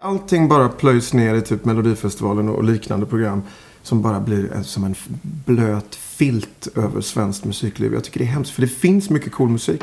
[0.00, 3.42] Allting bara plöjs ner i typ Melodifestivalen och liknande program.
[3.82, 7.92] Som bara blir en, som en blöt filt över svenskt musikliv.
[7.94, 9.82] Jag tycker det är hemskt för det finns mycket cool musik.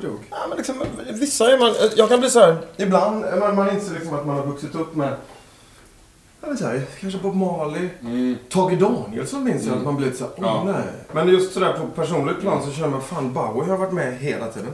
[0.00, 0.20] Bauer dog.
[0.30, 0.82] Ja, men liksom,
[1.20, 1.74] vissa är man...
[1.96, 2.56] Jag kan bli så här...
[2.76, 5.16] Ibland är man, man inser liksom att man har vuxit upp med...
[6.40, 7.88] Jag vet inte, kanske Bob Marley.
[8.50, 10.62] Tage Danielsson minns jag att man blir lite såhär, åh Ja.
[10.64, 10.84] nej.
[11.12, 14.48] Men just sådär på personligt plan så känner man fan Bauer har varit med hela
[14.48, 14.70] tiden.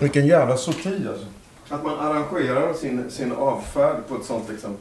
[0.00, 1.26] Vilken jävla sorti alltså.
[1.68, 4.76] Att man arrangerar sin, sin avfärd på ett sånt liksom.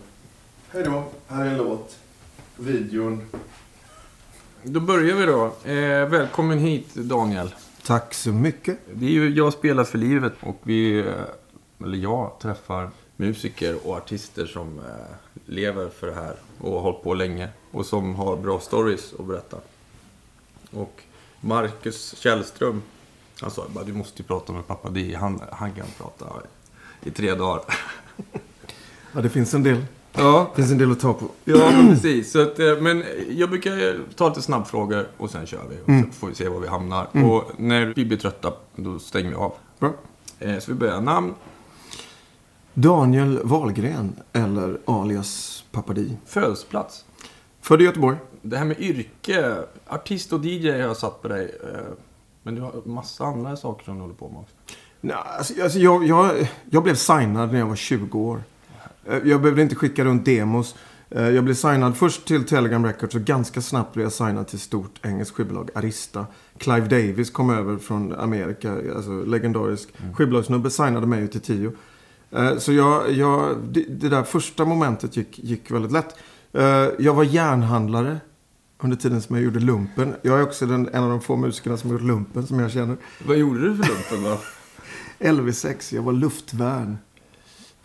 [0.72, 1.96] Hej då, här är en låt.
[2.56, 3.26] Videon.
[4.64, 5.46] Då börjar vi då.
[5.72, 7.56] Eh, välkommen hit Daniel.
[7.90, 8.80] Tack så mycket.
[8.94, 11.00] Det är ju Jag spelar för livet och vi,
[11.84, 14.86] eller jag, träffar musiker och artister som eh,
[15.46, 19.26] lever för det här och har hållit på länge och som har bra stories att
[19.26, 19.58] berätta.
[20.72, 21.04] Och
[21.42, 22.82] Marcus Källström,
[23.42, 26.26] han sa bara du måste ju prata med pappa Di, han, han kan prata
[27.04, 27.64] i tre dagar.
[29.14, 29.86] Ja, det finns en del.
[30.14, 31.26] Ja, Det finns en del att ta på.
[31.46, 32.32] Ja, precis.
[32.32, 35.76] Så att, eh, men jag brukar ta lite snabbfrågor och sen kör vi.
[36.02, 37.08] Och så får vi se var vi hamnar.
[37.26, 39.54] Och när vi blir trötta, då stänger vi av.
[39.80, 39.94] Bra.
[40.40, 41.02] Eh, Så vi börjar.
[41.02, 41.34] Namn,
[42.74, 46.18] Daniel Wahlgren, eller alias Papadi.
[46.26, 47.06] födelseplats.
[47.62, 48.18] Född i Göteborg.
[48.42, 49.56] Det här med yrke,
[49.88, 51.56] artist och DJ har jag satt på dig.
[51.64, 51.80] eh,
[52.44, 54.54] Men du har massa andra saker som du håller på med också.
[55.02, 58.44] Nej, alltså, alltså, jag, jag, jag blev signad när jag var 20 år.
[59.10, 60.76] Eh, Jag behövde inte skicka runt demos.
[61.10, 64.60] Eh, Jag blev signad först till Telegram Records och ganska snabbt blev jag signad till
[64.60, 66.26] stort engelskt skivbolag, Arista.
[66.58, 71.72] Clive Davis kom över från Amerika, alltså legendarisk skivbolagssnubbe, signade mig till Tio.
[72.32, 76.16] Eh, Så jag, jag, det, där första momentet gick, gick väldigt lätt.
[77.00, 78.20] Jag var järnhandlare
[78.84, 80.16] under tiden som jag gjorde lumpen.
[80.22, 82.72] Jag är också den, en av de få musikerna som har gjort lumpen som jag
[82.72, 82.98] känner.
[83.28, 84.40] Vad gjorde du för lumpen då?
[85.20, 86.98] LV6, jag var luftvärn.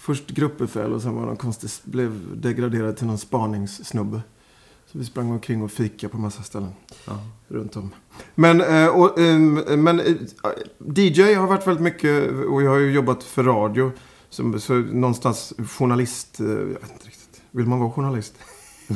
[0.04, 4.20] Först gruppbefäl och sen var någon konstig, blev degraderad till någon spaningssnubbe.
[4.86, 6.70] Så vi sprang omkring och fika på massa ställen
[7.06, 7.12] Ja.
[7.48, 7.90] runt om.
[8.34, 10.14] Men, eh, och, ehm, men eh,
[10.94, 13.92] DJ har varit väldigt mycket och jag har ju jobbat för radio.
[14.30, 17.42] Så, så någonstans journalist, eh, jag vet inte riktigt.
[17.50, 18.34] Vill man vara journalist?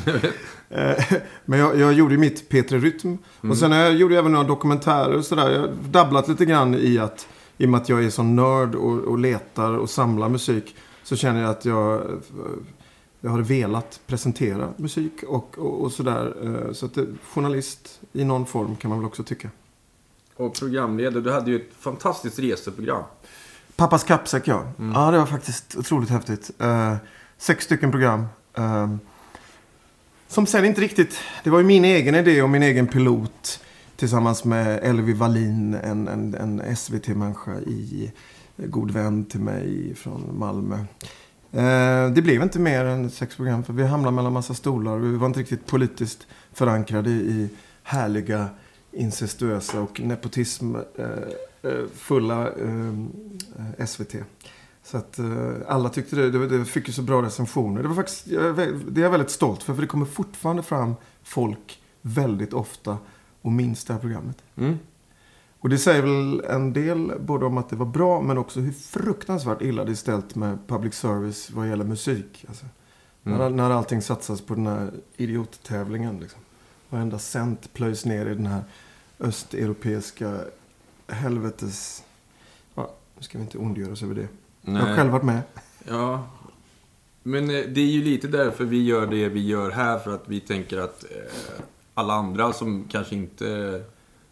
[1.45, 3.17] Men jag, jag gjorde mitt P3 Rytm.
[3.41, 5.51] Och sen jag gjorde jag även några dokumentärer och sådär.
[5.51, 7.27] Jag har dabblat lite grann i att,
[7.57, 10.75] i och med att jag är sån nörd och, och letar och samlar musik.
[11.03, 12.17] Så känner jag att jag, eh,
[13.21, 16.33] jag har velat presentera musik och, och, och sådär.
[16.43, 19.49] Eh, Så att det, journalist i någon form kan man väl också tycka.
[20.35, 23.03] Och programledare, du hade ju ett fantastiskt reseprogram.
[23.75, 24.63] Pappas kappsäck, ja.
[24.93, 26.51] Ja, det var faktiskt otroligt häftigt.
[26.59, 26.95] Eh,
[27.37, 28.25] sex stycken program.
[28.53, 28.95] Eh,
[30.27, 31.19] som sen inte riktigt...
[31.43, 33.59] Det var ju min egen idé och min egen pilot.
[33.95, 38.11] Tillsammans med Elvi Wallin, en, en, en SVT-människa i
[38.67, 40.75] god vän till mig från Malmö.
[41.51, 44.97] Eh, det blev inte mer än sex program för vi hamnade mellan massa stolar.
[44.97, 47.49] Vi var inte riktigt politiskt förankrade i
[47.83, 48.49] härliga
[48.91, 50.81] incestuösa och nepotism eh,
[51.61, 54.15] eh fulla eh, SVT.
[54.83, 57.81] Så att eh, alla tyckte det, det, det fick ju så bra recensioner.
[57.81, 58.53] Det var faktiskt, är
[58.91, 62.97] det är jag väldigt stolt för, för det kommer fortfarande fram folk väldigt ofta
[63.41, 64.37] och minns det här programmet.
[64.55, 64.79] Mm.
[65.59, 68.71] Och det säger väl en del både om att det var bra men också hur
[68.71, 72.45] fruktansvärt illa det är ställt med public service vad gäller musik.
[72.47, 72.65] Alltså,
[73.23, 76.19] när, när allting satsas på den här idiottävlingen.
[76.19, 76.39] Liksom.
[76.89, 78.63] Varenda cent plöjs ner i den här
[79.19, 80.39] östeuropeiska
[81.07, 82.03] helvetes...
[82.75, 84.27] Ja, nu ska vi inte ondgöra oss över det.
[84.61, 84.95] Jag har Nej.
[84.95, 85.41] själv varit med.
[85.87, 86.27] Ja.
[87.23, 89.99] Men eh, det är ju lite därför vi gör det vi gör här.
[89.99, 93.83] För att vi tänker att eh, alla andra som kanske inte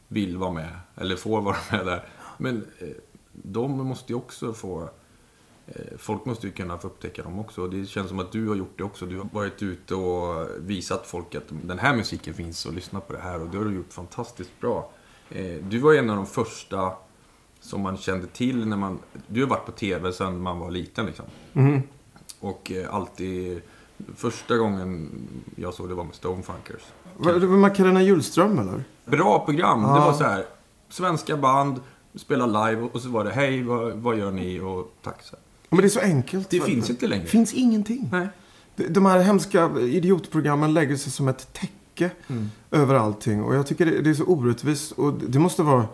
[0.08, 2.10] vill vara med, eller får vara med där.
[2.38, 2.88] Men eh,
[3.32, 4.90] de måste ju också få...
[5.68, 7.62] Eh, folk måste ju kunna få upptäcka dem också.
[7.62, 9.06] Och det känns som att du har gjort det också.
[9.06, 13.14] Du har varit ute och visat folk att den här musiken finns och lyssna på
[13.14, 13.42] det här.
[13.42, 14.92] Och det har du gjort fantastiskt bra.
[15.30, 16.92] Eh, du var en av de första
[17.60, 19.00] som man kände till när man...
[19.28, 21.26] Du har varit på TV sedan man var liten liksom.
[21.54, 21.82] Mhm.
[22.40, 23.62] Och alltid...
[24.16, 25.10] Första gången
[25.56, 26.82] jag såg det var med Stonefunkers.
[27.18, 28.84] Var det Macarena Hjulström eller?
[29.08, 29.82] Bra program.
[29.82, 30.06] Det Ja.
[30.06, 30.46] var så här.
[30.90, 31.80] Svenska band,
[32.16, 35.24] spela live och så var det hej, vad, vad gör ni och tack.
[35.24, 35.40] Så här.
[35.70, 36.50] Men det är så enkelt.
[36.50, 37.24] Det finns inte längre.
[37.24, 38.10] Det finns ingenting.
[38.12, 38.28] Nej.
[38.90, 42.50] De- här hemska idiotprogrammen lägger sig som ett täcke Mm.
[42.72, 43.44] över allting.
[43.44, 44.92] Och jag tycker det, det är så orättvist.
[44.92, 45.86] Och det det måste vara...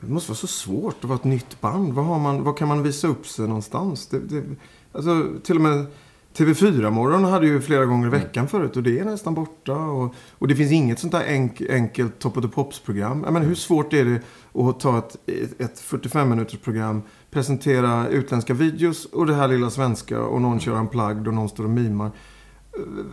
[0.00, 1.92] Det måste vara så svårt att vara ett nytt band.
[1.92, 4.06] Vad, har man, vad kan man visa upp sig någonstans?
[4.06, 4.42] Det, det,
[4.92, 5.86] alltså, till och med
[6.34, 9.76] TV4-morgon hade ju flera gånger i veckan förut och det är nästan borta.
[9.76, 13.20] Och, och det finns inget sånt där enk, enkelt Top of the Pops-program.
[13.20, 14.20] Menar, hur svårt är det
[14.60, 15.16] att ta ett,
[15.60, 20.76] ett 45 minuters program, presentera utländska videos och det här lilla svenska och någon kör
[20.76, 22.10] en plagg och någon står och mimar.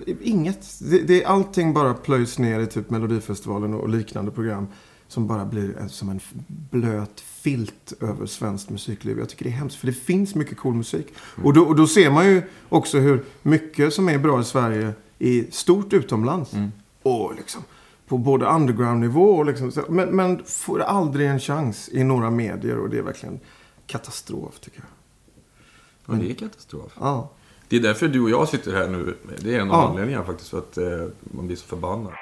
[0.07, 0.79] Eh, Inget.
[0.79, 4.67] Det, det, allting bara plöjs ner i typ Melodifestivalen och liknande program.
[5.09, 9.19] Som bara blir som en blöt filt över svenskt musikliv.
[9.19, 11.07] Jag tycker det är hemskt, för det finns mycket cool musik.
[11.43, 14.93] Och, då, och då ser man ju också hur mycket som är bra i Sverige
[15.19, 16.51] är stort utomlands.
[17.03, 17.61] Och liksom
[18.07, 22.77] på både underground-nivå och liksom, så- men, men får aldrig en chans i några medier
[22.77, 23.39] och det är verkligen
[23.87, 26.15] katastrof tycker jag.
[26.15, 26.91] Ja, det är katastrof.
[26.99, 27.31] Ja.
[27.67, 29.15] Det är därför du och jag sitter här nu.
[29.39, 29.87] Det är en av Ja.
[29.89, 30.85] anledningarna faktiskt för att eh,
[31.21, 32.13] man blir så förbannad.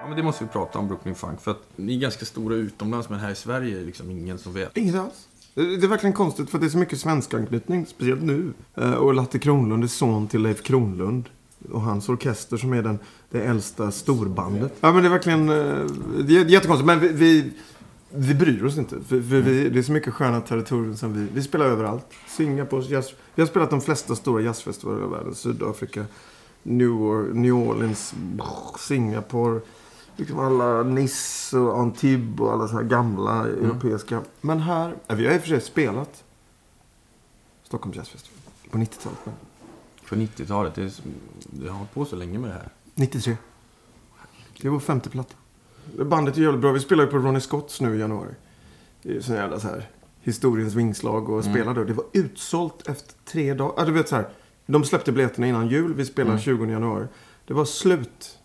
[0.00, 1.40] Ja, men det måste vi prata om, Brooklyn Funk.
[1.40, 4.38] För att ni är ganska stora utomlands, men här i Sverige är det liksom ingen
[4.38, 4.76] som vet.
[4.76, 5.28] Inget alls.
[5.54, 8.52] Det är verkligen konstigt för det är så mycket svensk anknytning, speciellt nu.
[8.74, 11.28] Eh, Och Latte Kronlund är son till Leif Kronlund.
[11.72, 12.98] Och hans orkester som är den,
[13.30, 14.72] det äldsta storbandet.
[14.80, 15.84] Ja men det är verkligen, eh,
[16.24, 16.86] det är jättekonstigt.
[16.86, 17.52] Men vi, vi,
[18.10, 18.96] vi bryr oss inte.
[19.00, 22.06] För, för vi, det är så mycket sköna territorium som vi, vi spelar överallt.
[22.28, 25.34] Singapore, jazz, vi har spelat de flesta stora jazzfestivaler i världen.
[25.34, 26.04] Sydafrika,
[26.62, 28.14] New Orleans,
[28.78, 29.60] Singapore.
[30.16, 34.22] Liksom alla Nice och Antibes och alla såna här gamla europeiska.
[34.40, 36.24] Men här, vi har i och för sig spelat
[37.62, 38.40] Stockholm Jazz Festival
[38.70, 39.18] på 90-talet.
[39.24, 39.34] men
[40.02, 41.00] För 90-talet, det,
[41.42, 42.68] det har hållit på så länge med det här.
[42.94, 43.36] 93.
[44.60, 45.34] Det är vår femte platta.
[46.04, 46.72] Bandet är jävligt bra.
[46.72, 48.34] Vi spelar ju på Ronnie Scotts nu i januari.
[49.02, 49.90] Det är ju sån jävla så här
[50.20, 51.84] historiens vingslag och spela då.
[51.84, 53.74] Det var utsålt efter tre dagar.
[53.76, 54.28] Ja, du vet så här.
[54.66, 55.94] De släppte biljetterna innan jul.
[55.94, 57.06] Vi spelar 20 januari.
[57.46, 58.38] Det var slut.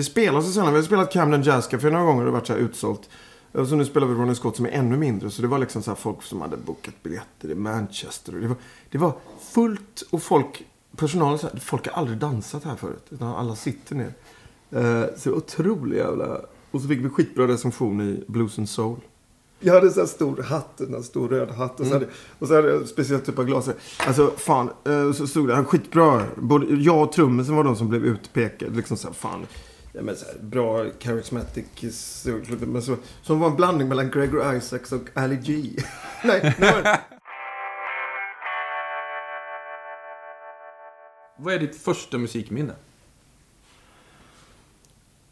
[0.00, 0.72] Vi spelar så sällan.
[0.72, 3.08] Vi har spelat Camden Jazz Café några gånger och det har varit så här utsålt.
[3.52, 5.30] Och så nu spelar vi Ronnie Scott som är ännu mindre.
[5.30, 8.32] Så det var liksom så här folk som hade bokat biljetter i Manchester.
[8.32, 8.56] Det, var,
[8.90, 9.12] det var
[9.52, 10.64] fullt och folk,
[10.96, 13.06] personalen sa folk har aldrig dansat här förut.
[13.10, 14.12] Utan alla sitter ner.
[14.70, 16.40] Eh, så otroligt jävla...
[16.70, 19.00] Och så fick vi skitbra recension i Blues and Soul.
[19.60, 21.80] Jag hade så här stor hatt, en stor röd hatt.
[21.80, 22.06] Och så, hade,
[22.38, 23.70] och så hade jag en speciell typ av glas.
[24.06, 26.22] Alltså fan, eh, så stod det skitbra.
[26.36, 28.76] Både jag och trummisen var de som blev utpekade.
[28.76, 29.46] Liksom så här, fan.
[29.92, 31.64] Ja, men så här, bra charismatic.
[32.60, 35.70] Men så, som var en blandning mellan Gregor Isaacs och Ali G.
[36.24, 36.98] nej, nej.
[41.38, 42.72] Vad är ditt första musikminne?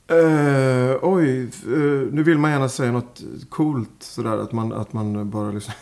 [0.06, 5.30] Eh, oj, eh, nu vill man gärna säga något coolt sådär att man, att man
[5.30, 5.72] bara liksom...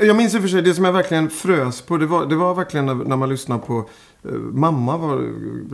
[0.00, 2.36] Jag minns i och för sig, det som jag verkligen frös på, det var, det
[2.36, 3.88] var verkligen när, när man lyssnade på...
[4.22, 5.22] Eh, mamma var,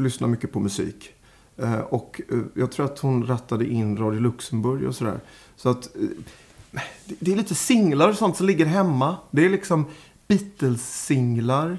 [0.00, 1.14] lyssnade mycket på musik.
[1.62, 5.20] Eh, och eh, jag tror att hon rattade in Radio Luxemburg och sådär.
[5.56, 5.96] Så att...
[5.96, 6.82] Eh,
[7.18, 9.16] det, är lite singlar och sånt som ligger hemma.
[9.30, 9.86] Det är liksom
[10.28, 11.78] Beatles-singlar.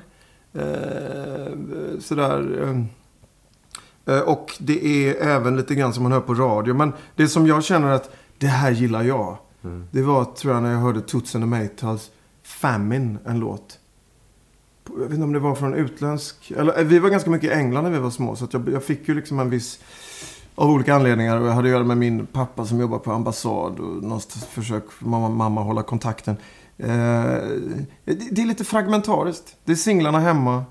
[2.00, 2.88] Sådär...
[4.26, 6.74] Och det är även lite grann som man hör på radio.
[6.74, 9.38] Men det som jag känner att det här gillar jag.
[9.92, 12.12] Det var tror jag när jag hörde Toots and the Maytals
[12.44, 13.80] Famine, en låt.
[14.90, 16.52] Jag vet inte om det var från utländsk...
[16.52, 18.36] Eller, eh, vi var ganska mycket i England när vi var små.
[18.36, 19.80] Så jag, jag fick ju liksom en viss...
[20.56, 21.42] Av olika anledningar.
[21.42, 23.80] Och jag hade att göra med min pappa som jobbar på ambassad.
[23.80, 26.38] Och någonstans försök mamma, mamma hålla kontakten.
[26.78, 26.88] Eh,
[28.06, 29.56] det, det är lite fragmentariskt.
[29.66, 30.64] Det är singlarna hemma.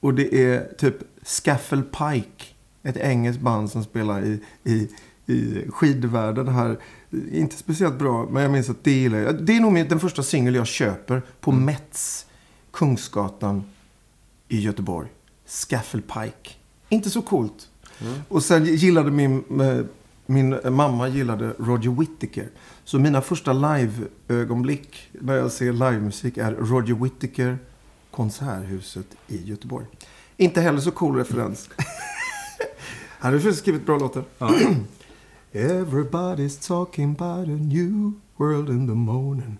[0.00, 2.44] Och det är typ Scaffel Pike.
[2.82, 4.88] Ett engelskt band som spelar i, i,
[5.32, 6.78] i skidvärlden här.
[7.32, 9.44] Inte speciellt bra, men jag minns att det gillar jag.
[9.46, 12.26] Det är nog den första singel jag köper på Mets,
[12.78, 13.64] Kungsgatan
[14.48, 15.08] i Göteborg.
[15.46, 16.54] Scaffel Pike.
[16.88, 17.68] Inte så coolt.
[18.28, 19.84] Och sen gillade min, eh,
[20.26, 22.48] min mamma gillade Roger Whittaker.
[22.84, 27.58] Så mina första live-ögonblick när jag ser livemusik är Roger Whittaker,
[28.10, 29.86] Konserthuset i Göteborg.
[30.36, 31.70] Inte heller så cool referens.
[33.18, 34.24] Han har skrivit bra låtar.
[35.52, 39.58] Everybody's talking about a new world in the morning.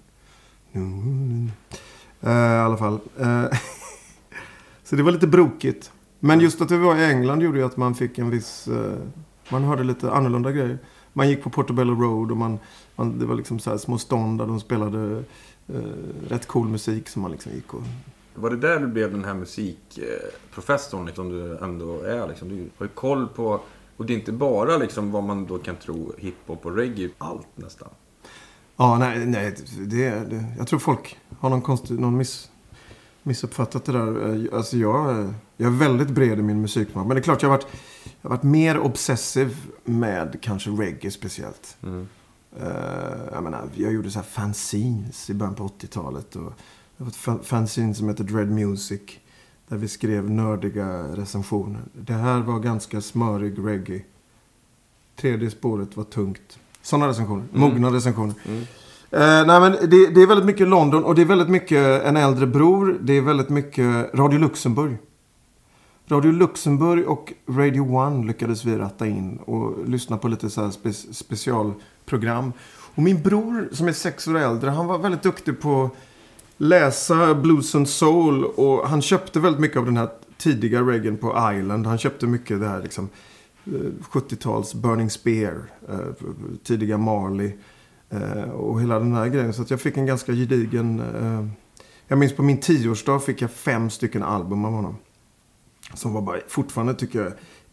[2.20, 2.36] Mm.
[2.36, 2.98] Eh, I alla fall.
[3.18, 3.44] Eh,
[4.84, 5.92] så det var lite brokigt.
[6.20, 8.68] Men just att vi var i England gjorde ju att man fick en viss...
[8.68, 8.98] eh,
[9.48, 10.78] man hörde lite annorlunda grejer.
[11.12, 12.58] Man gick på Portobello Road och man,
[12.96, 15.24] man, det var liksom så här små stånd där de spelade
[16.28, 17.82] rätt cool musik som man liksom gick och...
[18.34, 22.28] Var det där du blev den här musikprofessorn liksom du ändå är?
[22.28, 22.48] Liksom?
[22.48, 23.60] Du har ju koll på...
[23.96, 27.10] Och det är inte bara liksom vad man då kan tro hiphop och reggae.
[27.18, 27.88] Allt nästan.
[28.80, 32.50] Ja, nej, nej det, det, jag tror folk har någon, konstig, någon miss,
[33.22, 34.46] missuppfattat det där.
[34.46, 37.06] Eh, Alltså jag, eh, jag är väldigt bred i min musiksmak.
[37.06, 37.66] Men det är klart, jag har varit,
[38.22, 41.76] jag har varit mer obsessiv med kanske reggae speciellt.
[41.82, 42.08] Mm.
[42.60, 42.66] Eh,
[43.32, 46.36] jag menar, jag gjorde så här fanzines i början på 80-talet.
[46.36, 46.52] Och
[46.96, 49.00] Det var ett fa- fanzine som heter Dread Music.
[49.68, 51.80] Där vi skrev nördiga recensioner.
[51.92, 54.02] Det här var ganska smörig reggae.
[55.16, 56.58] Tredje spåret var tungt.
[56.88, 57.44] Sådana recensioner.
[57.52, 58.34] Mogna recensioner.
[58.46, 58.60] Mm.
[59.10, 62.16] Eh, nej men det, det är väldigt mycket London och det är väldigt mycket en
[62.16, 62.98] äldre bror.
[63.00, 64.96] Det är väldigt mycket Radio Luxemburg.
[66.08, 70.70] Radio Luxemburg och Radio One lyckades vi ratta in och lyssna på lite så här
[70.70, 72.52] spe, specialprogram.
[72.94, 75.92] Och min bror som är sex år äldre, han var väldigt duktig på att
[76.56, 81.52] läsa blues and soul och han köpte väldigt mycket av den här tidiga reggaen på
[81.58, 81.86] Island.
[81.86, 83.08] Han köpte mycket det här liksom
[83.74, 85.98] Eh, 70-tals Burning Spear, eh,
[86.64, 87.52] tidiga Marley
[88.10, 89.52] eh, och hela den här grejen.
[89.52, 91.02] Så att jag fick en ganska gedigen...
[92.10, 94.96] Jag minns på min tioårsdag fick jag fem stycken album av honom.
[95.94, 97.32] Som var bara, fortfarande tycker jag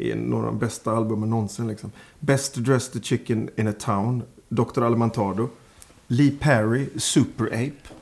[0.09, 1.67] är några av de bästa albumen någonsin.
[1.67, 1.91] Liksom.
[2.19, 4.83] Best Dressed Chicken in a Town, Dr.
[4.83, 5.49] Alimentado,
[6.07, 7.95] Lee Perry, Super Ape.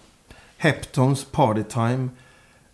[0.57, 2.09] Heptons Party Time.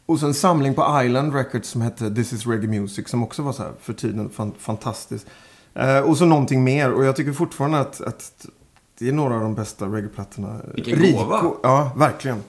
[0.10, 3.10] Och så en samling på Island Records som hette This is Reggae Music.
[3.10, 5.28] Som också var så här för tiden fan, fantastiskt.
[5.74, 6.92] Eh, och så någonting mer.
[6.92, 8.46] Och jag tycker fortfarande att, att
[9.00, 10.62] det är några av de bästa reggaeplattorna.
[10.74, 11.54] Vilken gåva.
[11.64, 12.44] Ja, verkligen.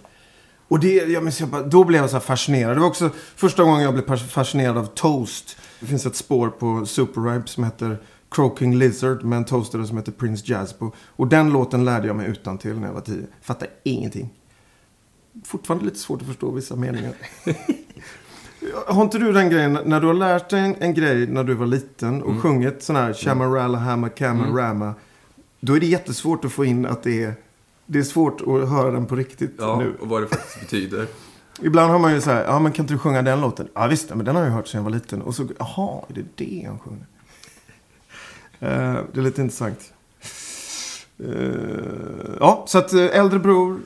[0.69, 2.77] Och det, minns, jag bara, då blev jag så här fascinerad.
[2.77, 5.57] Det var också första gången jag blev fascinerad av Toast.
[5.81, 7.99] Det finns ett spår på Super Ripe som heter
[8.31, 10.93] Croaking Lizard med en toastare som heter Prince Jazzbo.
[10.99, 13.27] Och den låten lärde jag mig utan till när jag var tio.
[13.43, 14.31] Fattar ingenting.
[15.45, 17.13] Fortfarande lite svårt att förstå vissa meningar.
[18.87, 21.55] har inte du den grejen, när du har lärt dig en, en grej när du
[21.55, 24.95] var liten och sjungit sån här Shamarala Hamma Kamarama.
[25.61, 27.35] Då är det jättesvårt att få in att det är,
[27.87, 29.95] det är svårt att höra den på riktigt Ja, nu.
[30.01, 31.07] och vad det faktiskt betyder.
[31.63, 33.69] Ibland har man ju så här, ja men kan inte du sjunga den låten?
[33.75, 35.23] Ja visst, men den har jag hört sedan jag var liten.
[35.23, 37.07] Och så, jaha, är det det han sjunger?
[38.63, 39.93] Eh, det är lite intressant.
[41.19, 43.81] Eh, ja, så att eh, äldre bror,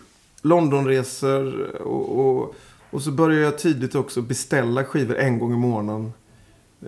[0.44, 2.54] Londonresor och, och,
[2.90, 6.12] och så började jag tidigt också beställa skivor en gång i månaden.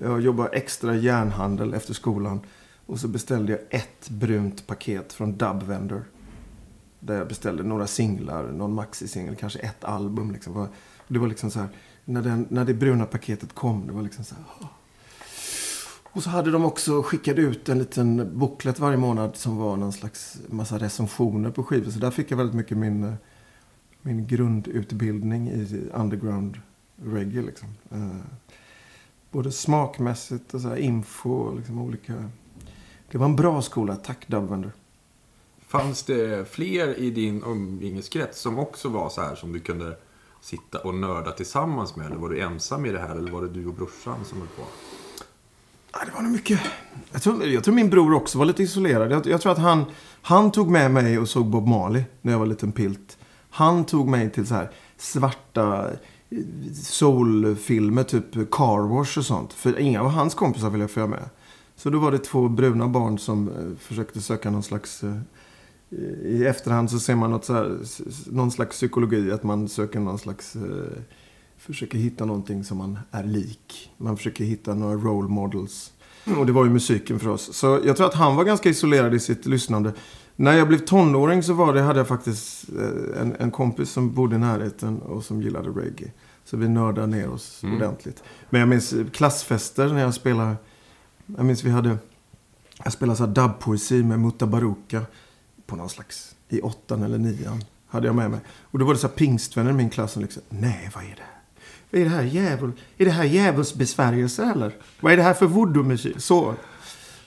[0.03, 2.41] Jag jobbade extra järnhandel efter skolan.
[2.87, 6.05] Och så beställde jag ett brunt paket från Dub Vendor.
[7.01, 10.33] Där jag beställde några singlar, någon maxisingel, kanske ett album.
[10.33, 10.69] Liksom.
[11.09, 11.69] Det var liksom så här,
[12.05, 14.69] när, den, när det bruna paketet kom, det var liksom så här.
[16.17, 19.93] Och så hade de också skickat ut en liten booklet varje månad som var någon
[19.93, 21.91] slags massa recensioner på skivor.
[21.91, 23.15] Så där fick jag väldigt mycket min, eh,
[24.07, 26.61] min grundutbildning i underground
[27.05, 27.43] reggae.
[27.43, 27.69] Liksom.
[27.91, 28.17] Eh,
[29.31, 32.31] både smakmässigt och så här info och liksom olika...
[33.11, 34.73] Det var en bra skola, tack Dubvender.
[35.67, 39.97] Fanns det fler i din umgängeskrets som också var så här som du kunde
[40.41, 42.07] sitta och nörda tillsammans med?
[42.07, 43.17] Eller var du ensam i det här?
[43.17, 44.63] Eller var det du och brorsan som höll på?
[46.07, 46.61] Det var nog mycket.
[47.13, 49.13] Jag tror, jag tror min bror också var lite isolerad.
[49.13, 49.85] Jag, jag tror att han,
[50.23, 53.16] han tog med mig och såg Bob Marley när jag var liten pilt.
[53.57, 55.91] Han tog mig till så här svarta
[56.31, 56.39] eh,
[56.83, 59.53] soulfilmer, typ Car Wash och sånt.
[59.53, 61.29] För inga av hans kompisar ville följa med.
[61.77, 65.05] Så då var det två bruna barn som eh, försökte söka någon slags...
[65.05, 65.17] Eh,
[66.25, 67.79] I efterhand så ser man något så här,
[68.27, 69.33] någon slags psykologi.
[69.33, 70.57] Att man söker någon slags...
[71.59, 73.91] Försöker hitta någonting som man är lik.
[73.97, 75.93] Man försöker hitta några role models.
[76.39, 77.57] Och det var ju musiken för oss.
[77.57, 79.93] Så jag tror att han var ganska isolerad i sitt lyssnande.
[80.37, 84.15] När jag blev tonåring så var det, hade jag faktiskt eh, en, en kompis som
[84.15, 86.11] bodde i närheten och som gillade reggae.
[86.45, 87.77] Så vi nördade ner oss Mm.
[87.77, 88.23] ordentligt.
[88.51, 90.57] Men jag minns eh, klassfester när jag spelade.
[91.37, 91.97] Jag minns vi hade,
[92.85, 95.03] jag spelade så dubbpoesi med Mutta Baruka.
[95.67, 98.41] På någon slags, i åttan eller nian hade jag med mig.
[98.63, 101.09] Och då var det så här pingstvänner i min klass som liksom, nej vad är
[101.09, 101.23] det?
[101.91, 102.73] Vad är det här djävul?
[102.99, 104.73] Är det här djävulsbesvärjelse eller?
[105.01, 106.21] Vad är det här för voodoo-musik?
[106.21, 106.55] Så.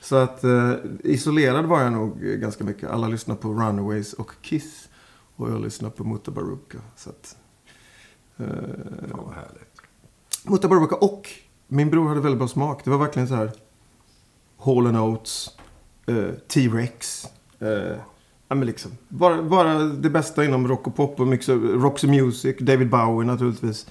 [0.01, 2.89] Så att eh, isolerad var jag nog ganska mycket.
[2.89, 4.89] Alla lyssnar på Runaways och Kiss.
[5.35, 6.77] Och jag lyssnar på Mutta Baruka.
[6.95, 7.37] Så att,
[8.37, 8.45] eh,
[9.09, 9.81] Fan vad härligt.
[10.43, 11.29] Mutta Baruka och
[11.67, 12.83] min bror hade väldigt bra smak.
[12.83, 13.51] Det var verkligen så här
[14.57, 15.49] Hall Oates,
[16.05, 17.25] eh, T-Rex.
[17.59, 17.69] Eh,
[18.47, 22.57] ja, men liksom, bara, bara det bästa inom rock och pop och mycket Roxy Music,
[22.59, 23.87] David Bowie naturligtvis.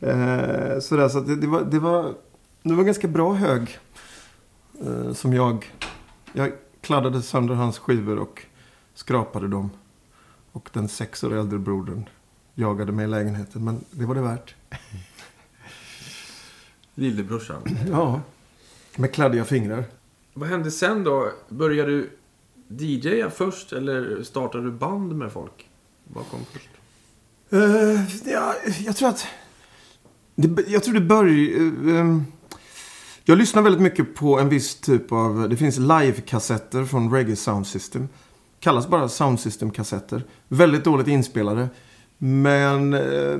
[0.00, 2.14] Eh, sådär, så det, det, var, det, var,
[2.62, 3.78] det var ganska bra hög.
[4.86, 5.72] Eh, som jag,
[6.32, 8.42] jag kladdade sönder hans skivor och
[8.94, 9.70] skrapade dem.
[10.52, 12.08] Och den sex år äldre brodern
[12.54, 13.64] jagade mig i lägenheten.
[13.64, 14.54] Men det var det värt.
[16.94, 17.62] Lillebrorsan.
[17.90, 18.20] Ja.
[18.96, 19.84] Med kladdiga fingrar.
[20.34, 21.32] Vad hände sen då?
[21.48, 22.10] Började du
[22.68, 25.68] DJa först eller startade du band med folk?
[26.04, 26.68] Vad kom först?
[27.50, 29.26] Eh, ja, jag tror att...
[30.34, 32.24] Det, jag tror det började
[33.24, 35.48] jag lyssnar väldigt mycket på en viss typ av...
[35.48, 38.08] Det finns live-kassetter från Reggae Sound System.
[38.60, 40.24] Kallas bara Sound System-kassetter.
[40.48, 41.68] Väldigt dåligt inspelade.
[42.24, 43.38] Men eh,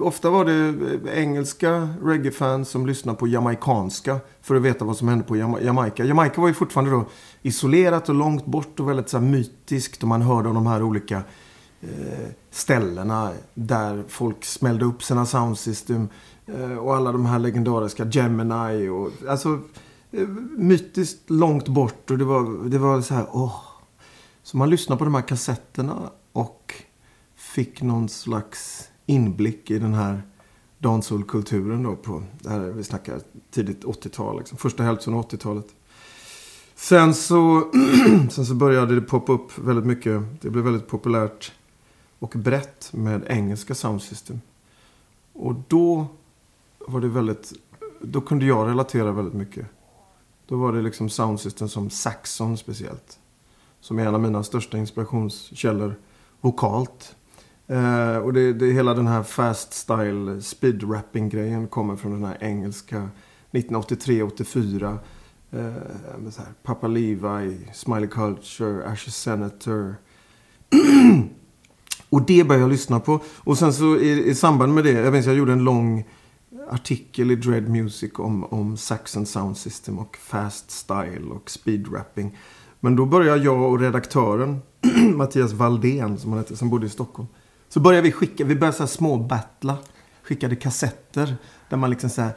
[0.00, 0.74] ofta var det
[1.14, 6.04] engelska reggae-fans som lyssnade på jamaikanska för att veta vad som hände på Jama Jamaica.
[6.04, 7.04] Jamaica var ju fortfarande då
[7.42, 10.02] isolerat och långt bort och väldigt så här, mytiskt.
[10.02, 11.22] Och man hörde om de här olika
[11.80, 16.08] eh, ställena där folk smällde upp sina soundsystem.
[16.46, 19.58] Eh, och alla de här legendariska Gemini och alltså
[20.10, 22.10] eh, mytiskt långt bort.
[22.10, 23.60] Och det var, det var så här, åh.
[24.42, 26.74] Så man lyssnade på de här kassetterna och
[27.34, 30.22] fick någon slags inblick i den här
[30.78, 33.20] dansholkulturen då på, här vi snackar
[33.50, 35.66] tidigt 80-tal, liksom, första hälften av 80-talet.
[36.74, 37.70] Sen så,
[38.30, 40.22] sen så började det poppa upp väldigt mycket.
[40.40, 41.52] Det blev väldigt populärt
[42.18, 44.40] och brett med engelska soundsystem.
[45.32, 46.06] Och då
[46.86, 47.52] var det väldigt,
[48.00, 49.66] då kunde jag relatera väldigt mycket.
[50.46, 53.18] Då var det liksom soundsystem som Saxon speciellt.
[53.80, 55.94] Som är en av mina största inspirationskällor
[56.40, 57.16] vokalt.
[57.66, 62.24] Eh, och det, det, hela den här fast style speed rapping grejen kommer från den
[62.24, 63.08] här engelska
[63.52, 64.98] 1983-84.
[65.50, 65.72] Eh,
[66.62, 69.96] Papa Levi, Smiley Culture, Ashes Senator.
[72.10, 73.20] och det började jag lyssna på.
[73.36, 76.04] Och sen så i, i samband med det, jag minns jag gjorde en lång
[76.70, 82.38] artikel i Dread Music om, om Saxon Sound System och Fast Style och Speed Rapping.
[82.80, 84.62] Men då började jag och redaktören,
[85.16, 87.28] Mattias Valdén som han hette, som bodde i Stockholm.
[87.68, 89.78] Så började vi skicka, vi började så här små battla.
[90.22, 91.36] Skickade kassetter.
[91.68, 92.32] Där man liksom så här,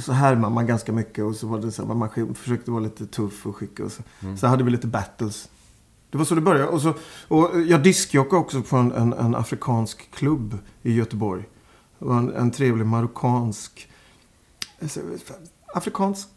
[0.00, 3.06] så härmar man ganska mycket och så var det så här, man försökte vara lite
[3.06, 4.02] tuff och skicka och så.
[4.20, 4.36] Mm.
[4.36, 5.48] Så hade vi lite battles.
[6.10, 6.68] Det var så det började.
[6.68, 6.94] Och, så,
[7.28, 11.44] och jag diskjockade också på en, en, en, afrikansk klubb i Göteborg.
[12.04, 13.88] Det var en, en trevlig marockansk...
[14.82, 15.00] Alltså,
[15.66, 16.28] afrikansk...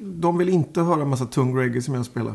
[0.00, 2.34] De vill inte höra en massa tung reggae som jag spelar.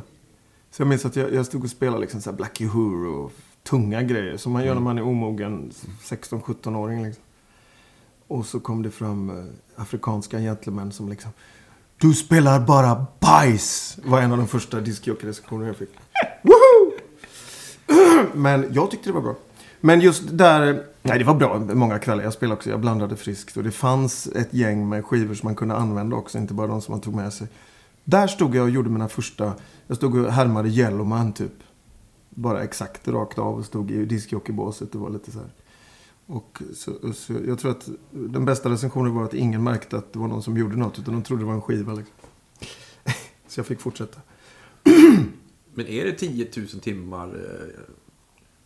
[0.71, 3.31] Så jag minns att jag, jag stod och spelade liksom så här Black Uhuru och
[3.63, 4.37] tunga grejer.
[4.37, 5.71] Som man gör när man är omogen
[6.03, 7.03] 16-17-åring.
[7.03, 7.23] Liksom.
[8.27, 9.45] Och så kom det fram eh,
[9.75, 11.31] afrikanska gentlemän som liksom
[11.97, 13.97] Du spelar bara bajs!
[14.03, 15.89] Var en av de första discjockey-recensionerna jag fick.
[16.43, 16.91] Woho!
[18.33, 19.35] Men jag tyckte det var bra.
[19.81, 22.23] Men just där, nej det var bra många kvällar.
[22.23, 23.57] Jag spelade också, jag blandade friskt.
[23.57, 26.81] Och det fanns ett gäng med skivor som man kunde använda också, inte bara de
[26.81, 27.47] som man tog med sig.
[28.03, 29.53] Där stod jag och gjorde mina första,
[29.87, 31.53] jag stod och härmade Yellowman typ
[32.29, 34.91] bara exakt rakt av och stod i discjockeybåset.
[34.91, 35.49] Det var lite så här.
[36.25, 40.19] Och så, så, jag tror att den bästa recensionen var att ingen märkte att det
[40.19, 40.99] var någon som gjorde något.
[40.99, 41.93] Utan de trodde det var en skiva.
[41.93, 42.15] Liksom.
[43.47, 44.19] så jag fick fortsätta.
[45.73, 47.83] Men är det 10 000 timmar eh,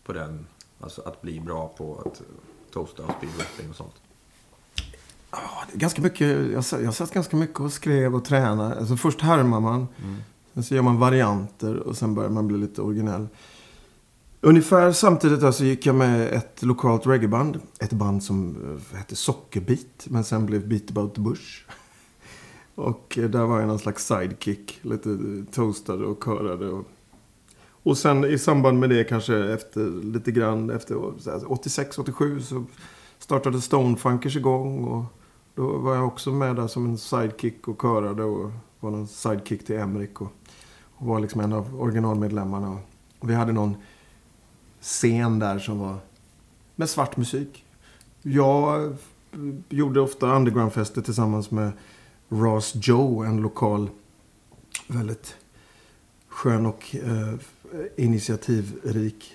[0.03, 0.45] på den?
[0.79, 2.21] Alltså att bli bra på att
[2.71, 3.93] toasta och speedwrapping och sånt?
[5.31, 6.27] Ja, ganska mycket.
[6.51, 8.79] Jag, jag satt ganska mycket och skrev och tränade.
[8.79, 9.87] Alltså först härmar man.
[10.03, 10.15] Mm.
[10.53, 13.27] Sen så gör man varianter och sen börjar man bli lite originell.
[14.41, 17.59] Ungefär samtidigt så gick jag med ett lokalt reggaeband.
[17.79, 18.55] Ett band som
[18.91, 21.63] eh, hette Sockerbit, men sen blev Beat about the bush.
[22.75, 24.79] Och eh, där var jag någon slags sidekick.
[24.81, 25.17] Lite
[25.51, 26.67] toastade och körade.
[26.67, 26.85] Och,
[27.85, 32.65] och sen i samband med det kanske efter lite grann efter 86-87 så
[33.19, 34.83] startade Stonefunkers igång.
[34.83, 35.03] Och
[35.55, 39.65] då var jag också med där som en sidekick och körade och var någon sidekick
[39.65, 40.21] till Emrik.
[40.21, 40.31] Och,
[40.95, 42.77] och var liksom en av originalmedlemmarna.
[43.19, 43.75] Och vi hade någon
[44.81, 45.97] scen där som var
[46.75, 47.65] med svart musik.
[48.21, 48.95] Jag
[49.69, 51.71] gjorde ofta undergroundfester tillsammans med
[52.29, 53.89] Ross Joe, en lokal
[54.87, 55.35] väldigt
[56.27, 57.39] skön och eh,
[57.95, 59.33] initiativrik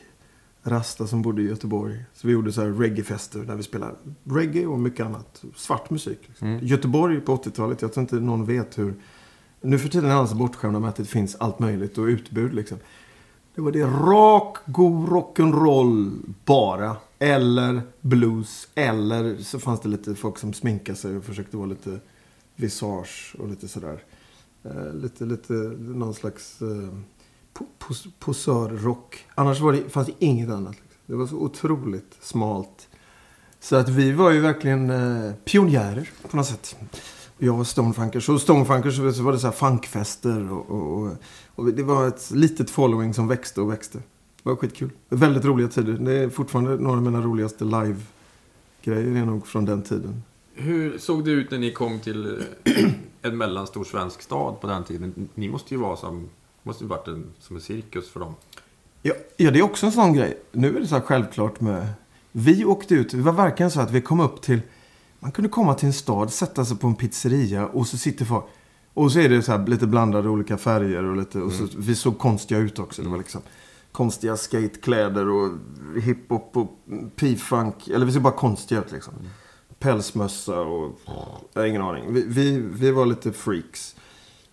[0.63, 2.05] rasta som bodde i Göteborg.
[2.15, 5.45] Så vi gjorde så här reggae-fester där vi spelade reggae och mycket annat.
[5.57, 6.19] Svart musik.
[6.27, 6.49] Liksom.
[6.49, 6.67] Mm.
[6.67, 8.95] Göteborg på 80-talet, jag tror inte någon vet hur...
[9.61, 12.55] Nu för tiden är alla så bortskämda med att det finns allt möjligt och utbud
[12.55, 12.79] liksom.
[13.55, 16.11] Det var det rak, god rock'n'roll
[16.45, 16.97] bara.
[17.19, 18.69] Eller blues.
[18.75, 22.01] Eller så fanns det lite folk som sminkade sig och försökte vara lite
[22.57, 24.05] visage och lite sådär.
[24.63, 26.99] Eh, lite, lite någon slags eh,
[28.19, 29.27] posörrock.
[29.35, 30.73] Annars var det, fanns det inget annat.
[30.73, 30.99] Liksom.
[31.07, 32.89] Det var så otroligt smalt.
[33.61, 36.77] Så att vi var ju verkligen eh, pionjärer på något sätt.
[37.39, 38.29] Jag var Stonefunkers.
[38.29, 40.53] Och Stonefunkers så var det så här funkfester.
[40.53, 41.17] Och, och,
[41.55, 43.99] och, det var ett litet following som växte och växte.
[43.99, 44.91] Det var skitkul.
[45.09, 45.93] Väldigt roliga tider.
[45.93, 50.23] Det är fortfarande några av mina roligaste live-grejer är nog från den tiden.
[50.55, 52.85] Hur såg det ut när ni kom till eh,
[53.23, 55.29] en mellanstor svensk stad på den tiden?
[55.35, 56.29] Ni måste ju vara som,
[56.63, 58.35] måste ju varit en, som en cirkus för dem.
[59.03, 60.39] Ja, ja, det är också en sån grej.
[60.53, 61.87] Nu är det så här självklart med...
[62.33, 64.61] Vi åkte ut, det var verkligen så att vi kom upp till
[65.21, 68.45] man kunde komma till en stad, sätta sig på en pizzeria och så sitter folk.
[68.95, 71.39] Och så är det så här lite blandade olika färger och lite.
[71.39, 71.75] Och så, mm.
[71.77, 73.03] vi såg konstiga ut också.
[73.03, 73.41] Det var liksom
[73.93, 75.51] konstiga skatekläder och
[76.03, 76.79] hiphop och
[77.17, 77.89] p-funk.
[77.89, 79.15] Eller vi ser bara konstiga ut liksom.
[79.79, 81.01] Pälsmössa och...
[81.53, 82.15] Jag har ingen aning.
[82.15, 83.97] Vi, vi, vi var lite freaks.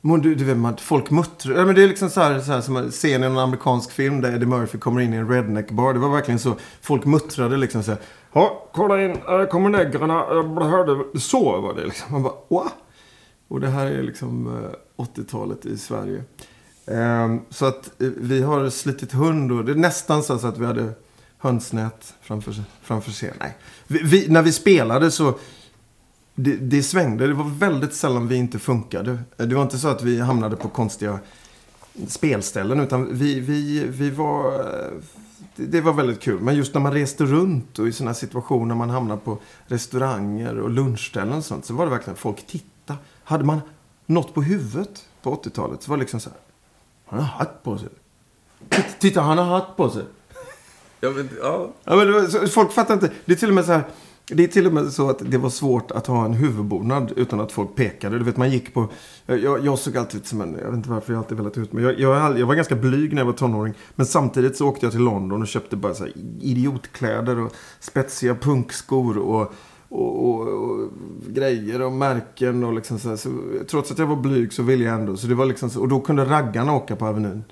[0.02, 1.56] Du, du vet, man, folk muttrar.
[1.56, 4.22] Ja, men det är liksom så här, så här som man i en amerikansk film
[4.22, 5.94] där Eddie Murphy kommer in i en redneck-bar.
[5.94, 6.56] Det var verkligen så.
[6.82, 8.00] Folk muttrade liksom så här.
[8.34, 9.18] Ja, kolla in.
[9.28, 10.14] Här kommer negrarna.
[10.70, 11.20] Hörde.
[11.20, 12.12] Så var det liksom.
[12.12, 12.74] Man bara, what?
[13.48, 14.48] Och det här är liksom
[14.98, 16.24] eh, 80-talet i Sverige.
[16.88, 20.66] Ehm, så att eh, vi har slitit hund och det är nästan så att vi
[20.66, 20.90] hade
[21.38, 23.38] hönsnät framför, framför scenen.
[23.40, 23.58] Nej.
[23.88, 25.34] Vi, vi, när vi spelade så
[26.40, 27.28] det, det svängde.
[27.28, 29.20] Det var väldigt sällan vi inte funkade.
[29.38, 31.20] Det var inte så att vi hamnade på konstiga
[32.08, 32.80] spelställen.
[32.80, 34.64] Utan vi, vi, vi var...
[35.56, 36.40] Det, var väldigt kul.
[36.40, 40.70] Men just när man reste runt och i sådana situationer man hamnade på restauranger och
[40.70, 41.66] lunchställen och sånt.
[41.66, 42.96] Så var det verkligen folk titta.
[43.24, 43.62] Hade man
[44.06, 46.40] något på huvudet på 80-talet så var det liksom så här.
[47.06, 47.90] Han har hatt på sig.
[49.00, 50.04] Titta, han har hatt på sig.
[51.00, 51.70] Ja, men, ja.
[51.84, 53.12] Ja, men folk fattar inte.
[53.26, 53.84] Det är till och med så här.
[54.32, 57.40] Det är till och med så att det var svårt att ha en huvudbonad utan
[57.40, 58.18] att folk pekade.
[58.18, 58.88] Du vet, man gick på...
[59.26, 60.54] Jag, jag såg alltid ut som en...
[60.54, 63.14] Jag vet inte varför jag alltid velat ut men jag, jag, jag var ganska blyg
[63.14, 63.74] när jag var tonåring.
[63.96, 68.36] Men samtidigt så åkte jag till London och köpte bara så här idiotkläder och spetsiga
[68.36, 69.54] punkskor och,
[69.90, 70.90] och, och, och
[71.28, 73.16] grejer och märken och liksom så, här.
[73.16, 73.30] så
[73.70, 75.18] Trots att jag var blyg så ville jag ändå.
[75.18, 77.44] Så det var liksom så, och då kunde raggarna åka på Avenyn.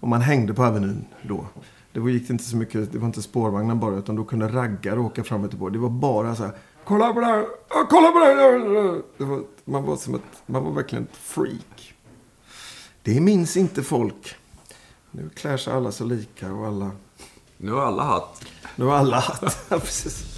[0.00, 1.46] Och man hängde på Avenyn då.
[1.92, 5.24] Det gick inte så mycket, det var inte spårvagnar bara, utan då kunde raggare åka
[5.24, 5.72] fram och tillbaka.
[5.72, 6.52] Det var bara så här,
[6.84, 9.02] kolla på det här, kolla på det här.
[9.18, 11.94] Det var, man var som ett, man var verkligen ett freak.
[13.02, 14.34] Det minns inte folk.
[15.10, 16.90] Nu klär sig alla så lika och alla,
[17.56, 18.44] Nu har alla hatt.
[18.76, 19.64] nu har alla hatt.
[19.68, 20.29] Precis.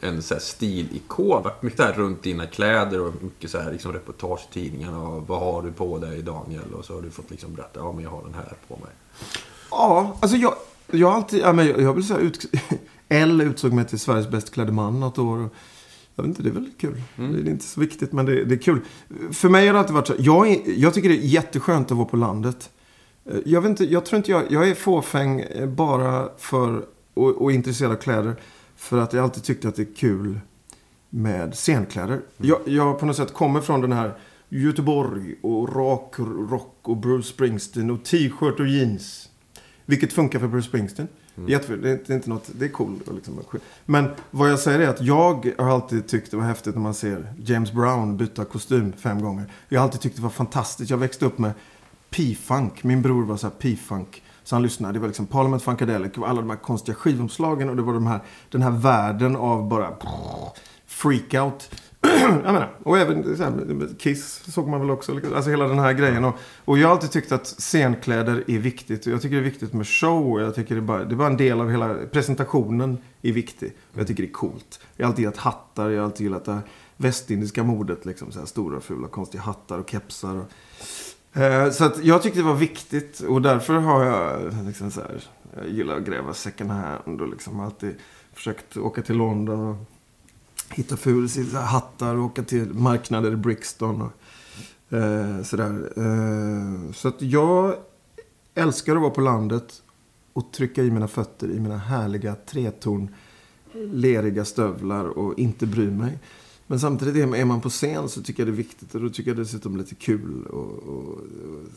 [0.00, 1.42] En så här stilikon.
[1.42, 4.98] Varit mycket där runt dina kläder och mycket så här liksom reportage i tidningarna.
[5.26, 6.74] Vad har du på dig Daniel?
[6.74, 8.90] Och så har du fått liksom berätta, ja men jag har den här på mig.
[9.70, 10.54] Ja, alltså jag,
[10.90, 12.54] jag har alltid, ja, men jag, jag vill säga ut,
[13.08, 15.38] L utsåg mig till Sveriges bäst klädde man något år.
[15.38, 15.54] Och,
[16.14, 17.02] jag vet inte, det är väl kul.
[17.16, 18.80] Det är inte så viktigt, men det, det är kul.
[19.32, 20.14] För mig har det alltid varit så.
[20.18, 22.70] Jag, är, jag tycker det är jätteskönt att vara på landet.
[23.44, 25.44] Jag, vet inte, jag tror inte jag, jag är fåfäng
[25.76, 26.84] bara för
[27.14, 28.36] och, och intresserad av kläder.
[28.80, 30.40] För att jag alltid tyckte att det är kul
[31.10, 32.20] med scenkläder.
[32.36, 36.14] Jag, jag på något sätt kommer från den här Göteborg och rak
[36.50, 39.28] rock och Bruce Springsteen och t-shirt och jeans.
[39.86, 41.08] Vilket funkar för Bruce Springsteen.
[41.48, 43.08] Jätte, det, är, inte- det är inte något, det är coolt.
[43.08, 43.40] och Liksom,
[43.86, 46.94] men vad jag säger är att jag har alltid tyckt det var häftigt när man
[46.94, 49.44] ser James Brown byta kostym fem gånger.
[49.68, 50.90] Jag har alltid tyckt det var fantastiskt.
[50.90, 51.52] Jag växte upp med
[52.10, 52.84] P-funk.
[52.84, 54.22] Min bror var så här P-funk.
[54.50, 54.94] Så han lyssnade.
[54.94, 57.68] Det var liksom Parliament Funkadelic och alla de här konstiga skivomslagen.
[57.68, 59.96] Och det var de här, den här världen av bara
[60.86, 61.70] freakout.
[62.20, 65.20] jag menar, och även så här, Kiss såg man väl också.
[65.34, 66.24] Alltså hela den här grejen.
[66.24, 66.34] Och,
[66.64, 69.06] och jag har alltid tyckt att scenkläder är viktigt.
[69.06, 70.32] Och jag tycker det är viktigt med show.
[70.32, 73.32] Och jag tycker det är, bara, det är bara en del av hela presentationen är
[73.32, 73.72] viktig.
[73.92, 74.80] Och jag tycker det är coolt.
[74.96, 75.90] Jag har alltid gillat hattar.
[75.90, 76.62] Jag har alltid gillat det här
[76.96, 78.06] västindiska modet.
[78.06, 80.36] Liksom, så här stora fula konstiga hattar och kepsar.
[80.36, 80.52] Och,
[81.32, 83.20] Eh, så att jag tyckte det var viktigt.
[83.20, 85.22] Och därför har jag liksom så här.
[85.56, 87.94] Jag gillar att gräva second hand och liksom alltid
[88.32, 89.76] försökt åka till London och
[90.70, 94.02] hitta ful, hattar och åka till marknader i Brixton.
[94.02, 94.12] Och,
[94.96, 95.92] eh, sådär.
[95.96, 97.74] Eh, så att jag
[98.54, 99.82] älskar att vara på landet
[100.32, 106.18] och trycka i mina fötter i mina härliga tretorn-leriga stövlar och inte bry mig.
[106.70, 109.30] Men samtidigt är man på scen så tycker jag det är viktigt och då tycker
[109.30, 111.18] jag dessutom lite kul och, och, och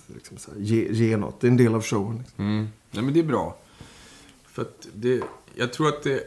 [0.07, 1.41] liksom här, ge, ge något.
[1.41, 2.17] Det är en del av showen.
[2.17, 2.45] Liksom.
[2.45, 2.67] Mm.
[2.91, 3.57] Nej, men det är bra.
[4.45, 5.23] För att det,
[5.55, 6.23] jag tror att det,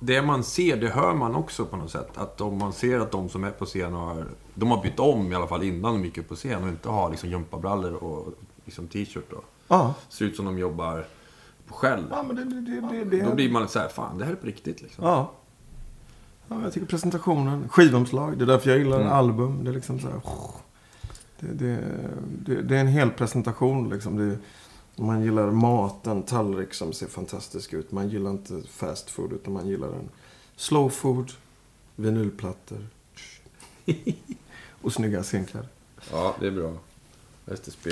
[0.00, 2.10] det man ser, det hör man också på något sätt.
[2.14, 5.32] Att om man ser att de som är på scen har, de har bytt om
[5.32, 8.34] i alla fall innan de gick upp på scen och inte har liksom gympabrallor och
[8.64, 9.40] liksom t-shirt då.
[9.68, 9.94] Ja.
[10.08, 11.06] Ser ut som de jobbar
[11.66, 12.04] på Shell.
[12.10, 13.24] Ja, men det, det, det.
[13.24, 15.04] Då blir man så här, fan det här är på riktigt liksom.
[15.04, 15.32] Ja.
[16.58, 16.62] Ja.
[16.62, 19.12] Jag tycker presentationen, skivomslag, det är därför jag gillar Mm.
[19.12, 19.64] album.
[19.64, 20.20] Det är liksom så här...
[21.40, 21.78] Det, det,
[22.44, 24.36] det, det är en hel presentation liksom.
[24.96, 27.92] Man gillar mat, en tallrik som ser fantastisk ut.
[27.92, 30.08] Man gillar inte fast food utan man gillar en
[30.56, 31.32] slow food,
[31.96, 32.86] vinylplattor
[34.82, 35.68] och snygga scenkläder.
[36.12, 36.72] Ja, det är bra.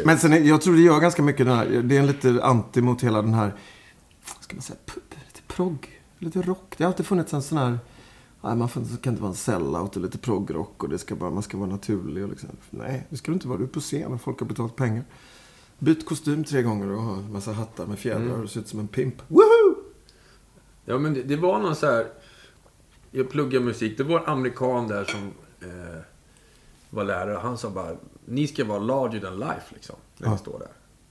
[0.05, 2.41] Men sen, är- jag tror det gör ganska mycket den här, det är en lite
[2.43, 3.55] anti mot hela den här,
[4.41, 6.75] ska man säga, lite progg, lite rock.
[6.77, 7.79] Det har alltid funnits en sån här,
[8.43, 11.31] nej man får, kan inte vara en sellout och lite proggrock och det ska bara,
[11.31, 12.49] man ska vara naturlig och liksom.
[12.71, 13.59] Nej, det ska du inte vara.
[13.59, 15.05] Du är på scen och folk har betalat pengar.
[15.79, 18.41] Byt kostym tre gånger och ha en massa hattar med fjädrar Mm.
[18.43, 19.15] och ser ut som en pimp.
[19.29, 19.75] Woohoo!
[20.85, 22.07] Ja, men det, det var någon så här...
[23.11, 23.99] Jag pluggar musik.
[23.99, 25.21] Det var en amerikan där som
[25.69, 26.01] eh,
[26.91, 27.39] var lärare.
[27.43, 29.97] Han sa bara, ni ska vara larger than life liksom.
[30.19, 30.39] När ni Ja.
[30.39, 30.69] står där.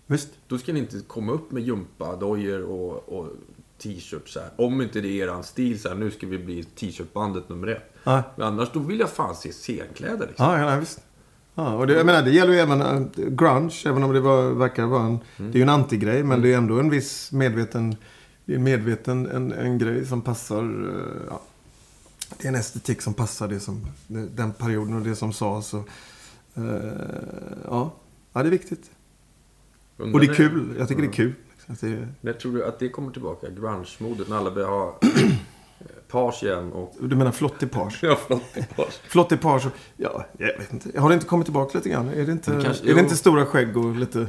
[0.07, 0.29] Visst?
[0.47, 3.27] Då ska ni inte komma upp med gympadojor och, och
[3.79, 4.49] t-shirts så här.
[4.55, 7.93] Om inte det är eran stil så här, nu ska vi bli t-shirtbandet nummer ett.
[8.03, 8.21] Nej.
[8.35, 10.45] Men annars, då vill jag fan se scenkläder liksom.
[10.45, 10.99] Ja, ja visst.
[11.55, 14.49] Ja, och det, jag menar, det gäller ju även äh, grunge, även om det var,
[14.49, 15.19] verkar vara en...
[15.37, 17.95] Det är ju en antigrej, men det är ändå en viss medveten...
[18.45, 20.63] Det är en medveten en, en grej som passar...
[20.63, 21.41] eh, Ja,
[22.37, 25.73] det är en estetik som passar det som, den perioden och det som sades.
[25.73, 25.87] Och,
[26.55, 26.63] eh,
[27.65, 27.93] ja.
[28.33, 28.91] ja, det är viktigt.
[29.97, 30.75] Undrar Och det är kul.
[30.79, 31.07] Jag tycker Ja.
[31.07, 31.33] det är kul.
[31.79, 33.47] Det, När tror du att det kommer tillbaka?
[33.49, 35.31] Grunge-modet, när alla börjar ha eh,
[36.07, 36.95] page igen och...
[37.01, 37.99] du menar flottig page?
[38.03, 38.43] Ja, förlåt.
[38.75, 38.99] page.
[39.07, 40.99] Flottig page och, Ja, jag vet inte.
[40.99, 42.09] Har det inte kommit tillbaka lite grann?
[42.09, 44.27] Är det inte, kanske- är det inte stora skägg och lite...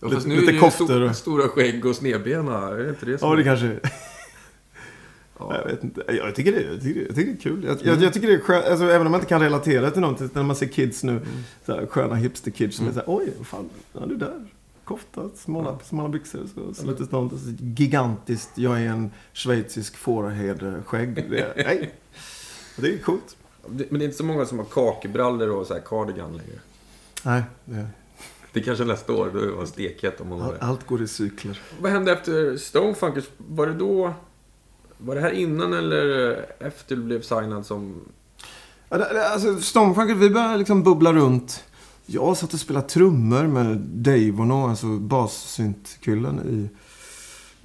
[0.00, 2.68] Ja, lite nu lite är det koftor och- stora skägg och snedbena.
[2.68, 3.78] Är det inte det som Ja, det är- kanske...
[5.38, 5.56] Ja.
[5.56, 6.02] Jag vet inte.
[6.08, 7.64] Jag tycker det, jag tycker det, jag tycker det är kul.
[7.64, 10.00] Jag, jag, jag tycker det är skönt, alltså, även om man inte kan relatera till
[10.00, 10.30] någonting.
[10.32, 11.20] När man ser kids nu,
[11.66, 14.44] så här, sköna hipster-kids som är så här, oj, vad fan, ja du där.
[14.92, 16.98] Kofta, smala, smala byxor, så, sånt.
[17.32, 21.14] Så gigantiskt, jag är en schweizisk fåraherde-skägg.
[21.30, 21.94] Det, nej,
[22.76, 23.36] det är coolt.
[23.68, 26.58] Det- Men det är inte så många som har kakebrallor och så här cardigan längre.
[27.22, 27.86] Nej, det,
[28.52, 30.58] Det är kanske nästa år, då är det stekhet om man har det.
[30.60, 31.60] allt går i cykler.
[31.80, 33.24] Vad hände efter Stonefunkers?
[33.36, 34.14] Var det då...
[34.98, 38.00] Var det här innan eller efter du blev signad som...
[38.88, 41.64] Det- det- Alltså, Stonefunkers, vi började liksom bubbla runt.
[42.12, 46.68] Jag satt och spelade trummor med Davono, alltså bassyntkillen i,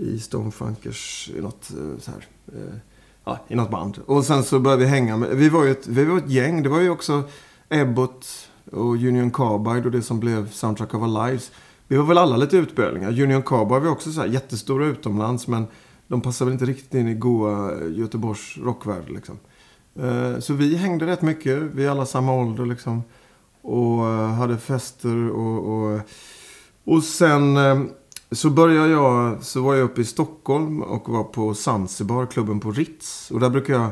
[0.03, 2.75] i Stonefunkers, i något eh, så här, eh,
[3.23, 3.99] ja, i något band.
[4.05, 6.63] Och sen så började vi hänga med, vi var ju ett, vi var ett gäng,
[6.63, 7.23] det var ju också
[7.69, 11.51] Ebbot och Union Carbide och det som blev Soundtrack of Our Lives.
[11.87, 13.21] Vi var väl alla lite utbölingar.
[13.21, 15.67] Union Carbide var också så här jättestora utomlands men
[16.07, 19.39] de passade väl inte riktigt in i goa Göteborgs rockvärld liksom.
[19.99, 23.03] Eh, så vi hängde rätt mycket, vi är alla samma ålder liksom.
[23.67, 25.99] Och eh, hade fester och, och,
[26.83, 27.81] och sen eh,
[28.31, 32.71] så började jag, så var jag uppe i Stockholm och var på Zanzibar, klubben på
[32.71, 33.31] Ritz.
[33.31, 33.89] Och där brukar jag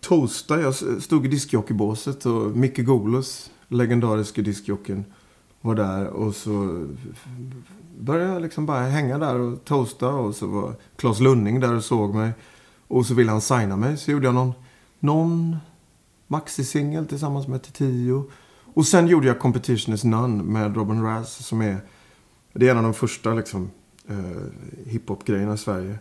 [0.00, 0.60] toasta.
[0.60, 5.04] Jag stod i diskjockeybåset och Micke Golus, legendariske diskjockeyn,
[5.60, 6.06] var där.
[6.06, 6.86] Och så
[7.98, 10.08] började jag liksom bara hänga där och toasta.
[10.08, 12.32] Och så var Claes Lunning där och såg mig.
[12.88, 13.96] Och så ville han signa mig.
[13.96, 14.52] Så gjorde jag någon,
[15.00, 15.56] någon
[16.34, 18.24] maxisingel tillsammans med Tio.
[18.74, 21.76] Och sen gjorde jag Competition is None med Robin Raz som är,
[22.52, 23.70] det är en av de första liksom,
[24.08, 24.16] eh,
[24.86, 25.98] hiphop-grejerna i Sverige.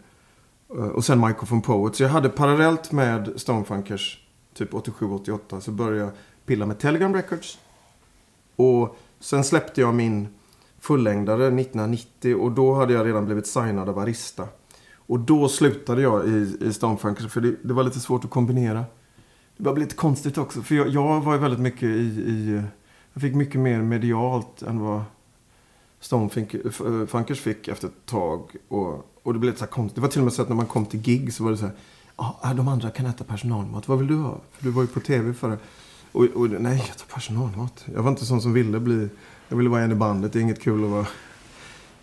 [0.69, 1.95] Eh, och sen Michael von Poet.
[1.95, 6.11] Så jag hade parallellt med Stonefunkers, typ 87-88, så började jag
[6.45, 7.59] pilla med Telegram Records.
[8.55, 10.27] Och sen släppte jag min
[10.79, 14.47] fullängdare 1990 och då hade jag redan blivit signad av Arista.
[14.95, 18.85] Och då slutade jag i, i Stonefunkers för det, det var lite svårt att kombinera.
[19.57, 22.63] Det var lite konstigt också för jag, jag var ju väldigt mycket i, i...
[23.13, 25.03] Jag fick mycket mer medialt än vad
[25.99, 28.55] Stonefunkers eh, fick efter ett tag.
[28.67, 29.95] Och, och det blev lite så här konstigt.
[29.95, 31.57] Det var till och med så att när man kom till gig så var det
[31.57, 31.75] så här.
[32.15, 33.87] Ah, ah de andra kan äta personalmat.
[33.87, 34.41] Vad vill du ha?
[34.51, 35.57] För du var ju på tv förra.
[36.11, 37.85] Och, och nej, jag tar personalmat.
[37.93, 39.09] Jag var inte sån som ville bli...
[39.49, 40.33] Jag ville vara en i bandet.
[40.33, 41.07] Det är inget kul att vara...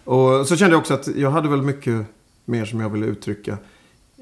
[0.05, 2.07] Och så kände jag också att jag hade väl mycket
[2.45, 3.59] mer som jag ville uttrycka.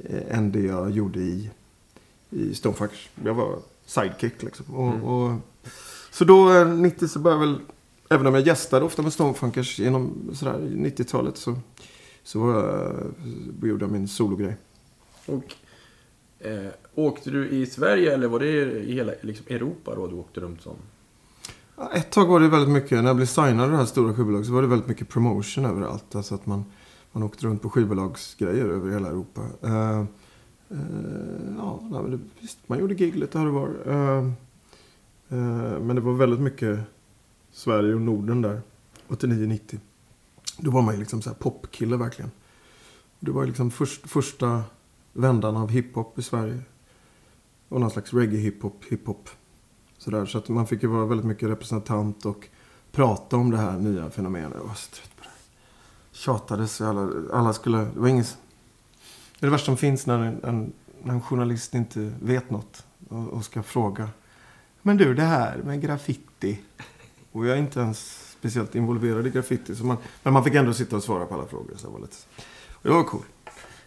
[0.04, 1.50] eh, än det jag gjorde i,
[2.30, 3.08] i Stonefuckers.
[3.24, 4.74] Jag var sidekick liksom.
[4.74, 5.32] Och, och,
[6.10, 7.60] så då, eh, 90 så började jag väl,
[8.08, 11.58] även om jag gästade ofta med Stonefuckers genom sådär 90-talet så,
[12.22, 12.38] så
[13.62, 14.56] jag, gjorde jag min sologrej.
[15.26, 15.54] Och
[16.38, 18.46] eh, åkte du i Sverige eller var det
[18.82, 20.76] i hela liksom, Europa då du åkte runt som?
[21.94, 24.46] Ett tag var det väldigt mycket, när jag blev signad i det här stora skivbolaget
[24.46, 26.14] så var det väldigt mycket promotion överallt.
[26.14, 26.64] Alltså att man,
[27.12, 29.42] man åkte runt på skivbolagsgrejer över hela Europa.
[29.62, 30.04] Eh, eh,
[30.70, 30.78] Eh,
[31.56, 33.68] ja, nej, visst, man gjorde gig lite här och var.
[35.78, 36.80] Men det var väldigt mycket
[37.52, 38.60] Sverige och Norden där.
[39.08, 39.78] 89-90.
[40.58, 42.30] Då var man ju liksom så här popkille verkligen.
[43.20, 44.62] Det var ju liksom först, första
[45.12, 46.60] vändan av hiphop i Sverige.
[47.68, 49.28] Och någon slags reggae-hiphop, hiphop.
[49.98, 52.48] Sådär, så att man fick ju vara väldigt mycket representant och
[52.92, 54.52] prata om det här nya fenomenet.
[54.54, 55.30] Jag var så trött på det.
[56.12, 56.80] Tjatades.
[56.80, 57.78] Alla, alla skulle...
[57.78, 58.24] Det var ingen
[59.38, 60.72] det är det värsta som finns när en, en,
[61.02, 64.08] när en journalist inte vet något och, och ska fråga.
[64.82, 66.60] Men du, det här med graffiti.
[67.32, 69.76] Och jag är inte ens speciellt involverad i graffiti.
[69.76, 71.74] Så man, men man fick ändå sitta och svara på alla frågor.
[71.76, 72.16] Så det var lite...
[72.72, 73.22] Och det var cool.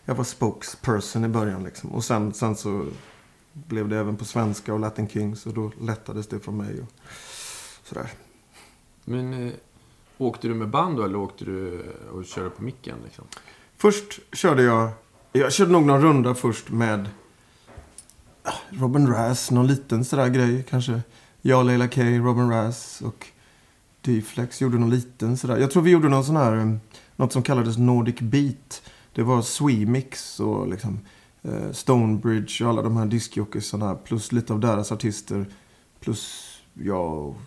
[0.05, 1.91] Jag var spokesperson i början liksom.
[1.91, 2.85] Och sen, sen så
[3.53, 5.45] blev det även på svenska och Latin Kings.
[5.45, 6.81] Och då lättades det för mig.
[6.81, 6.87] Och
[7.83, 8.09] sådär.
[9.05, 9.53] Men eh,
[10.17, 13.25] åkte du med band då eller åkte du och körde på micken liksom?
[13.77, 14.89] Först körde jag...
[15.33, 17.09] Jag körde nog någon runda först med
[18.43, 19.51] ah, Robin Razz.
[19.51, 21.01] Någon liten sådär grej kanske.
[21.41, 23.27] Jag, Leila K, Robin Razz och
[24.01, 25.57] D-Flex gjorde någon liten sådär.
[25.57, 26.57] Jag tror vi gjorde någon sån här...
[26.57, 26.75] Eh,
[27.15, 28.81] något som kallades Nordic Beat.
[29.13, 30.99] Det var Swemix och liksom
[31.41, 33.95] eh, Stonebridge och alla de här diskjockeysarna.
[33.95, 35.45] Plus lite av deras artister.
[35.99, 37.37] Plus jag och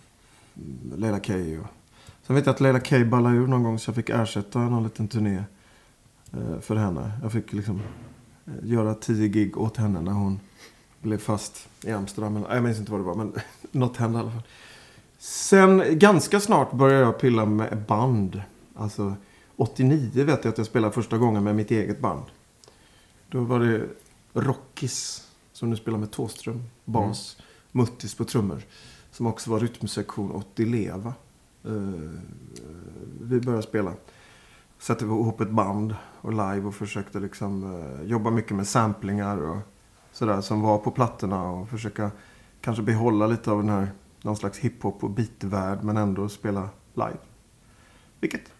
[0.55, 1.33] mm, Leila K.
[1.33, 1.67] Och...
[2.27, 4.83] Sen vet jag att Leila K ballade ur någon gång så jag fick ersätta någon
[4.83, 5.43] liten turné
[6.61, 7.11] för henne.
[7.21, 7.81] Jag fick liksom
[8.45, 10.39] eh, göra tio gig åt henne när hon
[11.01, 12.45] blev fast i Amsterdam.
[12.49, 13.33] Jag minns inte vad det var, men
[13.71, 14.43] något hände i alla fall.
[15.17, 18.41] Sen ganska snart började jag pilla med band.
[18.75, 19.15] Alltså
[19.55, 22.23] 89 vet jag att jag spelade första gången med mitt eget band.
[23.29, 23.87] Då var det
[24.33, 27.37] Rockis som nu spelar med Tåström, bas,
[27.71, 28.61] Muttis på trummor.
[29.11, 31.13] Som också var rytmsektion åt Dileva.
[31.65, 32.11] Eh,
[33.21, 33.93] vi började spela.
[34.79, 39.57] Satte ihop ett band och live och försökte liksom eh, jobba mycket med samplingar och
[40.11, 42.11] sådär som var på plattorna och försöka
[42.61, 47.17] kanske behålla lite av den här någon slags hiphop och beatvärld men ändå spela live.
[48.19, 48.51] Vilket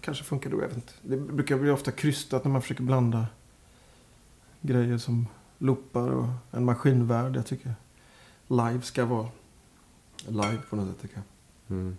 [0.00, 0.92] kanske funkar då, jag vet inte.
[1.02, 3.26] Det brukar bli ofta krystat när man försöker blanda
[4.60, 5.26] grejer som
[5.58, 7.36] loopar och en maskinvärld.
[7.36, 7.74] Jag tycker
[8.48, 9.28] live ska vara
[10.26, 11.76] live på något sätt tycker jag.
[11.76, 11.96] Mm.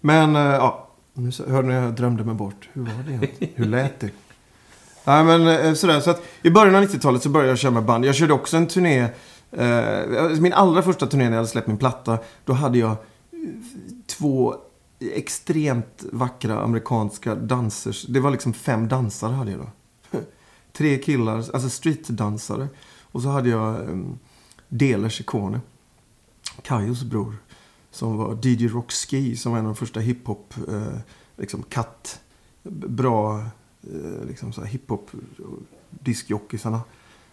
[0.00, 2.68] Men eh, ja, nu hörde ni jag drömde mig bort.
[2.72, 3.54] Hur var det egentligen?
[3.56, 4.10] Hur lät det?
[5.04, 7.84] Nej men eh, sådär, så att i början av 90-talet så började jag köra med
[7.84, 8.04] band.
[8.04, 9.08] Jag körde också en turné.
[9.50, 12.18] Eh, min allra första turné när jag hade släppt min platta.
[12.44, 12.96] Då hade jag eh,
[14.06, 14.54] två
[15.00, 18.06] extremt vackra amerikanska dansers.
[18.06, 19.68] Det var liksom fem dansare hade jag då.
[20.72, 22.68] Tre killar, alltså streetdansare.
[23.02, 24.18] Och så hade jag um,
[24.68, 25.60] Delers Ikone.
[26.62, 27.36] Kajos bror.
[27.96, 30.98] Som var DJ Rockski som var en av de första hiphop, eh,
[31.36, 32.20] liksom katt,
[32.62, 33.38] bra
[33.82, 35.10] eh, liksom så här hiphop
[35.90, 36.80] diskjockeysarna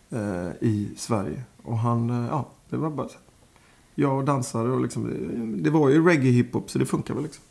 [0.10, 1.44] eh, i Sverige.
[1.64, 3.08] Och han, eh, ja, det var bara.
[3.96, 7.24] Jag och dansare och liksom, det, det var ju reggae hiphop så det funkar väl
[7.24, 7.44] liksom.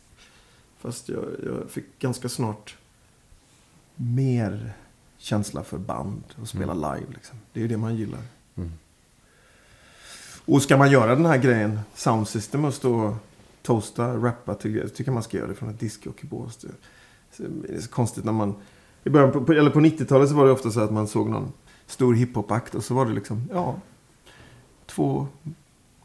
[0.77, 2.77] Fast jag, jag fick ganska snart
[3.95, 4.73] mer
[5.17, 7.37] känsla för band och spela live liksom.
[7.53, 8.21] Det är ju det man gillar.
[8.55, 8.71] Mm.
[10.45, 13.13] Och ska man göra den här grejen, sound system och stå och
[13.61, 16.57] toasta, rappa till jag tycker man ska göra det från ett discjockeybås.
[16.57, 16.67] Det,
[17.37, 18.55] så det är så konstigt när man...
[19.03, 21.53] I början på, eller på 90-talet så var det ofta så att man såg någon
[21.87, 23.75] stor hiphop-akt och så var det liksom, ja,
[24.85, 25.27] två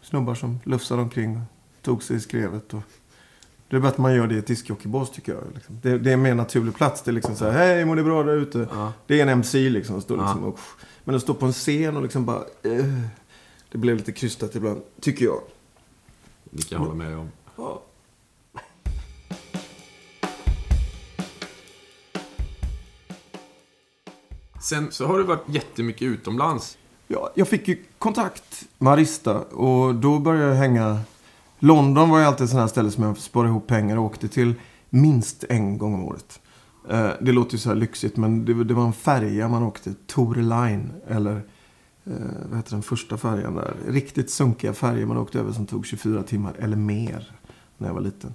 [0.02, 1.42] snubbar som lufsade omkring och
[1.82, 2.74] tog sig i skrevet.
[2.74, 2.80] Och
[3.68, 5.42] det är bättre att man gör det i ett discjockeybås tycker jag.
[5.54, 5.78] Liksom.
[5.82, 7.02] Det, det är en mer naturlig plats.
[7.02, 8.68] Det är liksom så här, hej mår ni bra där ute?
[8.72, 8.92] Ja.
[9.06, 10.00] Det är en MC liksom.
[10.00, 10.22] Står Ja.
[10.24, 10.58] liksom och,
[11.04, 12.42] men att stå på en scen och liksom bara...
[12.62, 12.84] eh,
[13.70, 15.40] det blev lite krystat ibland, tycker jag.
[16.44, 17.30] Det kan jag hålla med om.
[17.56, 17.82] Ja.
[24.60, 26.78] Sen så har du varit jättemycket utomlands.
[27.06, 31.00] Ja, jag fick ju kontakt med Arista och då började jag hänga...
[31.58, 34.28] London var ju alltid ett sånt här ställe som jag sparade ihop pengar och åkte
[34.28, 34.54] till
[34.90, 36.40] minst en gång om året.
[36.90, 39.94] Eh, det låter ju så här lyxigt men det, var en färja man åkte.
[40.06, 41.42] Tor Line eller
[42.10, 43.74] Eh, vad heter den första färjan där?
[43.86, 47.30] Riktigt sunkiga färger man åkte över som tog 24 timmar eller mer
[47.78, 48.34] när jag var liten.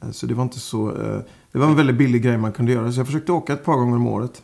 [0.00, 0.96] Eh, så det var inte så...
[0.96, 1.20] Eh,
[1.52, 3.76] det var en väldigt billig grej man kunde göra så jag försökte åka ett par
[3.76, 4.42] gånger om året.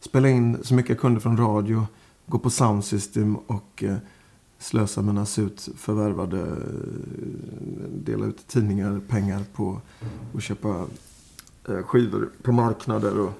[0.00, 1.86] Spela in så mycket jag kunde från radio.
[2.26, 3.96] gå på Soundsystem och eh,
[4.58, 6.46] slösa mina surt förvärvade, eh,
[7.94, 9.80] dela ut tidningar, pengar på
[10.34, 10.86] att köpa
[11.68, 13.32] eh, skivor på marknader och,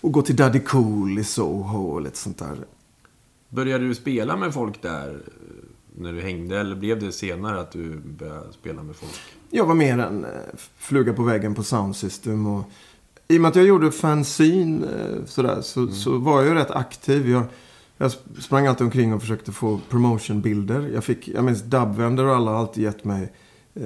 [0.00, 2.64] och gå till Daddy Cool i Soho och lite sånt där.
[3.54, 5.64] Började du spela med folk där eh,
[5.96, 6.60] när du hängde?
[6.60, 9.12] Eller blev det senare att du började spela med folk?
[9.50, 10.30] Jag var mer en eh,
[10.76, 12.46] fluga på väggen på Sound System.
[12.46, 12.64] Och,
[13.28, 16.70] I och med att jag gjorde fanzine eh, sådär, så, så var jag ju rätt
[16.70, 17.30] aktiv.
[17.30, 17.42] Jag,
[17.96, 20.90] jag sp- sprang alltid omkring och försökte få promotionbilder.
[20.94, 23.32] Jag, fick, jag minns Dubvender och alla har alltid gett mig
[23.74, 23.84] eh,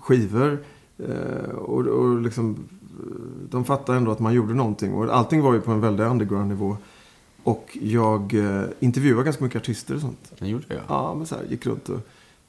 [0.00, 0.58] skivor.
[0.98, 2.56] Eh, och, och liksom,
[3.50, 4.92] de fattade ändå att man gjorde någonting.
[4.94, 6.76] Och allting var ju på en väldigt underground-nivå.
[7.48, 10.32] Och jag eh, intervjuade ganska mycket artister och sånt.
[10.38, 10.82] Det gjorde jag.
[10.88, 12.00] Ja, men så här, gick runt och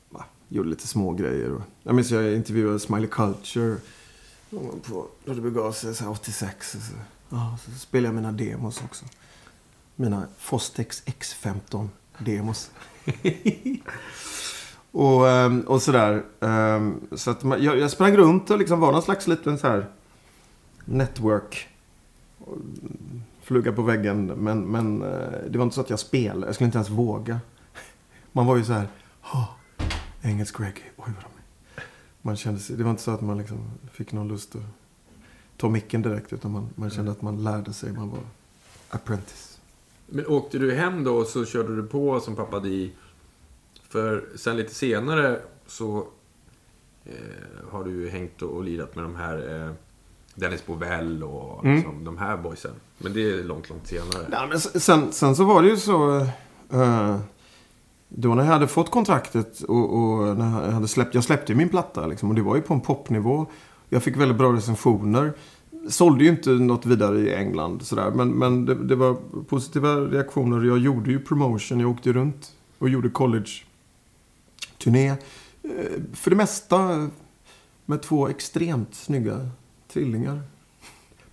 [0.10, 1.52] va, gjorde lite små grejer.
[1.52, 3.76] Och, jag minns jag intervjuade Smiley Culture
[4.84, 6.76] på, då det begav sig, så här 86.
[6.76, 6.93] Och så,
[7.30, 9.06] ja, så spelade jag mina demos också.
[9.95, 12.70] Mina Fostex X15-demos.
[14.91, 16.24] och, ehm, och sådär.
[16.39, 19.68] ehm, Så att man, jag, jag sprang runt och liksom var någon slags liten så
[19.68, 19.89] här
[20.86, 21.68] network.
[23.50, 24.26] Mm, Fluga på väggen.
[24.26, 26.45] Men, men eh, det var inte så att jag spelade.
[26.45, 27.39] Jag skulle inte ens våga.
[28.32, 28.88] Man var ju så här.
[29.24, 29.50] "Åh,
[30.22, 30.84] engelsk reggae.
[30.97, 31.82] Oj, vad de.
[32.22, 33.58] Man kände sig, det var inte så att man liksom
[33.91, 34.62] fick någon lust att
[35.58, 36.34] ta micken direkt.
[36.34, 37.91] Utan man, man kände att man lärde sig.
[37.93, 38.20] Man var
[38.89, 39.60] apprentice.
[40.06, 42.91] Men åkte du hem då och så körde du på som pappa Di?
[43.89, 46.08] För sen lite senare så
[47.06, 47.14] eh,
[47.72, 49.72] har du ju hängt och lirat med de här eh,
[50.39, 51.75] Dennis Bovell och Mm.
[51.75, 52.71] liksom, de här boysen.
[52.97, 54.27] Men det är långt, långt senare.
[54.31, 56.15] Ja, men sen, sen så var det ju så.
[56.71, 57.17] eh,
[58.09, 61.15] då när jag hade fått kontraktet och, och när jag hade släppt.
[61.15, 63.45] Jag släppte min platta liksom, och det var ju på en popnivå.
[63.89, 65.33] Jag fick väldigt bra recensioner.
[65.89, 68.11] Sålde ju inte något vidare i England sådär.
[68.11, 69.17] Men, men det, det var
[69.49, 70.65] positiva reaktioner.
[70.65, 71.79] Jag gjorde ju promotion.
[71.79, 75.07] Jag åkte runt och gjorde college-turné.
[75.09, 75.17] Eh,
[76.13, 77.07] För det mesta
[77.85, 79.49] med två extremt snygga
[79.93, 80.41] tvillingar.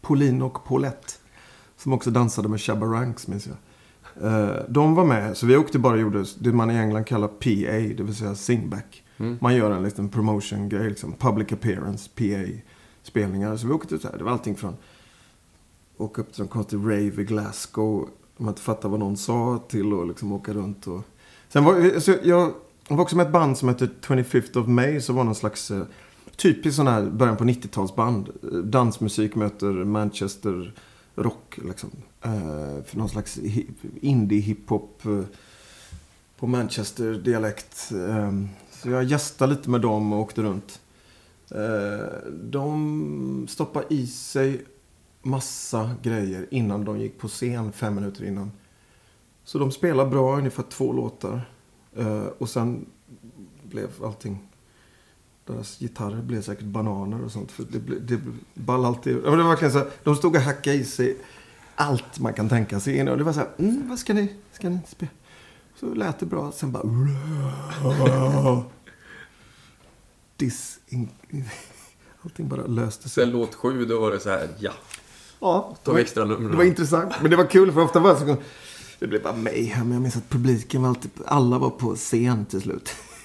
[0.01, 1.13] Pauline och Paulette.
[1.77, 3.57] Som också dansade med Shabba Ranks, minns jag.
[4.23, 7.29] Eh, de var med, så vi åkte bara och gjorde det man i England kallar
[7.29, 9.03] PA, det vill säga singback.
[9.17, 9.39] Mm.
[9.41, 13.57] Man gör en liten promotion-grej, liksom public appearance, PA-spelningar.
[13.57, 14.77] Så vi åkte så här, det var allting från
[15.97, 20.01] åka upp till en konstig rave i Glasgow, man inte fattar vad någon sa, till
[20.01, 21.03] att liksom åka runt och...
[21.49, 22.53] Sen var alltså, jag,
[22.89, 25.71] jag var också med ett band som hette 25th of May, som var någon slags
[26.37, 28.33] Typiskt sån här början på 90-talsband.
[28.65, 30.75] Dansmusik möter Manchester
[31.15, 31.91] rock liksom.
[32.23, 33.39] Eh, för någon slags
[34.01, 35.25] indie-hiphop eh,
[36.39, 37.93] på Manchester-dialekt.
[37.93, 38.33] Eh,
[38.71, 40.81] så jag gästade lite med dem och åkte runt.
[41.51, 44.65] Eh, de stoppade i sig
[45.23, 48.53] massa grejer innan de gick på scen, fem minuter innan.
[49.45, 51.51] Så de spelade bra, ungefär två låtar.
[51.97, 52.87] Eh, och sen
[53.63, 54.39] blev allting...
[55.47, 57.53] Deras gitarrer blev säkert bananer och sånt.
[57.53, 58.21] För det, det
[58.55, 59.17] ball alltid...
[59.17, 61.17] Det var verkligen så här, de stod och hackade i sig
[61.75, 62.97] allt man kan tänka sig.
[62.97, 63.09] in.
[63.09, 65.11] Och det var så här, mm, vad ska ni, ska ni spela?
[65.81, 66.53] Så lät det bra.
[66.53, 66.83] Sen bara...
[70.37, 70.79] Dis...
[70.89, 71.09] In,
[72.23, 73.25] allting bara löste sig.
[73.25, 74.73] Sen låt sju, då var det så här, ja.
[75.41, 76.51] Ja, De extra numren.
[76.51, 77.15] det var intressant.
[77.23, 78.37] Men det var kul för ofta var det så...
[78.99, 79.37] Det blev bara.
[79.37, 81.11] Men jag minns att publiken var alltid...
[81.27, 82.91] Alla var på scen till slut.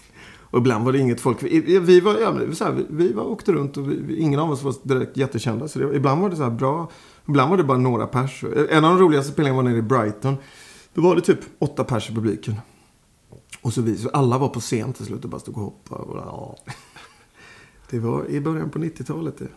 [0.52, 1.44] Och ibland var det inget folk.
[1.44, 4.76] Vi, var, ja, så här, vi, var, åkte runt och vi, ingen av oss var
[4.84, 5.68] direkt jättekända.
[5.68, 6.92] Så det, ibland var det så här bra.
[7.28, 8.44] Ibland var det bara några pers.
[8.70, 10.36] En av de roligaste spelningarna var nere i Brighton.
[10.94, 12.56] Då var det typ åtta pers i publiken.
[13.62, 16.02] Och så vi, så alla var på scen till slut och bara stod och hoppade.
[16.02, 16.58] Och, ja.
[17.90, 19.48] Det var i början på 90-talet det.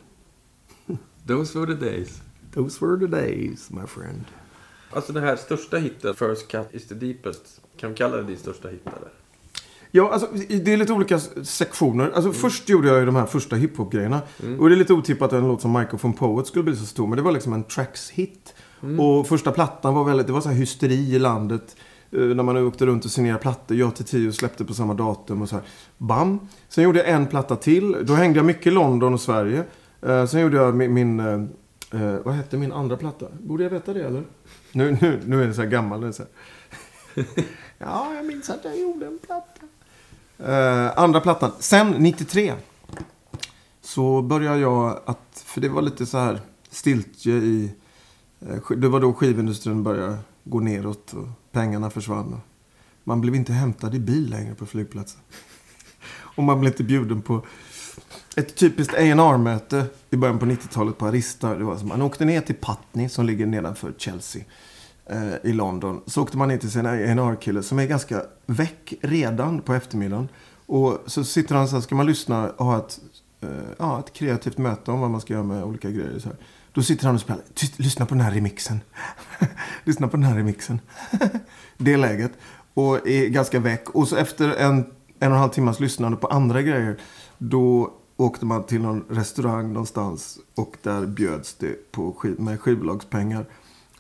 [1.26, 2.22] Those were the days.
[2.55, 4.24] Those were the days, my friend.
[4.90, 7.61] Alltså den här största hitten, First Cut is the deepest.
[7.76, 9.23] Kan vi kalla det din största hit eller?
[9.97, 12.11] Ja, alltså, det är lite olika sektioner.
[12.14, 14.20] Alltså, Först gjorde jag ju de här första hiphop-grejerna.
[14.59, 16.86] Och det är lite otippat att en låt som Michael von Poet skulle bli så
[16.86, 17.07] stor.
[17.07, 18.55] Men det var liksom en tracks-hit.
[18.99, 21.76] Och första plattan var väldigt, det var så här hysteri i landet.
[22.12, 23.76] eh, När man åkte runt och signerade plattor.
[23.76, 25.64] Jag till tio släppte på samma datum och så här.
[25.99, 26.40] Bam!
[26.68, 27.97] Sen gjorde jag en platta till.
[28.03, 29.64] Då hängde jag mycket i London och Sverige.
[30.03, 33.26] Eh, sen gjorde jag min, min eh, eh, vad hette min andra platta?
[33.40, 34.22] Borde jag veta det eller?
[34.72, 36.01] Nu, nu, nu är det så här gammal.
[36.01, 36.30] Det så här.
[37.78, 39.53] ja, jag minns att jag gjorde en platta.
[40.39, 41.53] Eh, andra plattan.
[41.59, 42.55] Sen 93.
[43.82, 47.72] Så började jag att, för det var lite så här stiltje i,
[48.41, 52.32] eh, det var då skivindustrin började gå neråt och pengarna försvann.
[52.32, 52.41] Och
[53.05, 55.20] man blev inte hämtad i bil längre på flygplatsen.
[56.37, 57.47] Och man blev inte bjuden på
[58.37, 61.55] ett typiskt A&R-möte i början på 90-talet på Arista.
[61.55, 64.43] Det var som, man åkte ner till Putney som ligger nedanför Chelsea
[65.07, 66.00] eh, i London.
[66.07, 70.28] Så åkte man in till sin A&R-kille som är ganska väck redan på eftermiddagen.
[70.66, 73.00] Och så sitter han så här, ska man lyssna och ha ett,
[73.40, 73.48] eh,
[73.78, 76.18] ja, ett kreativt möte om vad man ska göra med olika grejer.
[76.18, 76.38] Så här.
[76.72, 78.80] Då sitter han och spelar, tyst, lyssna på den här remixen.
[79.84, 80.80] lyssna på den här remixen.
[81.76, 82.32] det läget.
[82.74, 83.90] Och är ganska väck.
[83.90, 84.84] Och så efter en, en
[85.18, 87.00] och en halv timmas lyssnande på andra grejer.
[87.38, 90.38] Då åkte man till någon restaurang någonstans.
[90.55, 93.46] Och där bjöds det på skiv, med skivbolagspengar.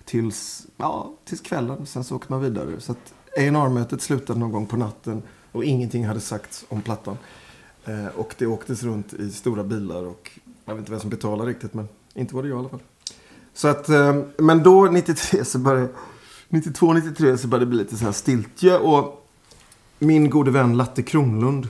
[0.04, 1.86] Tills, ja, tills kvällen.
[1.86, 2.80] Sen så åkte man vidare.
[2.80, 5.22] Så att A&R-mötet slutade någon gång på natten.
[5.52, 7.18] Och ingenting hade sagts om plattan.
[7.84, 10.02] Eh, och det åktes runt i stora bilar.
[10.02, 10.30] Och
[10.64, 11.74] jag vet inte vem som betalade riktigt.
[11.74, 12.82] Men inte var det jag i alla fall.
[13.54, 15.88] Så att, eh, men då 93 så började
[16.48, 19.28] 92-93 så började det bli lite så här stiltje och
[19.98, 21.68] min gode vän Latte Kronlund.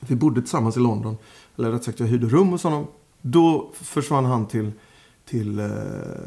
[0.00, 1.16] Vi bodde tillsammans i London.
[1.58, 2.86] Eller rätt sagt jag hyrde rum hos honom.
[3.22, 4.72] Då försvann han till,
[5.24, 5.66] till eh,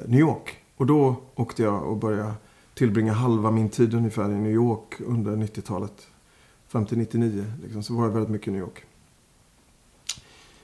[0.06, 0.56] New York.
[0.78, 2.34] Och då åkte jag och började
[2.74, 6.08] tillbringa halva min tid ungefär i New York under 90-talet.
[6.68, 8.84] Fram till 99 liksom, så var jag väldigt mycket i New York.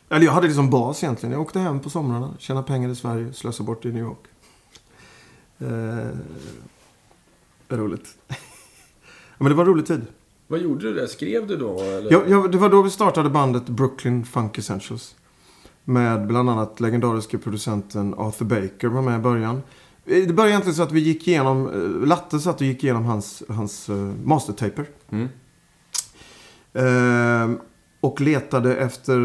[0.10, 1.34] Eller jag hade det som bas egentligen.
[1.34, 4.28] Jag åkte hem på somrarna, tjänade pengar i Sverige, slösade bort i New York.
[5.60, 6.18] Eh,
[7.70, 8.18] roligt.
[8.28, 8.36] ja,
[9.38, 10.06] men det var en rolig tid.
[10.48, 11.08] Vad gjorde du där?
[11.08, 11.80] Skrev du då?
[11.80, 12.12] Eller?
[12.12, 15.16] Ja, ja, det var då vi startade bandet Brooklyn Funk Essentials.
[15.84, 19.62] Med bland annat legendariska producenten Arthur Baker var med i början.
[20.06, 23.06] Eh, Det började egentligen så att vi gick igenom, eh, Latte satt och gick igenom
[23.06, 24.86] hans, hans uh, mastertaper.
[25.10, 25.30] Mm.
[26.74, 27.60] Ehm,
[28.00, 29.20] och letade efter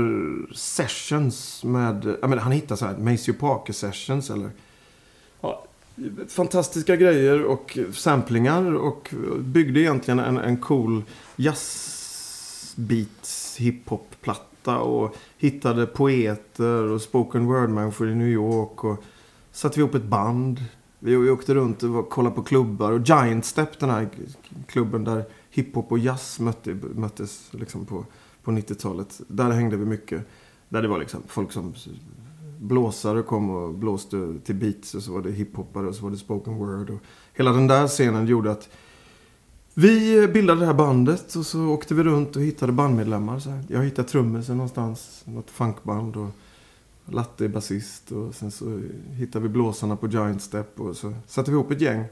[0.55, 4.51] sessions med, jag menar, han hittade så här Maceo Parker sessions eller
[5.41, 5.65] ja,
[6.29, 11.03] fantastiska grejer och samplingar och byggde egentligen en, en cool
[11.37, 12.77] jazzbeats
[13.57, 19.05] hiphop-platta och hittade poeter och spoken word-människor i New York och
[19.53, 20.65] satte vi ihop ett band.
[20.99, 24.09] Vi vi åkte runt och var- kollade på klubbar och Giant Step, den här
[24.67, 28.05] klubben där hiphop och jazz mötte, möttes liksom på,
[28.43, 29.21] på 90-talet.
[29.29, 30.25] Där hängde vi mycket.
[30.69, 31.75] Där det var liksom folk som
[32.61, 36.17] blåsare kom och blåste till beats och så var det hiphoppare och så var det
[36.17, 36.91] spoken word.
[36.91, 36.99] Och
[37.35, 38.69] hela den där scenen gjorde att
[39.75, 43.39] vi eh, bildade det här bandet och så åkte vi runt och hittade bandmedlemmar.
[43.39, 43.65] Så här.
[43.69, 46.29] Jag hittade trummisen någonstans, något funkband och
[47.11, 48.81] Latte är basist och sen så
[49.11, 52.05] hittade vi blåsarna på Giant Step och så satte vi ihop ett gäng.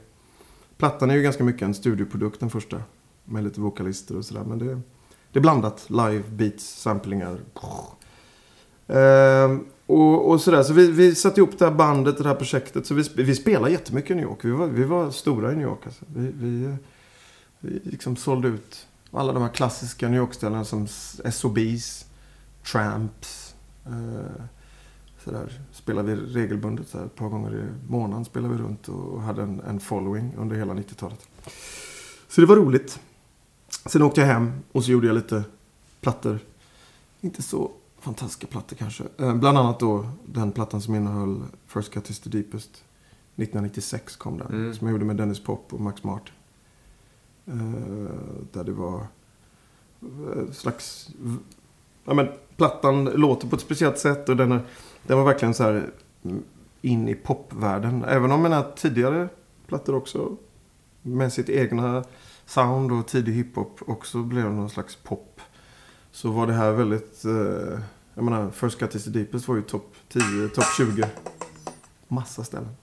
[0.77, 2.81] Plattan är ju ganska mycket en studioprodukt den första.
[3.25, 4.43] Med lite vokalister och sådär.
[4.43, 4.79] Men det,
[5.31, 5.85] det är blandat.
[5.89, 7.39] Live, beats, samplingar.
[8.87, 10.63] Ehm, och, och sådär.
[10.63, 12.85] Så vi, vi satte ihop det här bandet, det här projektet.
[12.85, 14.45] Så vi, vi spelade jättemycket i New York.
[14.45, 15.85] Vi var, vi var stora i New York.
[15.85, 16.05] Alltså.
[16.15, 16.75] Vi, vi,
[17.59, 20.87] vi liksom sålde ut alla de här klassiska New York-ställena som
[21.31, 22.05] SOBs,
[22.71, 23.55] Tramps.
[23.85, 24.43] Eh,
[25.27, 25.61] sådär.
[25.71, 26.87] Spelade vi regelbundet.
[26.87, 30.35] Så här, ett par gånger i månaden spelade vi runt och, hade en, en following
[30.37, 31.27] under hela 90-talet.
[32.27, 32.99] Så det var roligt.
[33.85, 35.43] Sen åkte jag hem och så gjorde jag lite
[36.01, 36.39] plattor.
[37.21, 39.03] Inte så fantastiska plattor kanske.
[39.17, 42.69] Eh, bland annat då den plattan som innehöll First Cut is the Deepest.
[43.35, 44.47] 1996 kom den.
[44.47, 44.73] Mm.
[44.73, 46.33] Som jag gjorde med Dennis Pop och Max Martin.
[47.45, 47.53] Eh,
[48.51, 49.07] där det var
[50.01, 51.09] eh, slags...
[52.05, 54.65] Ja, men, plattan låter på ett speciellt sätt och den, är,
[55.07, 55.89] den var verkligen så här
[56.81, 58.03] in i popvärlden.
[58.03, 59.29] Även om mina tidigare
[59.67, 60.37] plattor också
[61.01, 62.03] med sitt egna
[62.45, 65.41] sound och tidig hiphop också blev någon slags pop.
[66.11, 67.25] Så var det här väldigt...
[67.25, 67.79] Eh,
[68.13, 71.03] jag menar, First Cut is the Deepest var ju topp 10, topp 20.
[72.07, 72.75] Massa ställen.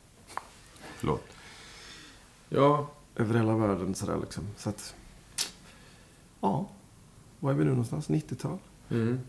[0.96, 1.22] Förlåt.
[2.48, 4.44] Ja, Över hela världen sådär liksom.
[4.56, 4.94] Så att...
[6.40, 6.68] Ja.
[7.40, 8.08] Var är vi nu någonstans?
[8.08, 8.58] 90-tal?
[8.90, 9.20] mm.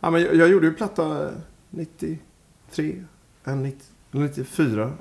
[0.00, 1.30] Ja, men jag, jag gjorde ju platta
[1.70, 2.18] 93,
[4.10, 4.92] 94,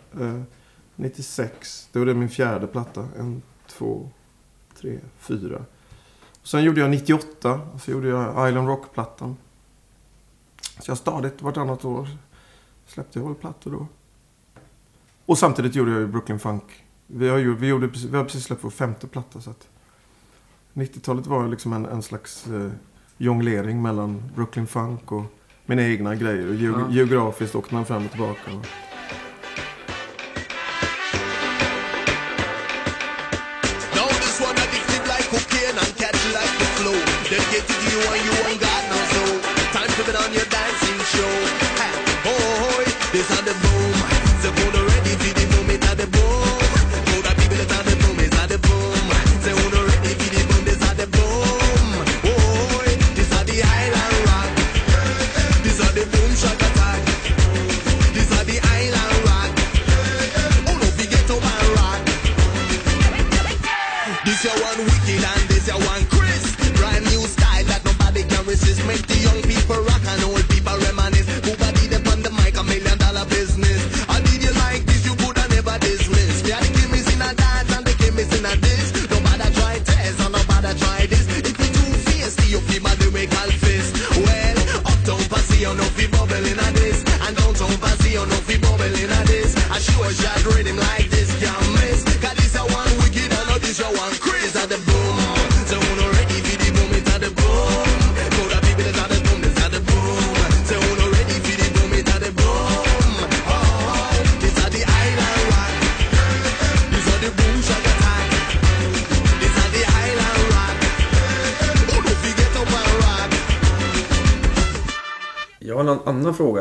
[0.95, 1.89] 96.
[1.91, 3.07] Det var det min fjärde platta.
[3.17, 4.09] En, två,
[4.77, 5.65] tre, fyra.
[6.43, 9.37] Sen gjorde jag 98, och så gjorde jag Island Rock-plattan.
[10.79, 12.07] Så jag stadigt vartannat år
[12.87, 13.87] släppte jag väl plattor då.
[15.25, 16.63] Och samtidigt gjorde jag ju Brooklyn Funk.
[17.07, 19.41] Vi har, gjort, vi gjorde, precis- vi har precis släppt vår femte platta.
[19.41, 19.67] Så att
[20.73, 22.71] 90-talet var liksom en, en slags eh,
[23.17, 25.23] jonglering mellan Brooklyn Funk och
[25.69, 26.47] mina egna grejer.
[26.49, 26.87] Och ge- Ja.
[26.91, 28.51] geografiskt åkte man fram och tillbaka.
[39.71, 41.33] Time to put on your dancing show.
[42.25, 43.98] Oh, oh, this are the boom.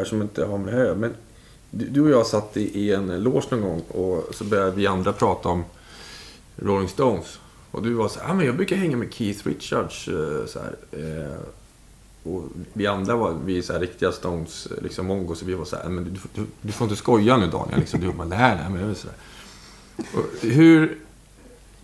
[0.08, 1.14] Som inte har med det men
[1.70, 5.48] du, och jag satt i, en loge någon gång och så började vi andra prata
[5.48, 5.64] om
[6.56, 7.38] Rolling Stones.
[7.70, 10.08] Och du var så här, ah, men jag brukar hänga med Keith Richards.
[10.08, 11.38] Eh, så här, eh,
[12.22, 15.64] och vi andra var vi så här riktiga Stones, eh, liksom mongo, Så vi var
[15.64, 17.80] så här, ah, men du, du, du får inte skoja nu Daniel.
[17.80, 19.16] Liksom, du bara, nej, nej, men det är så här.
[20.20, 20.98] Och hur...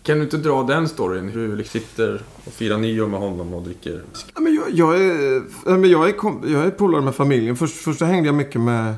[0.04, 1.28] Kan du inte dra den storyn?
[1.28, 4.02] Hur du sitter och firar nyår med honom och dricker
[4.34, 7.56] Ja, men jag, jag är, men jag är, kom, jag är polare med familjen.
[7.56, 8.94] Först, först så hängde jag mycket med,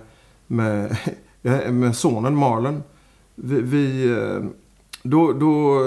[0.46, 0.96] med,
[1.72, 2.82] med sonen Marlon.
[3.34, 4.44] Vi, vi, eh,
[5.02, 5.78] då, då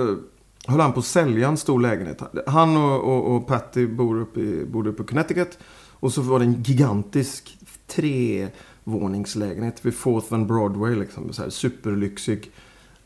[0.68, 2.22] höll han på att sälja en stor lägenhet.
[2.48, 5.60] Han och, och, och Patty bor uppe i, bodde uppe i Connecticut.
[5.92, 7.58] Och så var det en gigantisk
[7.88, 10.96] trevåningslägenhet vid Fourth and Broadway.
[10.96, 12.52] Liksom, så här, superlyxig.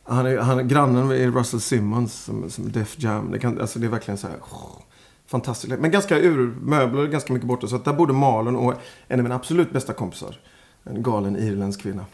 [0.04, 3.32] Han är, han, grannen är Russell Simmons som, som Def Jam.
[3.32, 4.38] Det, kan, alltså, det är verkligen så här...
[5.28, 5.80] fantastiskt.
[5.80, 7.68] Men ganska ur möbler, ganska mycket borta.
[7.68, 8.74] Så att där bodde Malin och
[9.08, 10.40] en av mina absolut bästa kompisar.
[10.84, 12.06] En galen irländsk kvinna.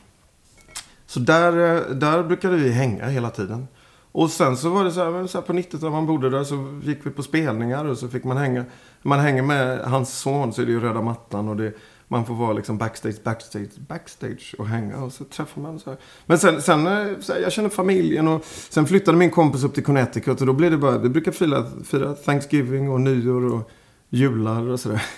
[1.05, 3.67] Så där, eh, där brukade vi hänga hela tiden.
[4.11, 6.79] Och sen så var det så här, så här på 90-talet man bodde där så
[6.83, 8.65] gick vi på spelningar och så fick man hänga.
[9.01, 11.73] När man hänger med hans son så är det ju röda mattan och det,
[12.11, 15.99] man får vara liksom backstage, backstage, backstage och hänga och så träffar man så här.
[16.25, 19.73] Men sen, sen eh, så här, jag känner familjen och sen flyttade min kompis upp
[19.73, 23.71] till Connecticut och då blev det bara, vi brukar fira, fira Thanksgiving och nyår och
[24.09, 25.03] jular och sådär.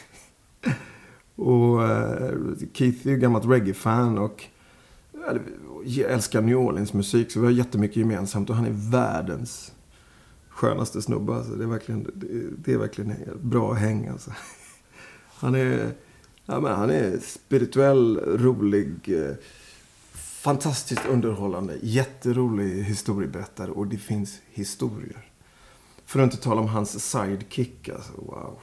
[1.35, 2.31] Och eh,
[2.73, 4.43] Keith är ju gammalt reggae-fan och
[5.85, 9.71] jag älskar New Orleans musik så vi har jättemycket gemensamt och han är världens
[10.49, 11.33] skönaste snubbe.
[11.33, 11.51] Alltså.
[11.51, 12.27] Det, är verkligen, det,
[12.57, 14.31] det är verkligen bra häng alltså.
[15.39, 15.91] Han är,
[16.45, 19.35] ja, men han är spirituell, rolig, eh,
[20.13, 25.27] fantastiskt underhållande, jätterolig historieberättare och det finns historier.
[26.05, 28.59] För att inte tala om hans sidekick, alltså wow.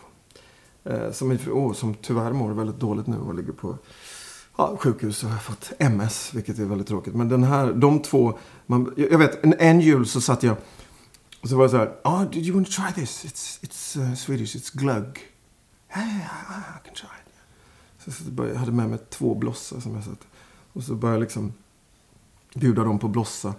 [0.85, 3.79] Eh, som, oh, som tyvärr mår väldigt dåligt nu och ligger på
[4.57, 7.15] ja, sjukhus och har fått MS, vilket är väldigt tråkigt.
[7.15, 10.57] Men den här, de två, man, jag vet, en, en jul så satt jag
[11.41, 13.25] och så var det så här, oh, did you want to try this?
[13.25, 15.19] It's, it's uh, Swedish, it's glögg.
[15.97, 17.28] Yeah, yeah, I can try it.
[18.11, 20.27] Så, jag hade med mig två blossar som jag satt.
[20.73, 21.53] Och så började jag liksom
[22.55, 23.55] bjuda dem på blossa.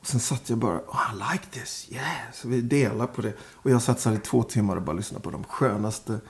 [0.00, 2.04] Och sen satt jag bara, oh, I like this, yeah.
[2.32, 3.32] Så vi delade på det.
[3.52, 6.20] Och jag satt så här i två timmar och bara lyssnade på de skönaste,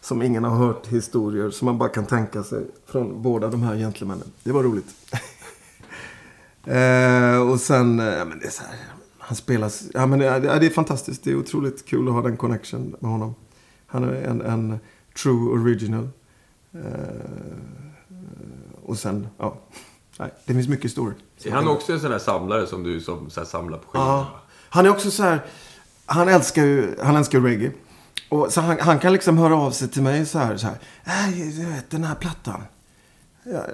[0.00, 3.76] som ingen har hört historier, som man bara kan tänka sig från båda de här
[3.76, 4.32] gentlemännen.
[4.44, 4.94] Det var roligt.
[6.64, 8.76] eh, och sen, eh, ja men det är så här,
[9.18, 11.24] han spelas, ja men det, är- det är fantastiskt.
[11.24, 13.34] Det är otroligt kul att ha den connection med honom.
[13.86, 14.78] Han är en, en
[15.22, 16.08] true original.
[16.84, 16.90] Eh,
[18.84, 19.56] och sen, ja.
[20.18, 21.14] Nej, det finns mycket historier.
[21.44, 24.06] Är han också en sån där samlare som du som så samlar på skivor?
[24.06, 24.40] Ja.
[24.68, 25.44] Han är också så här,
[26.06, 27.72] han älskar ju, han älskar reggae.
[28.28, 30.76] Och så han, han kan liksom höra av sig till mig så här, så här.
[31.04, 32.62] "Äh, du vet den här plattan.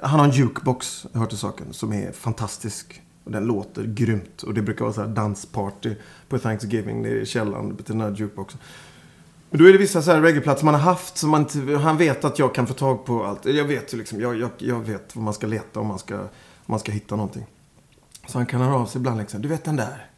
[0.03, 3.03] Han har en jukebox, hört till saken, som är fantastisk.
[3.25, 4.43] Och den låter grymt.
[4.43, 5.95] Och det brukar vara så här dansparty
[6.29, 8.61] på Thanksgiving nere i källaren till den här jukeboxen.
[9.55, 11.99] Men då är det vissa så här reggaeplatser man har haft som man inte, han
[11.99, 13.45] vet att jag kan få tag på allt.
[13.45, 16.21] Jag vet ju liksom, jag, jag, jag vet vad man ska leta om man ska,
[16.21, 16.29] om
[16.67, 17.47] man ska hitta någonting.
[18.27, 20.11] Så han kan höra av sig ibland liksom, du vet den där.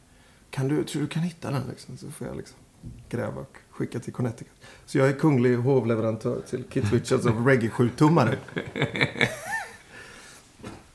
[0.50, 1.96] Kan du, tror du kan hitta den liksom?
[1.96, 2.56] Så får jag liksom
[3.08, 4.52] gräva och skicka till Connecticut.
[4.86, 8.36] Så jag är kunglig hovleverantör till Kit Richards av reggae 7-tummare.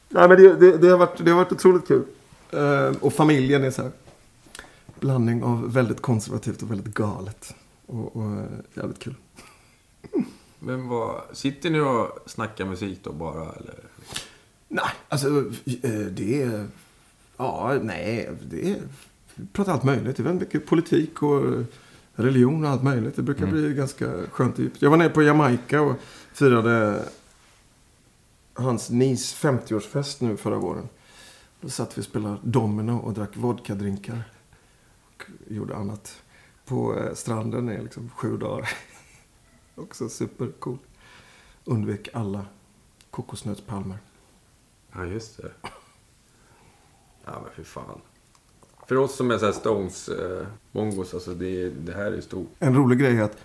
[0.10, 2.04] Nej men det, det, det, har varit, det har varit otroligt kul.
[2.52, 3.92] Eh, och familjen är så här.
[5.00, 7.56] Blandning av väldigt konservativt och väldigt galet.
[7.92, 9.16] Och, och jävligt kul.
[10.60, 13.80] Men vad, sitter ni och snackar musik då bara eller?
[14.68, 15.28] Nej, alltså
[15.82, 16.68] eh, det är...
[17.38, 18.78] Ja, nej, det är...
[19.36, 20.18] Vi pratar allt möjligt.
[20.18, 21.66] Det är väldigt mycket politik och
[22.16, 23.16] religion och allt möjligt.
[23.16, 24.82] Det brukar bli ganska skönt och djupt.
[24.82, 25.96] Jag var nere på Jamaica och
[26.34, 27.06] firade
[28.54, 30.90] hans NIS 50-årsfest nu förra våren.
[31.62, 34.24] Då satt vi och spelade domino och drack vodkadrinkar.
[35.06, 36.22] Och gjorde annat.
[36.66, 38.70] På eh, stranden i liksom sju dagar.
[39.76, 40.78] Också supercool.
[41.66, 42.46] Undvek alla
[43.12, 43.98] kokosnötspalmer.
[44.92, 45.52] Ja, just det.
[47.26, 48.02] Ja, men för fan.
[48.88, 52.50] För oss som är så här Stones, eh, alltså det, det här är stort.
[52.60, 53.38] En rolig grej är att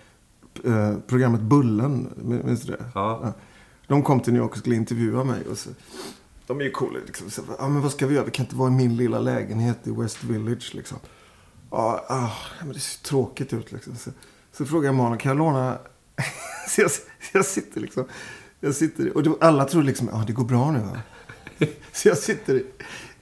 [0.63, 2.85] eh, programmet Bullen, minns du det?
[2.95, 3.33] Ja.
[3.87, 5.45] De kom till New York och skulle intervjua mig.
[5.47, 5.69] Och så,
[6.47, 6.99] de är ju coola.
[7.05, 7.29] Liksom.
[7.29, 8.25] Så, ja, men vad ska vi göra?
[8.25, 10.75] Vi kan inte vara i min lilla lägenhet i West Village.
[10.75, 10.97] Liksom.
[11.71, 13.71] Ja, ah, men det ser tråkigt ut.
[13.71, 13.95] Liksom.
[13.95, 14.11] Så,
[14.51, 15.77] så frågar jag Malin, kan jag låna...
[16.69, 16.91] så jag,
[17.33, 18.05] jag sitter liksom...
[18.59, 20.99] Jag sitter, och då, alla tror liksom, ja ah, det går bra nu va?
[21.93, 22.65] så jag sitter i,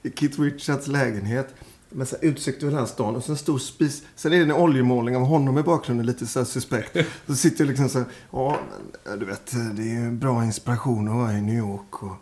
[0.02, 1.48] i Kit Richards lägenhet.
[1.90, 4.04] med så utsikt över hela stan och så en stor spis.
[4.16, 6.98] Sen är det en oljemålning av honom i bakgrunden, lite så här suspekt.
[7.28, 8.60] Så sitter jag liksom så här, ja,
[9.06, 12.16] men, du vet, det är ju bra inspiration att vara i New York och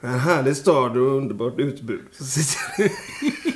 [0.00, 2.00] en härlig stad och underbart utbud.
[2.18, 2.90] Så sitter jag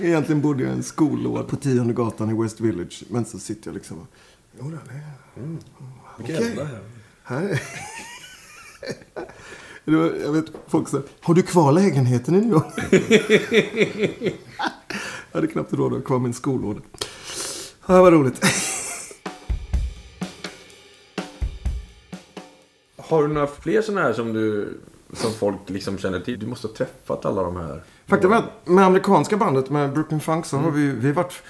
[0.00, 3.04] Egentligen bodde jag i en skolåd på tionde gatan i West Village.
[3.10, 4.06] Men så sitter jag liksom och...
[4.52, 5.42] Det är...
[5.42, 5.58] Mm.
[6.18, 6.56] Okej.
[7.22, 7.62] Här är...
[9.84, 12.74] Det var, jag vet, folk sa, har du kvar lägenheten i New York?
[15.32, 16.80] jag hade knappt råd att ha kvar min skolåda.
[17.86, 18.44] Ja, var roligt.
[22.96, 24.78] Har du några fler sådana här som du
[25.12, 26.38] som folk liksom känner till?
[26.38, 27.82] Du måste ha träffat alla de här.
[28.06, 31.42] Faktum är att med amerikanska bandet, med Brooklyn Funk, så har vi, vi varit...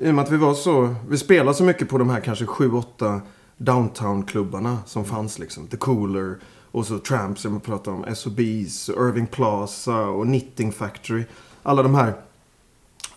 [0.00, 0.94] I och med att vi var så...
[1.08, 3.20] Vi spelade så mycket på de här kanske sju, åtta
[3.56, 5.66] downtown-klubbarna som fanns liksom.
[5.66, 6.38] The Cooler
[6.70, 8.14] och så Tramps jag pratade om.
[8.14, 11.24] SOBs, Irving Plaza och Knitting Factory.
[11.62, 12.14] Alla de här.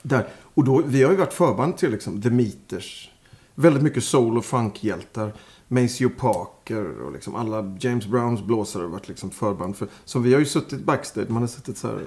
[0.01, 0.27] Där.
[0.53, 3.09] Och då, vi har ju varit förband till liksom The Meters.
[3.55, 5.33] Väldigt mycket soul och funkhjältar.
[5.67, 9.87] Maceo Parker och liksom alla James Browns blåsare har varit liksom förband för.
[10.05, 11.29] Så vi har ju suttit backstage.
[11.29, 12.01] Man har suttit så här.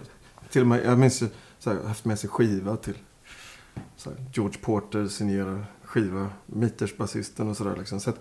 [0.50, 1.26] Till och med, jag minns ju,
[1.58, 2.94] så här, haft med sig skiva till
[4.04, 6.26] här, George Porter signerar skiva.
[6.46, 8.00] Meters basisten och sådär liksom.
[8.00, 8.20] Så, att,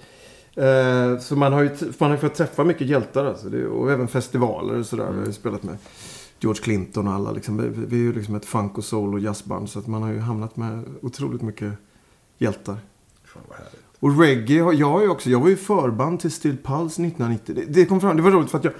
[0.55, 3.49] eh, så man har ju man har fått träffa mycket hjältar alltså.
[3.49, 5.11] Det, och även festivaler och sådär.
[5.11, 5.77] Vi har ju spelat med
[6.39, 7.57] George Clinton och alla liksom.
[7.57, 9.69] Vi, vi är ju liksom ett funk och soul och jazzband.
[9.69, 11.73] Så att man har ju hamnat med otroligt mycket
[12.37, 12.77] hjältar.
[13.23, 13.86] Fan vad härligt.
[13.99, 15.29] Och reggae har jag ju också.
[15.29, 17.55] Jag var ju förband till Steel Pulse 1990.
[17.55, 18.17] Det, det kom fram.
[18.17, 18.73] Det var roligt för att jag...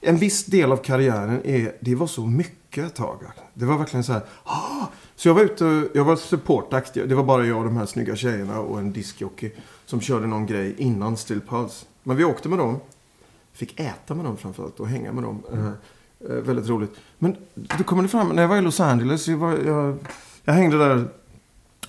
[0.00, 1.76] En viss del av karriären är...
[1.80, 3.22] Det var så mycket ett tag.
[3.54, 4.22] Det var verkligen så här...
[4.44, 4.86] Ah!
[5.16, 5.88] Så jag var ute.
[5.94, 6.94] Jag var supportakt.
[6.94, 9.52] Det var bara jag och de här snygga tjejerna och en diskjockey.
[9.86, 11.86] Som körde någon grej innan Steel Pulse.
[12.02, 12.80] Men vi åkte med dem.
[13.52, 15.42] Fick äta med dem framförallt och hänga med dem.
[15.52, 15.66] Eh,
[16.30, 16.90] eh, väldigt roligt.
[17.18, 18.28] Men då kommer det fram.
[18.28, 19.28] När jag var i Los Angeles.
[19.28, 19.98] Jag, var, jag,
[20.44, 21.08] jag hängde där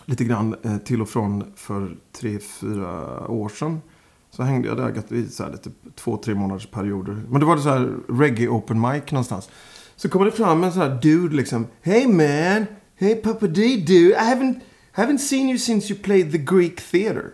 [0.08, 3.82] lite grann eh, till och från för tre, fyra år sedan.
[4.30, 7.24] Så hängde jag där i så här lite två, tre månaders perioder.
[7.30, 9.50] Men då var det så här reggae open mic någonstans.
[9.96, 11.68] Så kommer det fram en sån här dude liksom.
[11.82, 12.66] Hey man!
[12.96, 14.10] Hey Papa D dude!
[14.10, 14.60] I haven't,
[14.96, 17.32] haven't seen you since you played the Greek theater.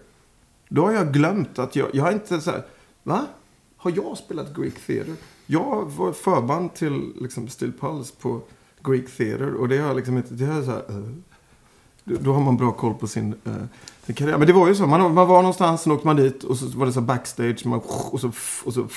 [0.69, 2.63] Då har jag glömt att jag, jag har inte så här,
[3.03, 3.25] va?
[3.77, 5.15] Har jag spelat Greek theater?
[5.45, 8.41] Jag var förband till liksom Steel Pulse på
[8.83, 11.09] Greek theater och det har jag liksom inte, det har jag så här, uh.
[12.03, 13.53] Då- har man bra koll på sin, eh,
[14.05, 14.37] sin karriär.
[14.37, 14.87] Men det var ju så.
[14.87, 17.65] Man, man var någonstans, sen åkte man dit och så var det så backstage.
[17.65, 17.79] Man,
[18.11, 18.31] och så,
[18.65, 18.87] och så,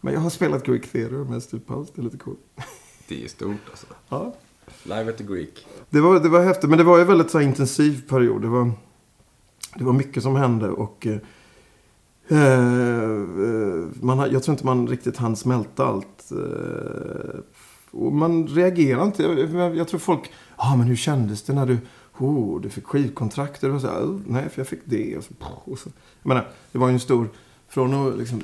[0.00, 1.92] men jag har spelat Greek Theater med Steel Pulse.
[1.94, 2.38] Det är lite coolt.
[3.08, 3.86] Det är stort alltså.
[4.08, 4.34] Ja.
[4.82, 5.66] Live at the Greek.
[5.90, 6.68] Det var, det var häftigt.
[6.70, 8.42] Men det var ju en väldigt så här, intensiv period.
[8.42, 8.72] Det var,
[9.74, 10.68] det var mycket som hände.
[10.68, 11.18] Och, eh,
[12.38, 13.08] eh,
[14.00, 16.32] man, jag tror inte man riktigt hann smälta allt.
[16.32, 17.40] Eh,
[17.90, 19.22] och man reagerar inte.
[19.22, 20.30] Jag, jag tror folk...
[20.58, 21.78] Ja, ah, men hur kändes det när du...
[22.18, 23.60] Oh, du fick skivkontrakt.
[23.60, 25.16] Det var så här, "Oh, nej, för jag fick det.
[25.16, 25.32] Och så,
[25.64, 25.90] och så.
[26.22, 27.28] Jag menar, det var ju en stor...
[27.68, 28.42] Från att liksom,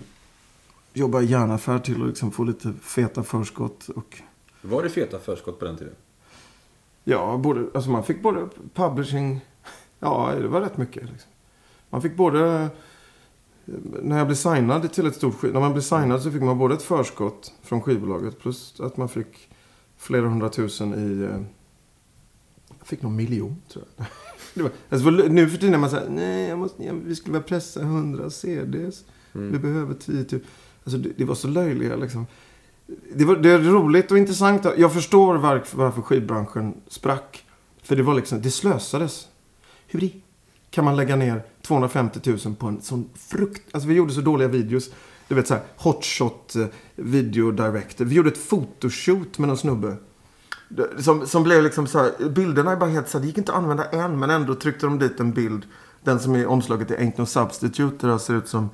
[0.92, 3.88] jobba i järnaffär till att liksom, få lite feta förskott.
[3.88, 4.22] Och,
[4.62, 5.94] Var det feta förskott på den tiden?
[7.04, 9.40] Ja, både, alltså man fick både publishing...
[10.00, 11.02] Ja, det var rätt mycket.
[11.10, 11.30] Liksom.
[11.90, 12.68] Man fick både...
[14.02, 15.52] När jag blev signad till ett stort skiv...
[15.52, 19.08] När man blev signad så fick man både ett förskott från skivbolaget plus att man
[19.08, 19.48] fick
[19.96, 21.28] flera hundratusen i...
[22.88, 24.06] fick någon miljon, tror jag.
[24.54, 27.32] Det var, alltså, nu för tiden är man säger nej, jag måste, jag, vi skulle
[27.32, 29.04] väl pressa 100 CDs.
[29.32, 30.40] Vi behöver 10 000.
[30.84, 32.26] Alltså, det, det var så löjliga liksom.
[33.14, 34.66] Det, var, det är roligt och intressant.
[34.76, 37.44] Jag förstår varför, varför skivbranschen sprack.
[37.82, 39.28] För det var liksom, det slösades.
[39.86, 40.22] Hur i
[40.70, 43.62] kan man lägga ner 250 000 på en sån frukt...
[43.72, 44.90] Alltså vi gjorde så dåliga videos.
[45.28, 46.66] Du vet så här, hotshot eh,
[46.96, 48.04] video director.
[48.04, 49.96] Vi gjorde ett photoshoot med någon snubbe.
[50.98, 53.52] Som, som blev liksom så här, bilderna är bara helt så här, det gick inte
[53.52, 55.62] att använda en, men ändå tryckte de dit en bild.
[56.04, 58.70] Den som är omslaget i Ain't No Substitute, där det ser ut som,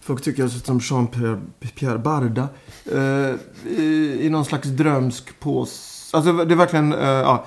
[0.00, 1.40] folk tycker jag ser ut som Jean-Pierre
[1.74, 2.48] Pierre Barda.
[2.84, 3.34] Eh,
[3.70, 6.10] i, I någon slags drömsk pås.
[6.14, 7.46] Alltså det är verkligen, eh, ja,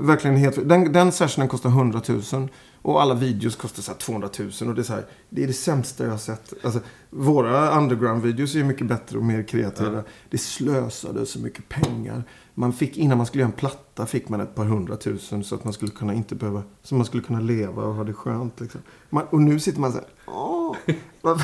[0.00, 2.00] verkligen helt, den, den sessionen kostar 100
[2.32, 2.48] 000.
[2.86, 4.50] Och alla videos kostar så här 200 000.
[4.68, 6.52] Och det är så här, det är det sämsta jag har sett.
[6.62, 6.80] Alltså,
[7.10, 10.02] våra underground-videos är ju mycket bättre och mer kreativa.
[10.30, 12.22] Det slösade så mycket pengar.
[12.54, 15.64] Man fick, innan man skulle göra en platta fick man ett par hundratusen så att
[15.64, 18.80] man skulle kunna inte behöva, så man skulle kunna leva och ha det skönt liksom.
[19.10, 20.76] Man, och nu sitter man så här, åh,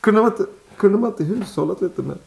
[0.00, 2.18] kunde, man inte, kunde man inte hushållat lite med?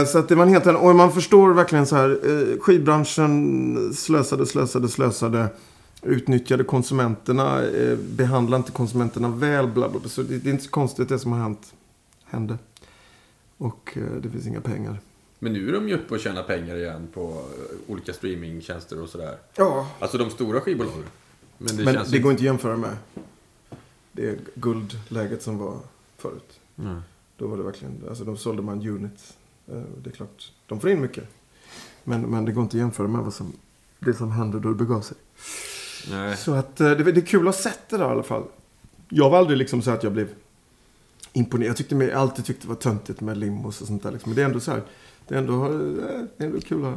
[0.00, 2.60] Eh, så att det var en helt annan, och man förstår verkligen så här, eh,
[2.60, 5.48] skivbranschen slösade, slösade, slösade.
[6.02, 10.08] Utnyttjade konsumenterna, eh, behandlade inte konsumenterna väl, bla bla bla.
[10.08, 11.74] Så det, det är inte så konstigt det som har hänt,
[12.24, 12.58] hände.
[13.56, 15.00] Och eh, det finns inga pengar.
[15.38, 19.08] Men nu är de ju uppe och tjänar pengar igen på eh, olika streamingtjänster och
[19.08, 19.36] sådär.
[19.56, 19.88] Ja.
[19.98, 21.04] Alltså de stora skivbolagen.
[21.58, 22.22] Men det Men det ju...
[22.22, 22.96] går inte att jämföra med
[24.12, 25.76] det guldläget som var
[26.18, 26.60] förut.
[26.74, 26.96] Nej.
[27.36, 29.36] Då var det verkligen, alltså då sålde man unit.
[29.68, 31.24] Eh, Det är klart, de får in mycket.
[32.04, 33.52] Men, men det går inte att jämföra med vad som,
[33.98, 35.16] det som hände då det begav sig.
[36.10, 36.36] Nej.
[36.36, 38.44] Så att eh, det, det är kul att ha sett det där i alla fall.
[39.08, 40.28] Jag var aldrig liksom så att jag blev
[41.32, 41.70] imponerad.
[41.70, 44.10] Jag tyckte mig, alltid tyckte det var töntigt med limos och sånt där.
[44.12, 44.30] Liksom.
[44.30, 44.82] Men det är ändå så här,
[45.28, 45.70] det är ändå, eh,
[46.36, 46.94] det är ändå kul att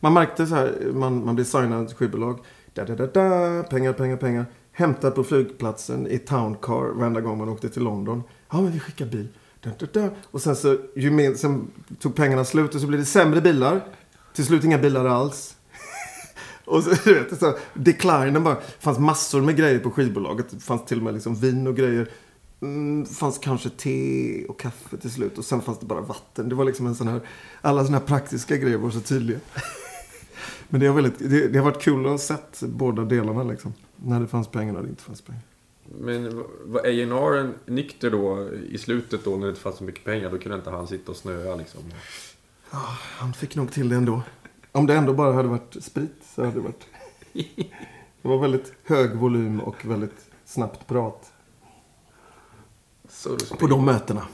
[0.00, 2.38] Man märkte så här, man, man blir signad till skivbolag.
[2.74, 4.46] Da, da, da, da, pengar, pengar, pengar.
[4.72, 8.22] Hämtad på flygplatsen i town car varenda gång man åkte till London.
[8.50, 9.28] Ja, men vi skickar bil.
[9.60, 10.10] Da, da, da.
[10.24, 13.80] Och sen så, ju mer, sen tog pengarna slut och så blev det sämre bilar.
[14.34, 15.53] Till slut inga bilar alls.
[16.64, 18.56] Och så, du vet, så, declinen bara.
[18.80, 20.50] Fanns massor med grejer på skivbolaget.
[20.50, 22.10] Det fanns till och med liksom vin och grejer.
[22.60, 25.38] Mm, fanns kanske te och kaffe till slut.
[25.38, 26.48] Och sen fanns det bara vatten.
[26.48, 27.20] Det var liksom en sån här...
[27.60, 29.38] Alla såna här praktiska grejer var så tydliga.
[30.68, 33.74] Men det har, väldigt, det, det har varit kul att ha sett båda delarna liksom.
[33.96, 35.42] När det fanns pengar och det inte fanns pengar.
[35.98, 40.30] Men var A&R nykter då i slutet då när det inte fanns så mycket pengar?
[40.30, 41.80] Då kunde inte han sitta och snöa liksom.
[42.70, 44.22] Ah, han fick nog till det ändå.
[44.76, 46.86] Om det ändå bara hade varit sprit så hade det varit...
[48.22, 51.32] Det var väldigt hög volym och väldigt snabbt prat.
[53.08, 54.26] Så to På de mötena.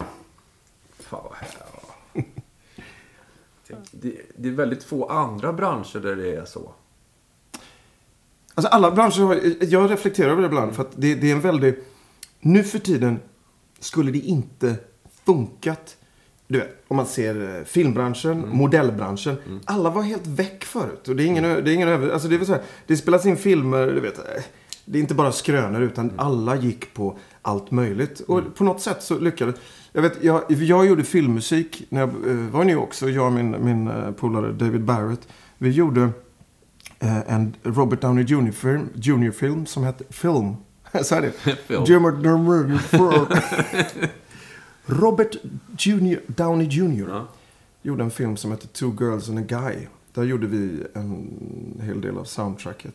[0.99, 1.49] Fan vad här,
[3.69, 3.77] ja.
[3.91, 6.73] det, det är väldigt få andra branscher där det är så.
[8.55, 11.41] Alltså alla branscher har, jag reflekterar över det ibland för att det, det är en
[11.41, 11.89] väldigt,
[12.41, 13.21] nu för tiden
[13.79, 14.77] skulle det inte
[15.25, 15.97] funkat.
[16.53, 19.37] Du vet, om man ser eh, filmbranschen, modellbranschen.
[19.65, 21.09] Alla var helt väck förut.
[21.09, 22.97] Och det är ingen, ö- det är ingen över, alltså det är så här, det
[22.97, 24.19] spelas in filmer, du vet.
[24.19, 24.25] eh,
[24.85, 28.21] Det är inte bara skrönor utan alla gick på allt möjligt.
[28.21, 29.55] Och på något sätt så lyckades
[29.93, 30.03] jag.
[30.03, 32.95] Vet, jag, jag gjorde filmmusik när jag eh, var i New York.
[32.95, 35.29] Så jag och min, min polare David Barrett.
[35.59, 36.09] Vi gjorde
[37.27, 40.55] en Robert Downey Jr-film Jr film som hette Film.
[41.03, 41.33] Så är det.
[41.67, 41.85] Film.
[44.91, 45.37] Robert
[45.79, 46.21] Jr.
[46.27, 47.09] Downey Jr.
[47.09, 47.27] Ja.
[47.83, 49.87] gjorde en film som hette Two Girls and a Guy.
[50.15, 52.95] Där gjorde vi en hel del av soundtracket.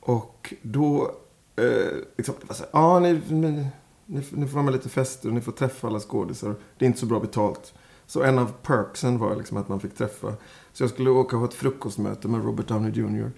[0.00, 1.14] Och då,
[1.56, 3.66] eh, liksom, det var så här, ja ni, ni,
[4.06, 6.54] ni, ni får vara med lite fester och ni får träffa alla skådisar.
[6.78, 7.74] Det är inte så bra betalt.
[8.06, 10.34] Så en av perksen var liksom att man fick träffa.
[10.72, 13.30] Så jag skulle åka och ha ett frukostmöte med Robert Downey Jr.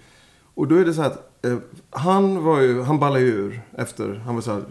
[0.53, 1.57] Och då är det så här att eh,
[1.89, 4.63] han var ju, han ballade ju ur efter, han var så här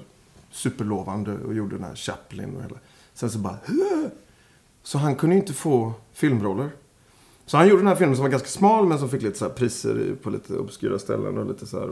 [0.51, 2.77] superlovande och gjorde den här Chaplin och hela.
[3.15, 4.11] Sen så bara, "Hö!"
[4.83, 6.71] Så han kunde ju inte få filmroller.
[7.47, 9.45] Så han gjorde den här filmen som var ganska smal men som fick lite så
[9.45, 11.91] här priser på lite obskyra ställen och lite så här.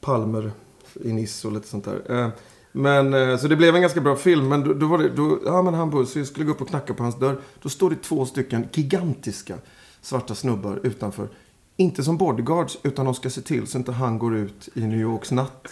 [0.00, 0.52] Palmer
[0.94, 2.24] i Nice och lite sånt där.
[2.24, 2.28] Eh,
[2.72, 4.48] men, eh, så det blev en ganska bra film.
[4.48, 6.68] Men då, då var det, då, ja men han så jag skulle gå upp och
[6.68, 7.40] knacka på hans dörr.
[7.62, 9.58] Då står det två stycken gigantiska
[10.00, 11.28] svarta snubbar utanför.
[11.76, 15.00] Inte som bodyguards, utan de ska se till så inte han går ut i New
[15.00, 15.68] Yorks natt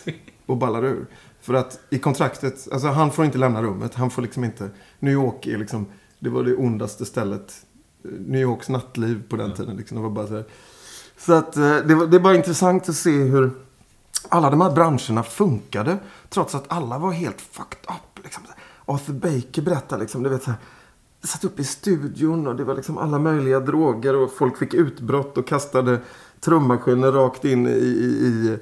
[0.46, 1.06] och ballar ur.
[1.40, 3.94] För att i kontraktet, alltså han får inte lämna rummet.
[3.94, 5.86] Han får liksom inte, New York är liksom,
[6.18, 7.54] det var det ondaste stället.
[8.02, 9.96] New Yorks nattliv på den tiden liksom.
[9.96, 10.42] Det var bara så.
[11.18, 13.50] Så att eh, det, var, det är bara intressant att se hur
[14.28, 15.98] alla de här branscherna funkade.
[16.28, 18.24] Trots att alla var helt fucked up.
[18.24, 18.42] Liksom.
[18.84, 20.60] Arthur Baker berättade liksom, du vet så här.
[21.22, 25.38] Satt upp i studion och det var liksom alla möjliga droger och folk fick utbrott
[25.38, 26.00] och kastade
[26.40, 28.58] trummaskiner rakt in i, i, i,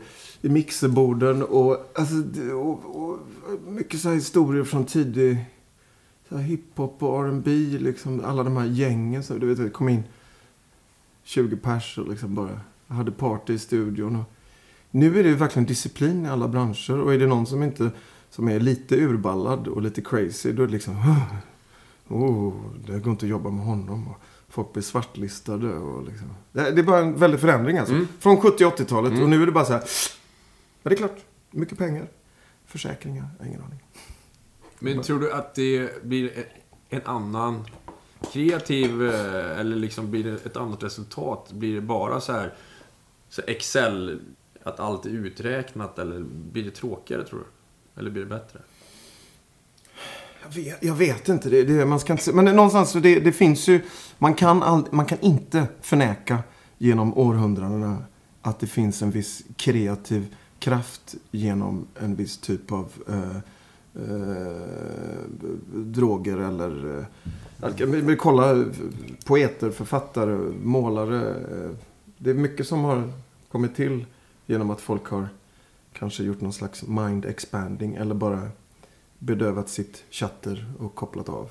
[0.47, 1.43] i mixerborden.
[1.43, 2.15] Och, alltså,
[2.55, 3.19] och, och
[3.67, 5.45] mycket så här historier från tidig
[6.29, 8.25] så här hiphop och R&B liksom.
[8.25, 9.23] Alla de här gängen.
[9.23, 10.03] Så, du vet, det kom in
[11.23, 14.17] 20 pers och liksom bara hade party i studion.
[14.17, 14.25] Och
[14.91, 17.01] nu är det verkligen disciplin i alla branscher.
[17.01, 17.91] Och är det någon som inte
[18.31, 20.95] som är lite urballad och lite crazy, då är det liksom...
[22.09, 22.53] Oh,
[22.87, 24.09] det går inte att jobba med honom.
[24.09, 24.17] Och
[24.49, 25.75] folk blir svartlistade.
[25.75, 26.29] Och liksom.
[26.53, 27.95] det, är bara en väldig förändring alltså.
[27.95, 28.09] Mm.
[28.19, 29.23] Från 70 och 80-talet.
[29.23, 29.83] Och nu är det bara så här...
[30.87, 31.25] Ja, det är klart.
[31.51, 32.09] Mycket pengar.
[32.67, 33.29] Försäkringar.
[33.39, 33.83] Jag har ingen aning.
[34.79, 36.47] Men tror du att det blir
[36.89, 37.65] en annan
[38.33, 41.53] kreativ, eh, eller liksom blir det ett annat resultat?
[41.53, 42.55] Blir det bara så här,
[43.29, 44.21] så Excel,
[44.63, 46.21] att allt är uträknat, eller
[46.53, 48.01] blir det tråkigare tror du?
[48.01, 48.61] Eller blir det bättre?
[50.43, 51.51] Jag vet, jag vet inte.
[51.51, 53.81] Det, det, man ska inte men någonstans, så det, det finns ju...
[54.19, 56.39] Man kan, all, man kan inte förneka
[56.79, 58.05] genom århundradena
[58.43, 60.35] att det finns en viss kreativ
[60.67, 63.37] kraft genom en viss typ av eh,
[64.03, 65.23] eh,
[65.75, 67.07] droger eller...
[67.61, 68.65] Eh, men kolla
[69.25, 71.31] poeter, författare, målare.
[71.31, 71.71] Eh,
[72.19, 73.13] det är mycket som har
[73.51, 74.07] kommit till
[74.47, 75.29] genom att folk har
[75.93, 78.49] kanske gjort någon slags mind expanding eller bara
[79.19, 81.51] bedövat sitt chatter och kopplat av.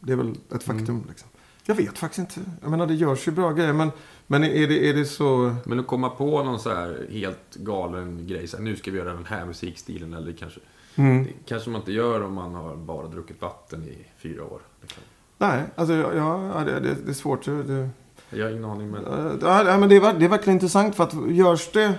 [0.00, 1.04] Det är väl ett faktum.
[1.08, 1.28] Liksom.
[1.64, 2.50] Jag vet faktiskt inte.
[2.62, 3.90] Jag menar, det görs ju bra grejer, men,
[4.26, 5.54] men är, det, är det så...
[5.64, 8.98] Men att komma på någon så här helt galen grej, så här, nu ska vi
[8.98, 10.60] göra den här musikstilen, eller kanske...
[10.96, 11.24] Mm.
[11.24, 14.60] Det kanske man inte gör om man har bara druckit vatten i fyra år.
[14.80, 15.02] Liksom.
[15.38, 16.14] Nej, alltså ja,
[16.54, 17.44] ja, det, det, det är svårt.
[17.44, 17.88] Det,
[18.30, 19.04] Jag har ingen aning, men...
[19.42, 21.94] Ja, men det, är, det är verkligen intressant för att görs det...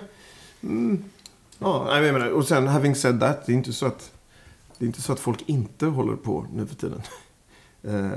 [0.61, 1.03] Mm,
[1.59, 4.11] ja, jag menar, och sen having said that, det är inte så att,
[4.77, 7.01] det är inte så att folk inte håller på nu för tiden.
[7.83, 8.11] eh,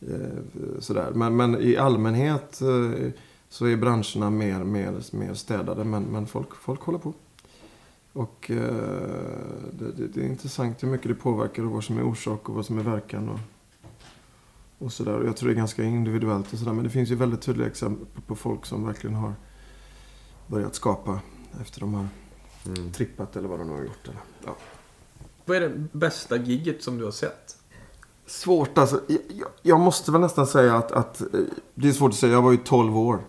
[0.00, 1.10] eh, sådär.
[1.14, 3.10] Men, men i allmänhet eh,
[3.56, 7.12] så är branscherna mer, mer, mer städade, men, men folk, folk håller på.
[8.12, 8.56] Och eh,
[9.78, 12.54] det, det, det är intressant hur mycket det påverkar och vad som är orsak och
[12.54, 13.28] vad som är verkan.
[13.28, 13.38] Och,
[14.78, 15.14] och sådär.
[15.20, 16.72] Och Jag tror det är ganska individuellt och sådär.
[16.72, 19.32] Men det finns ju väldigt tydliga exempel på folk som verkligen har
[20.46, 21.20] börjat skapa
[21.60, 22.08] efter de har
[22.76, 22.92] Mm.
[22.92, 24.04] trippat eller vad de nu har gjort.
[24.08, 24.20] Eller.
[24.44, 24.56] Ja.
[25.44, 27.56] Vad är det bästa gigget som du har sett?
[28.26, 29.00] Svårt alltså.
[29.06, 31.26] Jag, jag- jag måste väl nästan säga att, att eh,
[31.74, 32.32] det är svårt att säga.
[32.32, 33.20] Jag var ju 12 år.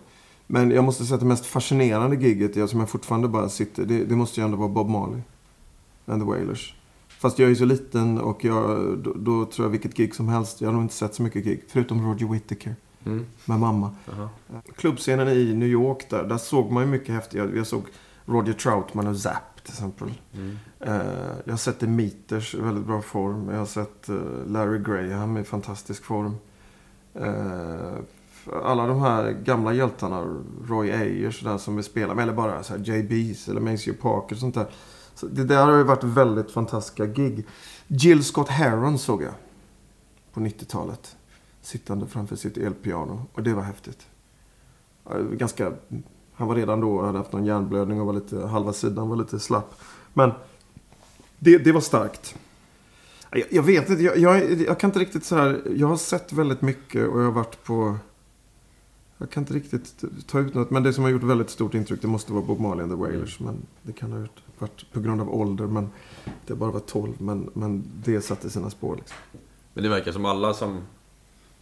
[0.50, 3.84] Men jag måste säga att det mest fascinerande gigget, jag, som jag fortfarande bara sitter,
[3.84, 5.20] det, det måste ju ändå vara Bob Marley.
[6.06, 6.74] And the Wailers.
[7.08, 10.60] Fast jag är så liten och jag, då, då tror jag vilket gig som helst.
[10.60, 11.64] Jag har nog inte sett så mycket gig.
[11.68, 12.74] Förutom Roger Whittaker
[13.06, 13.26] Mm.
[13.44, 13.90] med mamma.
[14.06, 14.28] Jaha.
[14.76, 17.34] Klubbscenen i New York där, där såg man ju mycket häftigt.
[17.38, 17.82] Jag, jag såg
[18.26, 20.08] Roger Troutman och Zapp till exempel.
[20.34, 20.56] Mm.
[20.80, 20.94] Eh,
[21.44, 23.48] jag har sett The Meters i väldigt bra form.
[23.48, 26.34] Jag har sett eh, Larry Graham i fantastisk form.
[27.14, 27.94] Eh,
[28.64, 32.62] alla de här gamla hjältarna, Roy Ayers och där som vi spelar med, eller bara
[32.62, 34.66] så här JB's eller Maceo Parker och sånt där.
[35.14, 37.46] Så det där har ju varit väldigt fantastiska gig.
[37.86, 39.32] Jill Scott Heron såg jag
[40.32, 41.16] på 90-talet.
[41.62, 43.26] Sittande framför sitt elpiano.
[43.32, 44.06] Och det var häftigt.
[45.32, 45.72] Ganska,
[46.32, 49.40] han var redan då, hade haft någon hjärnblödning och var lite, halva sidan var lite
[49.40, 49.74] slapp.
[50.14, 50.32] Men
[51.38, 52.34] det, det var starkt.
[53.30, 55.62] Jag, jag vet inte, jag, jag, jag kan inte riktigt så här.
[55.76, 57.96] Jag har sett väldigt mycket och jag har varit på...
[59.18, 60.70] Jag kan inte riktigt ta ut något.
[60.70, 62.96] Men det som har gjort väldigt stort intryck det måste vara Bob Marley and the
[62.96, 63.40] Wailers.
[63.40, 64.26] Men det kan ha
[64.58, 65.66] varit på grund av ålder.
[65.66, 65.90] Men
[66.46, 67.12] det bara var 12.
[67.18, 68.96] Men, men det satte sina spår.
[68.96, 69.16] Liksom.
[69.74, 70.80] Men det verkar som alla som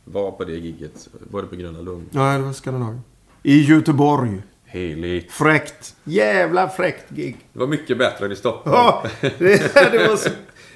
[0.05, 2.07] var på det gigget var det på Gröna Lund.
[2.11, 3.03] Nej, det var Skandinavien.
[3.43, 4.43] I Göteborg.
[4.65, 5.33] Heligt.
[5.33, 5.97] Fräckt.
[6.05, 7.37] Jävla fräckt gig.
[7.53, 8.77] Det var mycket bättre än i Stockholm.
[8.77, 10.31] Ja, det, det var så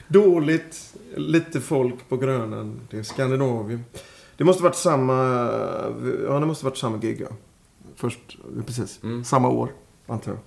[0.09, 0.95] dåligt.
[1.17, 2.81] Lite folk på Grönan.
[2.91, 3.85] Det är Skandinavien.
[4.41, 5.15] Det måste varit samma...
[6.25, 7.29] Ja, det måste varit samma gig, ja.
[7.95, 9.03] Först, precis.
[9.03, 9.25] Mm.
[9.25, 9.73] Samma år,
[10.07, 10.41] antar jag.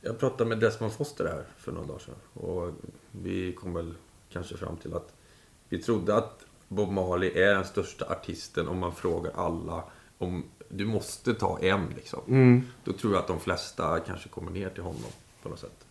[0.00, 2.14] Jag pratade med Desmond Foster här för några dagar sedan.
[2.34, 2.72] Och
[3.10, 3.94] vi kom väl
[4.32, 5.12] kanske fram till att
[5.68, 9.84] vi trodde att Bob Marley är den största artisten om man frågar alla
[10.18, 12.20] om du måste ta en liksom.
[12.28, 12.62] Mm.
[12.84, 15.10] Då tror jag att de flesta kanske kommer ner till honom
[15.42, 15.86] på något sätt.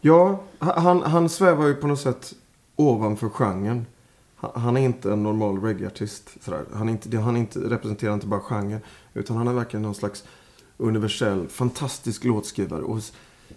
[0.00, 2.32] Ja, han, han svävar ju på något sätt
[2.76, 3.86] ovanför genren.
[4.40, 6.30] Han, är inte en normal reggae-artist.
[6.72, 8.80] Han, är inte, han är inte, representerar inte bara genren.
[9.14, 10.24] Utan han är verkligen någon slags
[10.76, 12.82] universell, fantastisk låtskrivare.
[12.82, 13.00] Och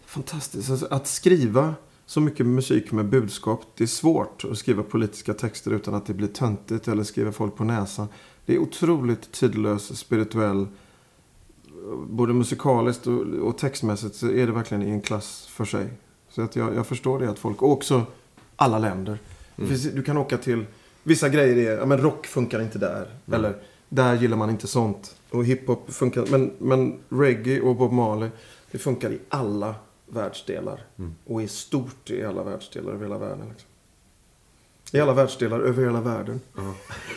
[0.05, 0.69] fantastisk.
[0.69, 1.75] Alltså, att skriva
[2.05, 3.65] så mycket musik med budskap.
[3.77, 7.55] Det är svårt att skriva politiska texter utan att det blir töntigt eller skriva folk
[7.55, 8.07] på näsan.
[8.45, 10.67] Det är otroligt tidlös, spirituell.
[12.09, 15.89] Både musikaliskt och, och textmässigt så är det verkligen i en klass för sig.
[16.29, 18.05] Så att jag, jag förstår det att folk, och också
[18.55, 19.19] alla länder.
[19.55, 20.65] Det finns, du kan åka till,
[21.03, 23.07] vissa grejer är, ja men rock funkar inte där.
[23.31, 23.55] Eller,
[23.89, 25.15] där gillar man inte sånt.
[25.29, 28.29] Och hiphop funkar, men, men reggae och Bob Marley,
[28.71, 29.75] det funkar i alla
[30.05, 30.81] världsdelar.
[31.25, 33.49] Och är stort i alla världsdelar över hela världen.
[33.49, 33.69] Liksom.
[34.91, 36.41] I alla världsdelar över hela världen.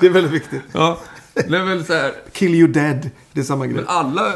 [0.00, 0.62] det är väldigt viktigt.
[0.72, 0.98] Ja,
[1.34, 2.14] det är väl så här.
[2.32, 3.76] Kill you dead, det är samma grej.
[3.76, 4.34] Men alla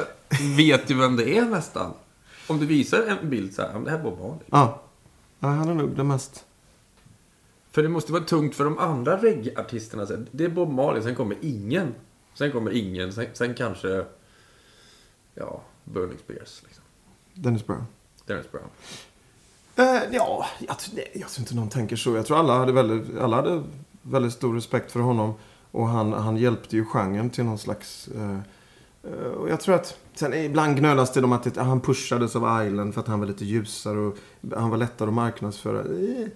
[0.56, 1.92] vet ju vem det är nästan.
[2.46, 4.38] Om du visar en bild så här, det här är Bob Marley.
[4.46, 4.82] Ja.
[5.40, 6.44] ja, han är nog den mest...
[7.78, 10.06] För det måste vara tungt för de andra reggae-artisterna.
[10.30, 11.94] Det är Bob Marley, sen kommer ingen.
[12.34, 14.04] Sen kommer ingen, sen, sen kanske...
[15.34, 16.62] Ja, Burning Spears.
[16.64, 16.84] Liksom.
[17.34, 17.86] Dennis Brown.
[18.26, 18.68] Dennis Brown.
[19.76, 22.16] Eh, ja, jag, tror- nej, jag tror inte någon tänker så.
[22.16, 23.62] Jag tror alla hade väldigt, alla hade
[24.02, 25.34] väldigt stor respekt för honom.
[25.70, 28.08] Och han, han hjälpte ju genren till någon slags...
[28.08, 28.38] Eh,
[29.12, 29.98] eh, och jag tror att...
[30.14, 33.26] Sen ibland gnölas det om att det, han pushades av Island för att han var
[33.26, 34.16] lite ljusare och
[34.56, 35.80] han var lättare att marknadsföra.
[35.80, 36.28] Eh,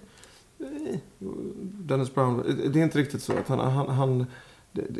[1.59, 2.43] Dennis Brown,
[2.73, 3.33] det är inte riktigt så.
[3.33, 4.25] Att han, han, han,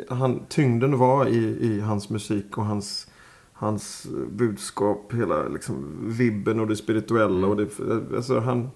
[0.09, 3.07] han, tyngden var i, i hans musik och hans,
[3.53, 5.13] hans budskap.
[5.13, 7.47] Hela liksom, vibben och det spirituella.
[7.47, 7.69] Och det,
[8.15, 8.71] alltså, han,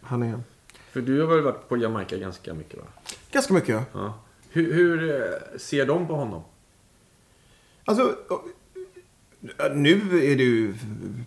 [0.00, 0.40] han är
[0.90, 2.84] För du har väl varit på Jamaica ganska mycket va?
[3.32, 3.68] ganska mycket.
[3.74, 3.84] Ja.
[3.92, 4.14] Ja.
[4.48, 6.42] Hur, hur eh, ser de på honom?
[7.84, 8.16] Alltså,
[9.74, 10.74] nu är det ju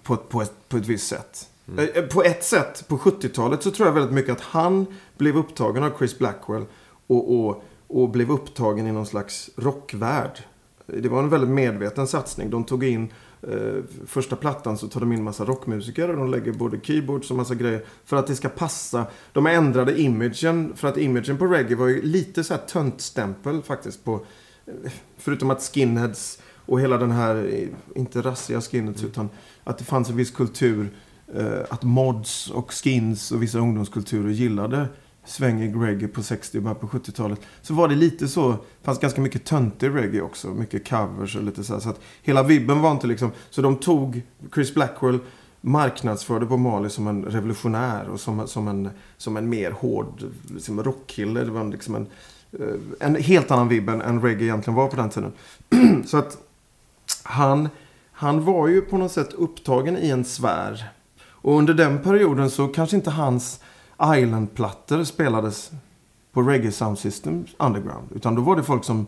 [0.03, 1.49] på, på, ett, på ett visst sätt.
[1.77, 4.85] Eh, På ett sätt, på 70-talet så tror jag väldigt mycket att han
[5.17, 6.65] blev upptagen av Chris Blackwell
[7.07, 10.43] och, och, och blev upptagen i någon slags rockvärld.
[10.85, 12.49] Det var en väldigt medveten satsning.
[12.49, 16.51] De tog in eh, första plattan så tar de in massa rockmusiker och de lägger
[16.51, 19.05] både keyboards och massa grejer för att det ska passa.
[19.33, 24.03] De ändrade imagen för att imagen på reggae var ju lite så här töntstämpel faktiskt
[24.03, 24.25] på
[24.65, 29.29] eh, förutom att skinheads och hela den här, eh, inte rassiga skinheads utan
[29.63, 30.89] att det fanns en viss kultur eh,
[31.33, 34.87] Eh, att mods och skins och vissa ungdomskulturer gillade
[35.25, 37.39] svängig reggae på 60 och början på 70-talet.
[37.61, 40.47] Så var det lite så, det fanns ganska mycket töntig reggae också.
[40.47, 41.79] Mycket covers och lite så här.
[41.79, 44.21] Så att hela vibben var inte liksom, så de tog
[44.53, 45.19] Chris Blackwell
[45.61, 50.23] marknadsförde på Mali som en revolutionär och som, som, en, som en mer hård
[50.53, 51.43] liksom rockkille.
[51.43, 52.07] Det var liksom en,
[52.51, 55.33] eh, en helt annan vibb än, än reggae egentligen var på den tiden.
[56.05, 56.37] så att
[57.23, 57.69] han,
[58.11, 60.89] han var ju på något sätt upptagen i en sfär.
[61.45, 63.59] Och under den perioden så kanske inte hans
[64.15, 65.71] Island-plattor spelades
[66.31, 68.07] på Reggae Sound System Underground.
[68.15, 69.07] Utan då var det folk som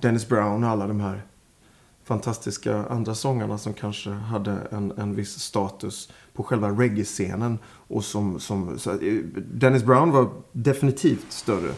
[0.00, 1.22] Dennis Brown och alla de här
[2.04, 7.58] fantastiska andra sångarna som kanske hade en, en viss status på själva reggae-scenen.
[7.66, 11.72] Och som, som, så, eh, Dennis Brown var definitivt större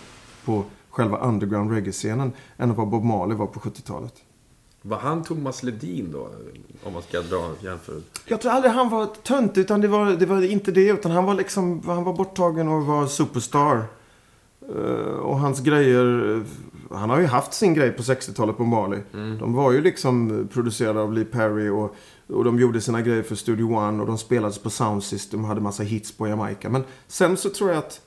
[0.45, 4.15] på själva underground reggae-scenen än vad Bob Marley var på 70-talet.
[4.83, 6.29] Var han Thomas Ledin då?
[6.83, 8.07] Om man ska dra jämförelse.
[8.25, 10.89] Jag tror aldrig han var tönt, utan det var, det var inte det.
[10.89, 13.85] Utan han var liksom, han var borttagen och var superstar.
[14.69, 16.43] Eh, och hans grejer,
[16.91, 19.01] han har ju haft sin grej på 60-talet på Marley.
[19.39, 21.95] De var ju liksom producerade av Lee Perry och,
[22.27, 25.49] och de gjorde sina grejer för Studio One och de spelades på Sound System och
[25.49, 26.69] hade massa hits på Jamaica.
[26.69, 28.01] Men sen så tror jag att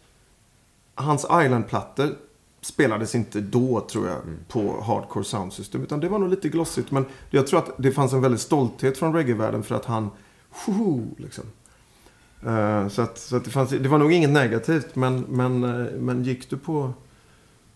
[0.95, 2.09] hans Island-plattor
[2.65, 5.83] spelades inte då, tror jag, på Hardcore Sound System.
[5.83, 6.91] Utan det var nog lite glossigt.
[6.91, 10.09] Men jag tror att det fanns en väldig stolthet från reggae-världen för att han...
[10.65, 11.43] Woho, liksom.
[12.45, 14.95] Eh, så att, så att det, fanns, det var nog inget negativt.
[14.95, 16.93] Men, men, eh, men gick du på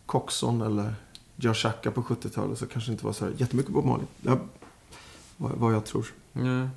[0.05, 0.95] Coxon eller
[1.35, 4.05] Jashaka på 70-talet så kanske det inte var så här jättemycket Bob Marley.
[4.21, 4.37] Ja,
[5.37, 6.07] vad, vad jag tror.
[6.33, 6.67] Ja,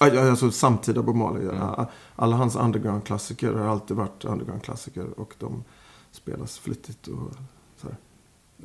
[0.00, 1.44] Alltså samtida Bob Marley.
[1.44, 5.20] Ja, Alla hans underground-klassiker har alltid varit underground-klassiker.
[5.20, 5.64] Och de
[6.12, 7.32] spelas flitigt och
[7.76, 7.96] så här.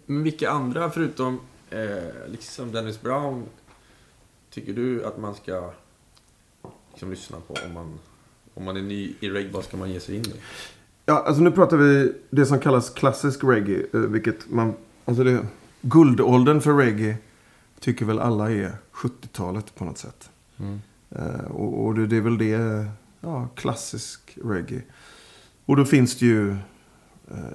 [0.06, 1.40] Men vilka andra, förutom
[1.70, 3.44] eh, liksom Dennis Brown,
[4.50, 5.74] tycker du att man ska
[6.92, 8.00] liksom, lyssna på om man,
[8.54, 9.52] om man är ny i reggae?
[9.52, 10.34] Vad ska man ge sig in i?
[11.06, 13.86] Ja, alltså nu pratar vi det som kallas klassisk reggae.
[13.94, 14.74] eh, Vilket man,
[15.06, 15.48] alltså det,
[15.82, 17.18] guldåldern för reggae
[17.80, 20.30] tycker väl alla är 70-talet på något sätt.
[21.10, 22.86] Eh, och, och det, det är väl det,
[23.20, 24.82] ja, klassisk reggae.
[25.66, 26.56] Och då finns det ju,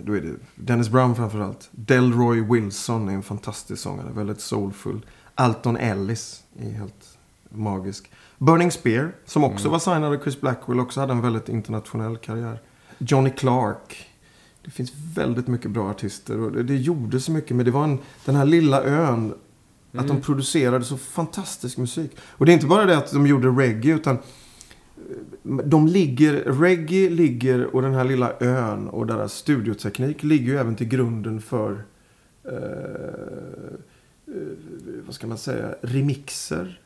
[0.00, 1.68] då är det Dennis Brown framförallt.
[1.70, 5.06] Delroy Wilson är en fantastisk sångare, väldigt soulful.
[5.34, 7.18] Alton Ellis är helt
[7.48, 8.10] magisk.
[8.38, 12.58] Burning Spear, som också var signad av Chris Blackwell, också hade en väldigt internationell karriär.
[12.98, 14.06] Johnny Clark.
[14.64, 17.56] Det finns väldigt mycket bra artister och det, det gjorde så mycket.
[17.56, 19.34] Men det var en, den här lilla ön.
[19.96, 22.16] Att de producerade så fantastisk musik.
[22.20, 24.20] Och det är inte bara det att de gjorde reggae utan eh,
[25.42, 30.76] de ligger, reggae ligger och den här lilla ön och deras studioteknik ligger ju även
[30.76, 31.82] till grunden för
[32.44, 32.52] eh,
[34.26, 34.34] eh
[35.06, 36.80] vad ska man säga, remixer.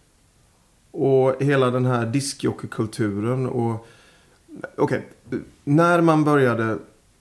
[0.91, 3.87] Och hela den här discjockeykulturen och
[4.77, 5.09] Okej,
[5.65, 6.79] när man började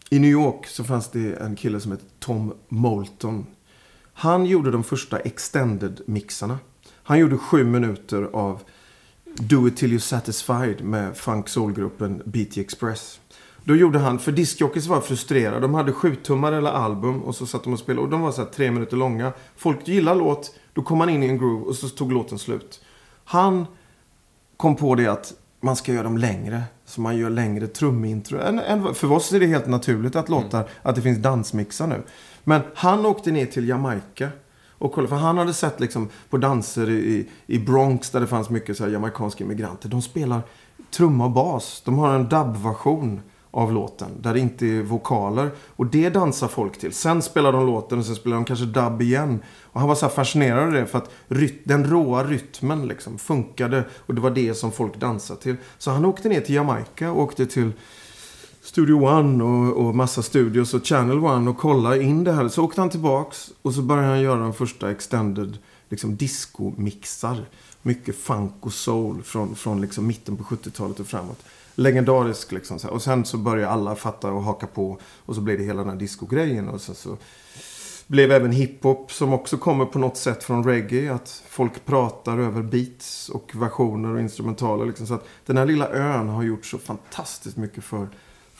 [0.09, 3.45] i New York så fanns det en kille som hette Tom Moulton.
[4.13, 6.57] Han gjorde de första extended-mixarna.
[6.93, 8.61] Han gjorde sju minuter av
[9.35, 13.19] Do It Till You're Satisfied med funk soul-gruppen BT Express.
[13.63, 15.59] Då gjorde han, för discjockeys var frustrerade.
[15.59, 18.03] De hade sjutummare eller album och så satt de och spelade.
[18.03, 19.33] Och de var så tre minuter långa.
[19.55, 22.81] Folk gillar låt, då kom man in i en groove och så tog låten slut.
[23.25, 23.65] Han
[24.57, 26.63] kom på det att man ska göra dem längre.
[26.85, 28.37] Så man gör längre trumintro.
[28.93, 32.03] För oss är det helt naturligt att låta att det finns dansmixar nu.
[32.43, 34.29] Men han åkte ner till Jamaica.
[34.83, 38.49] Och kollade, för han hade sett liksom på danser i, i Bronx där det fanns
[38.49, 39.89] mycket så här jamaicanska immigranter.
[39.89, 40.41] De spelar
[40.91, 41.81] trumma och bas.
[41.85, 44.09] De har en dub-version av låten.
[44.19, 45.51] Där det inte är vokaler.
[45.75, 46.93] Och det dansar folk till.
[46.93, 49.39] Sen spelar de låten och sen spelar de kanske dub igen.
[49.61, 53.17] Och han var så här fascinerad av det för att ryt- den råa rytmen liksom
[53.17, 53.83] funkade.
[54.05, 55.55] Och det var det som folk dansade till.
[55.77, 57.71] Så han åkte ner till Jamaica och åkte till
[58.63, 62.47] Studio One och, och massa studios och Channel One och kolla in det här.
[62.47, 65.57] Så åkte han tillbaks och så började han göra de första extended
[65.89, 67.45] liksom disco-mixar.
[67.81, 71.45] Mycket funk och soul från, från liksom mitten på 70-talet och framåt.
[71.75, 72.79] Legendarisk liksom.
[72.79, 72.93] Så här.
[72.93, 74.99] Och sen så började alla fatta och haka på.
[75.25, 76.69] Och så blev det hela den här disco-grejen.
[76.69, 77.17] Och sen så
[78.07, 81.13] blev även hiphop som också kommer på något sätt från reggae.
[81.13, 84.85] Att folk pratar över beats och versioner och instrumentaler.
[84.85, 85.07] Liksom.
[85.07, 88.07] Så att den här lilla ön har gjort så fantastiskt mycket för,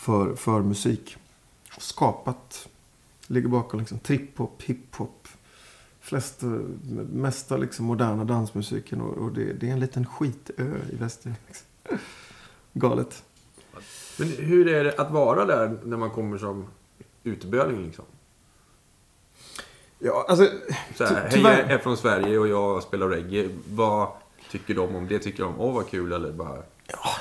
[0.04, 1.18] för, för musik.
[1.76, 2.70] Och skapat
[3.28, 5.28] Ligger bakom liksom trip-hop, hip-hop.
[6.00, 6.46] Flesta,
[7.12, 9.02] mesta liksom moderna dansmusiken.
[9.02, 11.34] Och, och det, det är en liten skitö i Väster.
[11.48, 11.68] Liksom.
[12.74, 13.24] Galet.
[14.18, 16.68] Men hur är det att vara där när man kommer som
[17.24, 18.06] uteböling liksom?
[20.00, 20.48] Ja, alltså...
[20.96, 23.50] Så här, hej, jag är från Sverige och jag spelar reggae.
[23.70, 24.08] Vad
[24.52, 25.20] tycker de om det?
[25.20, 26.64] Tycker de, åh vad kul, eller bara...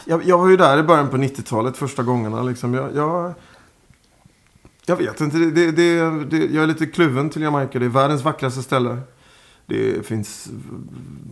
[0.05, 2.43] Jag, jag var ju där i början på 90-talet första gångerna.
[2.43, 2.75] Liksom.
[2.75, 3.35] Jag, jag,
[4.87, 5.39] jag vet inte.
[5.39, 7.79] Det, det, det, jag är lite kluven till Jamaica.
[7.79, 8.99] Det är världens vackraste ställe.
[9.67, 10.49] Det finns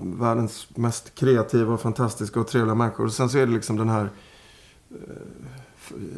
[0.03, 3.05] världens mest kreativa, och fantastiska och trevliga människor.
[3.05, 4.11] Och sen så är det liksom den här...
[4.91, 4.97] Eh,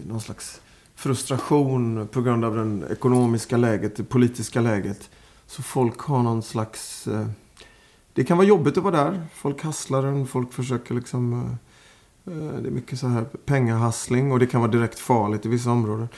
[0.06, 0.60] någon slags
[0.94, 5.10] frustration på grund av det ekonomiska läget, det politiska läget.
[5.46, 7.06] Så folk har någon slags...
[7.06, 7.26] Eh,
[8.12, 9.26] det kan vara jobbigt att vara där.
[9.34, 11.32] Folk hasslar en, folk försöker liksom...
[11.32, 11.71] Eh,
[12.26, 12.32] Eh,
[12.62, 16.08] det är mycket så här pengahassling och det kan vara direkt farligt i vissa områden.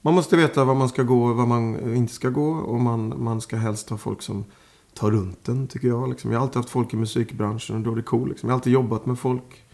[0.00, 2.50] Man måste veta var man ska gå och var man eh, inte ska gå.
[2.50, 4.44] Och man, man ska helst ha folk som
[4.94, 6.10] tar runt en, tycker jag.
[6.10, 6.32] Liksom.
[6.32, 8.28] Jag har alltid haft folk i musikbranschen och då är det cool.
[8.28, 8.48] Liksom.
[8.48, 9.64] Jag har alltid jobbat med folk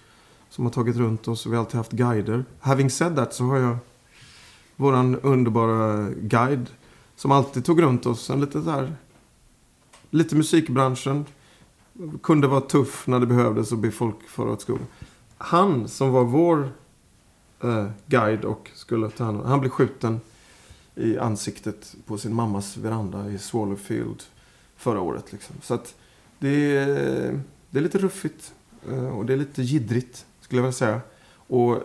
[0.51, 2.45] som har tagit runt oss och vi har alltid haft guider.
[2.61, 3.77] Having said that så har jag
[4.77, 6.67] våran underbara guide
[7.17, 8.31] som alltid tog runt oss.
[8.31, 8.97] En lite där,
[10.11, 11.25] lite musikbranschen.
[12.23, 14.87] Kunde vara tuff när det behövdes och be folk fara åt skogen
[15.39, 16.71] han som var vår
[17.63, 20.21] eh, guide och skulle ta hand om Han blev skjuten
[20.95, 24.23] i ansiktet på sin mammas veranda i Swallowfield
[24.77, 25.33] förra året.
[25.33, 25.57] Liksom.
[25.63, 25.95] Så att
[26.39, 27.41] det är,
[27.71, 28.55] det är lite ruffigt
[28.89, 31.01] eh, och det är lite jiddrigt skulle jag vilja säga.
[31.31, 31.83] Och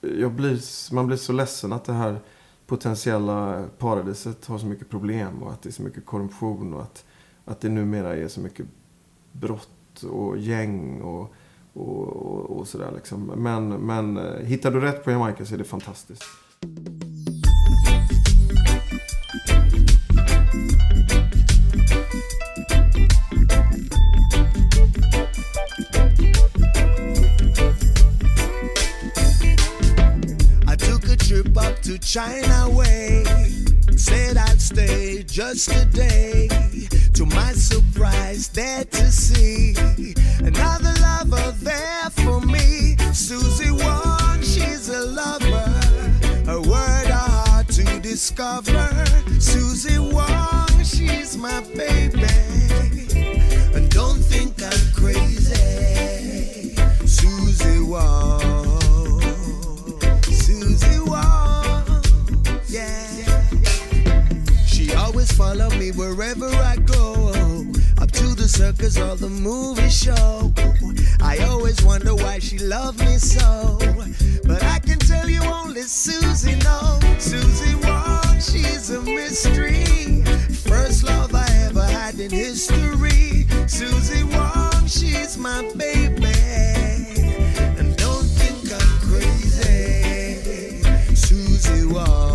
[0.00, 0.60] jag blir,
[0.94, 2.20] man blir så ledsen att det här
[2.66, 7.04] potentiella paradiset har så mycket problem och att det är så mycket korruption och att,
[7.44, 8.66] att det numera är så mycket
[9.32, 11.34] brott och gäng och
[11.72, 13.26] och, och, och sådär liksom.
[13.26, 16.24] Men, men eh, hittar du rätt på Jamaica så är det fantastiskt.
[30.68, 33.24] I took a trip up to China Way.
[33.96, 36.48] Said I'd stay just a day.
[37.14, 39.74] To my surprise, there to see
[40.38, 42.96] another lover there for me.
[43.12, 45.68] Susie Wong, she's a lover.
[46.46, 48.88] Her word hard to discover.
[49.38, 52.24] Susie Wong, she's my baby.
[53.74, 56.74] And don't think I'm crazy.
[57.06, 58.81] Susie Wong.
[64.94, 67.30] Always follow me wherever I go.
[68.00, 70.52] Up to the circus or the movie show.
[71.20, 73.78] I always wonder why she loved me so.
[74.44, 77.02] But I can tell you only Susie knows.
[77.18, 79.84] Susie Wong, she's a mystery.
[80.66, 83.46] First love I ever had in history.
[83.68, 86.26] Susie Wong, she's my baby.
[87.78, 90.82] And don't think I'm crazy.
[91.14, 92.31] Susie Wong.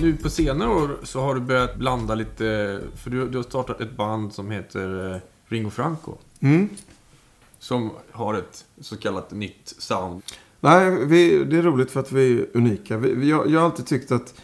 [0.00, 3.80] Nu på senare år så har du börjat blanda lite, för du, du har startat
[3.80, 6.12] ett band som heter eh, Ringo Franco.
[6.40, 6.68] Mm.
[7.58, 10.22] Som har ett så kallat nytt sound.
[10.60, 12.96] Nej, vi, det är roligt för att vi är unika.
[12.96, 14.34] Vi, vi, jag, jag har alltid tyckt att,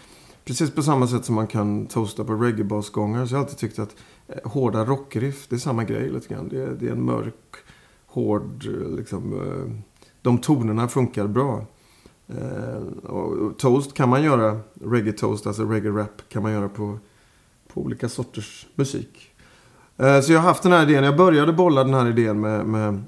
[0.45, 3.79] precis på samma sätt som man kan toasta på reggae-basgångar, så har jag alltid tyckt
[3.79, 3.97] att
[4.29, 6.49] eh, hårda rockriff, det är samma grej lite grann.
[6.49, 7.55] Det, är- det är en mörk,
[8.07, 9.83] hård, eh, liksom,
[10.23, 11.67] de tonerna funkar bra.
[12.39, 16.99] Eh, och, toast kan man göra, reggae-toast, alltså reggae-rap, kan man göra på,
[17.73, 19.31] på olika sorters musik.
[19.97, 22.67] Eh, så jag har haft den här idén, jag började bolla den här idén med,
[22.67, 23.03] med,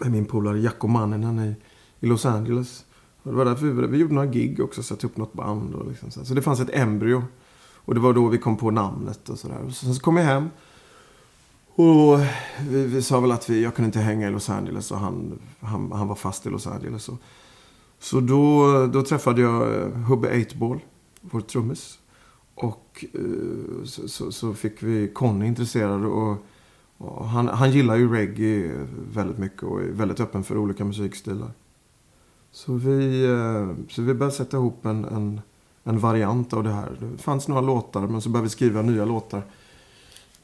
[0.00, 1.54] med min polare Jacko Manninen i
[2.02, 2.84] i Los Angeles.
[3.22, 5.74] Och det var därför vi, vi gjorde några gig också, satte upp något band.
[5.74, 6.24] Och liksom så.
[6.24, 7.24] så det fanns ett embryo.
[7.84, 9.58] Och det var då vi kom på namnet och sådär.
[9.66, 10.50] Och Sen så kom jag hem.
[11.74, 12.20] Och
[12.60, 15.38] vi, vi sa väl att vi, jag kunde inte hänga i Los Angeles och han,
[15.60, 17.08] han, han var fast i Los Angeles.
[17.08, 17.18] Och,
[18.02, 20.80] så då, då träffade jag eh, Hubbe Eightball,
[21.20, 21.98] vår trummis.
[22.54, 26.04] Och eh, så, så, så fick vi Conny intresserad.
[26.04, 26.36] Och,
[26.98, 31.50] och han, han gillar ju reggae väldigt mycket och är väldigt öppen för olika musikstilar.
[32.50, 35.40] Så vi, eh, så vi började sätta ihop en, en,
[35.84, 36.96] en variant av det här.
[37.00, 39.42] Det fanns några låtar men så började vi skriva nya låtar.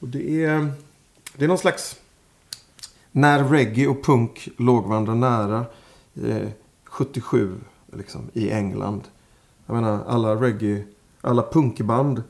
[0.00, 0.72] Och det är,
[1.36, 1.96] det är någon slags...
[3.12, 5.64] När reggae och punk låg varandra nära.
[6.14, 6.48] Eh,
[6.98, 7.54] 77
[7.92, 9.02] liksom, i England.
[9.66, 10.84] Jag menar alla reggae,
[11.20, 12.22] alla punkband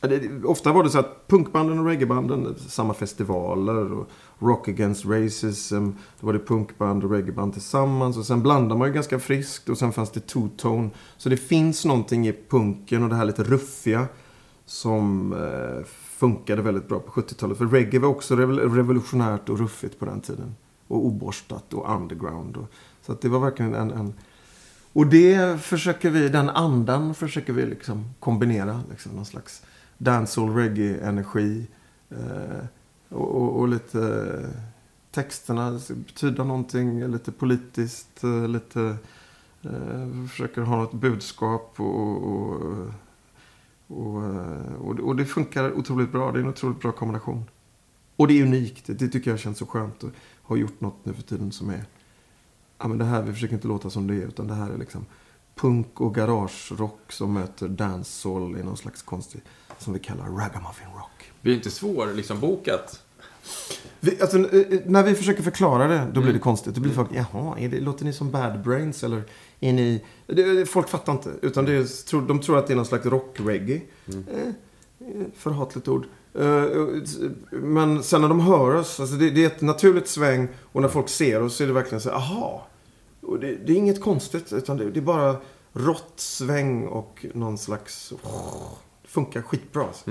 [0.00, 4.08] det, ofta var det så att punkbanden och reggaebanden, samma festivaler och
[4.38, 5.90] Rock Against Racism.
[6.20, 9.78] Då var det punkband och reggaeband tillsammans och sen blandade man ju ganska friskt och
[9.78, 10.90] sen fanns det two-tone.
[11.16, 14.06] Så det finns någonting i punken och det här lite ruffiga
[14.66, 15.84] som eh,
[16.18, 17.58] funkade väldigt bra på 70-talet.
[17.58, 20.54] För reggae var också revolutionärt och ruffigt på den tiden.
[20.88, 22.56] Och oborstat och underground.
[22.56, 22.66] Och,
[23.02, 24.14] så att det var verkligen en, en
[24.92, 28.80] och det försöker vi, den andan försöker vi liksom kombinera.
[28.90, 29.62] Liksom, någon slags
[29.98, 31.66] dancehall reggae-energi.
[32.10, 32.64] Eh,
[33.08, 34.54] och, och, och lite
[35.10, 38.96] texterna betyder någonting, lite politiskt, eh, lite...
[39.62, 42.16] Eh, vi försöker ha något budskap och...
[42.16, 42.60] och,
[43.86, 46.32] och, eh, och, och det funkar otroligt bra.
[46.32, 47.44] Det är en otroligt bra kombination.
[48.16, 48.86] Och det är unikt.
[48.86, 50.12] Det, det tycker jag känns så skönt att
[50.42, 51.84] ha gjort något nu för tiden som är
[52.80, 54.78] ja, men det här, vi försöker inte låta som det är, utan det här är
[54.78, 55.06] liksom
[55.54, 59.40] punk och garagerock som möter dancehall i någon slags konstig,
[59.78, 61.32] som vi kallar ragamuffin rock.
[61.42, 63.02] Det är inte svår, liksom bokat.
[64.00, 66.74] Vi, alltså, eh, när vi försöker förklara det, då blir det konstigt.
[66.74, 69.22] Då blir folk, jaha, är det, låter ni som bad brains eller
[69.60, 70.04] är ni...
[70.26, 73.06] Det, folk fattar inte, utan det är, tror- de tror att det är någon slags
[73.06, 73.80] rock-reggae.
[74.06, 74.12] Eh,
[74.42, 74.52] eh,
[75.36, 76.04] förhatligt ord.
[76.34, 76.64] Eh,
[77.50, 81.08] Men sen när de hör oss, alltså det, är ett naturligt sväng och när folk
[81.08, 82.66] ser oss så är det verkligen så aha.
[83.30, 85.36] Och det, det är inget konstigt, utan det, det är bara
[85.72, 88.12] rått sväng och någon slags...
[89.02, 89.82] Det funkar skitbra.
[89.82, 90.10] Alltså.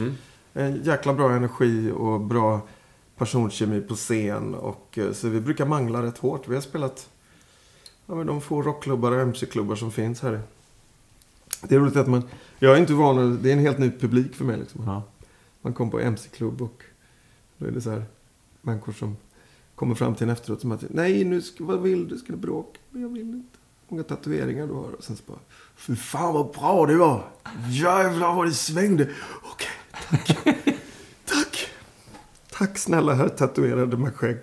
[0.54, 2.62] En jäkla bra energi och bra
[3.18, 4.56] personkemi på scen.
[4.56, 6.48] Och, eh, så vi brukar mangla rätt hårt.
[6.48, 7.10] Vi har spelat
[8.06, 10.42] ja, men de få rockklubbar och mc-klubbar som finns här.
[11.62, 12.24] Det är roligt att man...
[12.60, 14.58] Jag är inte van, det är en helt ny publik för mig.
[14.58, 14.84] Liksom.
[14.86, 15.04] Ja.
[15.62, 16.84] Man kommer på MC-klubb och
[17.58, 18.04] då är det så här
[18.62, 19.18] människor som
[19.80, 22.18] kommer fram till en efteråt som att nej, nu ska, vad vill du?
[22.18, 22.80] Ska du bråka?
[22.92, 23.58] Jag vill inte.
[23.88, 24.92] Många tatueringar du har.
[24.92, 25.40] Och sen så bara,
[25.76, 27.30] fy fan vad bra det var.
[27.70, 29.10] Jävlar vad det svängde.
[29.44, 29.68] Okej,
[30.10, 30.38] tack.
[31.26, 31.68] tack.
[32.52, 34.40] Tack snälla herr tatuerade med skägg.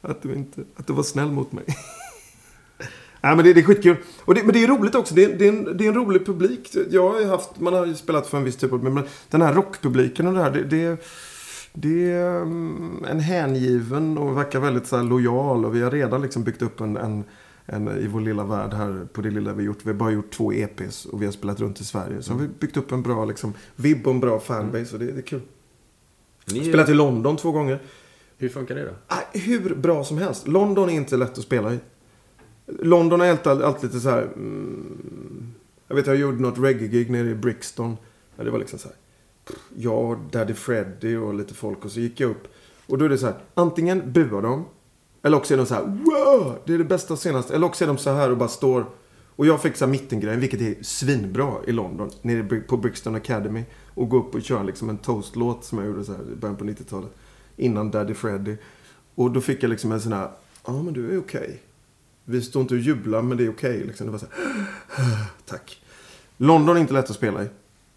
[0.00, 1.64] Att du, inte, att du var snäll mot mig.
[3.20, 3.96] Nej, men det, det är skitkul.
[4.20, 5.14] Och det, men det är roligt också.
[5.14, 6.76] Det är, det, är en, det är en rolig publik.
[6.90, 8.84] Jag har ju haft, man har ju spelat för en viss typ av...
[8.84, 10.50] Men den här rockpubliken och det här.
[10.50, 11.04] Det, det,
[11.72, 15.64] det är mm, en hängiven och verkar väldigt så lojal.
[15.64, 17.24] Och vi har redan liksom byggt upp en, en,
[17.66, 19.78] en, i vår lilla värld här på det lilla vi har gjort.
[19.82, 22.22] Vi har bara gjort två EPs och vi har spelat runt i Sverige.
[22.22, 24.94] Så har vi byggt upp en bra liksom, vibb och en bra fanbase.
[24.94, 25.40] Och det, det är kul.
[26.44, 27.82] Ni, Spelat i London två gånger.
[28.38, 28.92] Hur funkar det då?
[29.06, 30.48] Ah, hur bra som helst.
[30.48, 31.78] London är inte lätt att spela i.
[32.66, 34.22] London är alltid, alltid lite så här...
[34.22, 35.54] Mm,
[35.88, 37.96] jag vet jag gjorde något reggae-gig nere i Brixton.
[38.36, 38.96] Ja, det var liksom så här.
[39.76, 42.48] Jag och Daddy Freddy och lite folk och så gick jag upp.
[42.86, 43.36] Och då är det så här.
[43.54, 44.64] Antingen buar de.
[45.22, 45.82] Eller också är de så här.
[45.82, 46.58] Wow!
[46.64, 47.54] Det är det bästa och senaste.
[47.54, 48.86] Eller också är de så här och bara står.
[49.36, 52.10] Och jag fick så här mittengrejen, vilket är svinbra i London.
[52.22, 53.62] Nere på Brixton Academy.
[53.94, 56.56] Och gå upp och köra liksom en toastlåt som jag gjorde så här i början
[56.56, 57.10] på 90-talet.
[57.56, 58.56] Innan Daddy Freddy.
[59.14, 60.30] Och då fick jag liksom en sån här.
[60.66, 61.62] Ja, men du är okej.
[62.24, 63.84] Vi står inte och jublar, men det är okej.
[63.84, 64.06] liksom.
[64.06, 65.82] Det var så här, Tack.
[66.36, 67.46] London är inte lätt att spela i.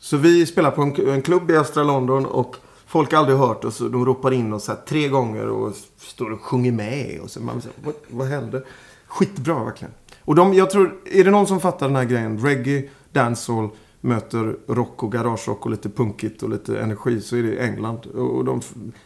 [0.06, 2.56] Så vi spelar på en, en klubb i östra London och
[2.86, 3.78] folk har aldrig hört oss.
[3.78, 7.20] De ropar in oss här tre gånger och står och sjunger med.
[7.24, 8.64] Och så man säger, vad, vad hände?
[9.08, 9.94] Skitbra verkligen.
[10.22, 12.40] Och de, jag tror, är det någon som fattar den här grejen?
[12.40, 13.70] Reggae, dancehall
[14.02, 18.06] möter rock och garagerock och lite punkigt och lite energi så är det England.
[18.06, 18.62] Och, de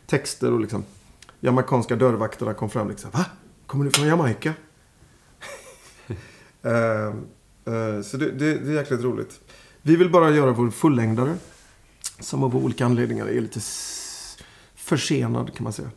[0.07, 0.83] texter och liksom
[1.39, 3.11] jamaicanska dörrvakterna kom fram liksom.
[3.11, 3.25] Va?
[3.65, 4.53] Kommer du från Jamaica?
[6.65, 6.71] uh,
[7.73, 9.39] uh, så det, det, det är jäkligt roligt.
[9.81, 11.35] Vi vill bara göra vår fullängdare.
[12.19, 13.59] Som av olika anledningar är lite
[14.75, 15.89] försenad kan man säga.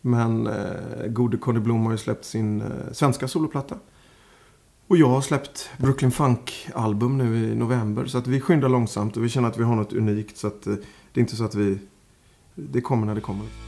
[0.00, 3.78] Men eh, gode Conny Blom har ju släppt sin eh, svenska soloplatta.
[4.86, 8.06] Och jag har släppt Brooklyn Funk-album nu i november.
[8.06, 10.36] Så att vi skyndar långsamt och vi känner att vi har något unikt.
[10.36, 10.74] Så att eh,
[11.12, 11.78] det är inte så att vi...
[12.54, 13.63] Det kommer när det kommer.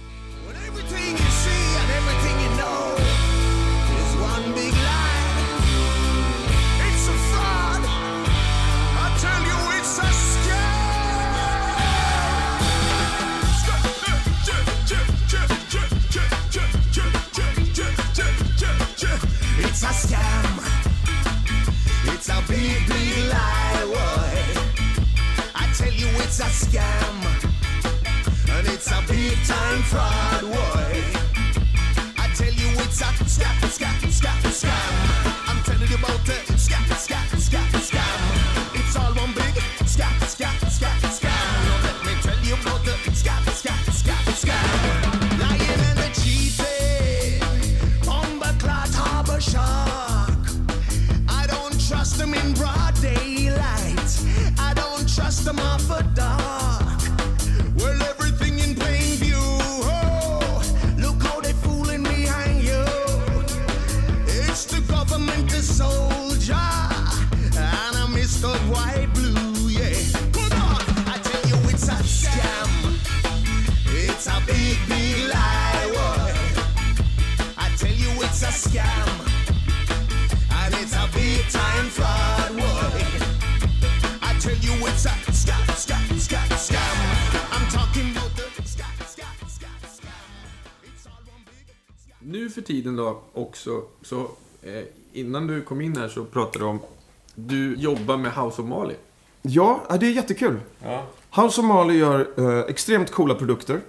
[26.39, 27.49] It's a scam.
[28.59, 31.26] And it's a big time fraud, boy.
[92.97, 94.21] Då också, så
[94.63, 96.79] eh, innan du kom in här så pratade du om
[97.35, 98.95] du jobbar med House of Mali.
[99.43, 100.61] Ja, det är jättekul.
[100.83, 101.05] Ja.
[101.43, 103.81] House of Mali gör eh, extremt coola produkter.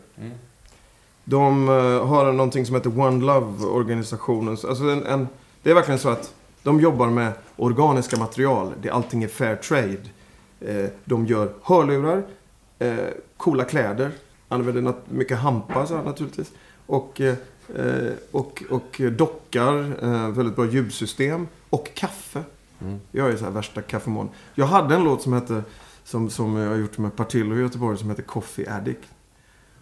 [1.24, 4.58] De eh, har någonting som heter One Love-organisationen.
[4.68, 5.28] Alltså en, en,
[5.64, 8.74] det är verkligen så att de jobbar med organiska material.
[8.82, 9.98] Det, allting är fair trade.
[10.60, 12.24] Eh, de gör hörlurar,
[12.80, 12.96] eh,
[13.38, 14.12] coola kläder,
[14.48, 16.52] använder mycket hampa så här, naturligtvis.
[16.86, 17.36] Och, eh,
[18.32, 21.48] och, och dockar, eh, väldigt bra ljudsystem.
[21.70, 22.44] Och kaffe.
[23.12, 24.30] Jag är så här värsta kaffemon.
[24.56, 25.64] Jag hade en låt som hette,
[26.04, 29.08] som, som jag har gjort med Partillo i Göteborg, som heter Coffee Addict.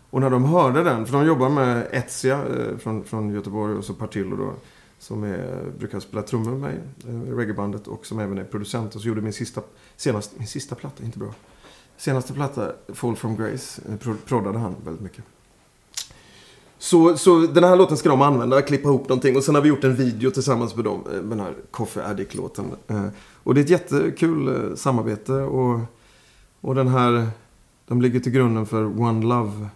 [0.09, 3.85] Och när de hörde den, för de jobbar med Etsia eh, från, från Göteborg och
[3.85, 4.53] så Partillo då.
[4.99, 8.95] Som är, brukar spela trummor med mig eh, reggaebandet och som även är producent.
[8.95, 9.61] Och så gjorde min sista,
[9.95, 11.33] senast, min sista platta, inte bra.
[11.97, 15.23] Senaste platta, Fall from Grace, eh, pro, proddade han väldigt mycket.
[16.77, 19.37] Så, så den här låten ska de använda, klippa ihop någonting.
[19.37, 22.65] Och sen har vi gjort en video tillsammans med dem, med den här Coffee Addict-låten.
[22.87, 23.05] Eh,
[23.43, 25.33] och det är ett jättekul eh, samarbete.
[25.33, 25.79] Och,
[26.61, 27.27] och den här,
[27.87, 29.67] de ligger till grunden för One Love.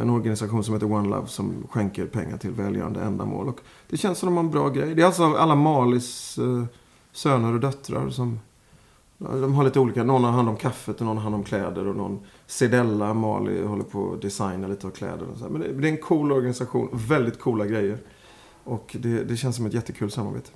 [0.00, 3.48] En organisation som heter One Love som skänker pengar till välgörande ändamål.
[3.48, 4.94] Och det känns som de har en bra grej.
[4.94, 6.38] Det är alltså alla Malis
[7.12, 8.38] söner och döttrar som
[9.18, 10.04] de har lite olika.
[10.04, 11.86] Någon har hand om kaffet och någon har hand om kläder.
[11.86, 12.20] Och någon
[12.54, 15.26] Sedella, Mali, håller på att designa lite av kläder.
[15.26, 15.50] Och så här.
[15.50, 16.88] Men det, det är en cool organisation.
[16.92, 17.98] Väldigt coola grejer.
[18.64, 20.50] Och det, det känns som ett jättekul samarbete.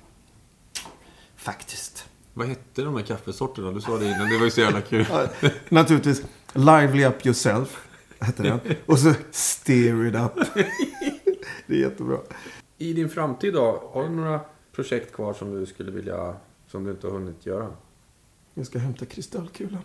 [1.35, 2.09] Faktiskt.
[2.33, 3.71] Vad hette de här kaffesorterna?
[3.71, 5.05] Du sa det innan, det var ju så jävla kul.
[5.11, 5.27] Ja,
[5.69, 6.23] Naturligtvis.
[6.53, 7.87] Lively Up Yourself.
[8.19, 8.59] Hette den.
[8.85, 10.47] Och så Steer It Up.
[11.67, 12.17] Det är jättebra.
[12.77, 16.35] I din framtid då, har du några projekt kvar som du skulle vilja,
[16.67, 17.73] som du inte har hunnit göra?
[18.53, 19.83] Jag ska hämta kristallkulan.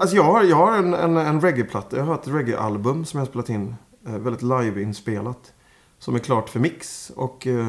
[0.00, 1.96] Alltså jag har, jag har en, en, en reggae-platta.
[1.96, 3.74] Jag har ett reggae-album som jag har spelat in.
[4.06, 5.52] Eh, väldigt live-inspelat.
[5.98, 7.12] Som är klart för mix.
[7.16, 7.68] Och eh,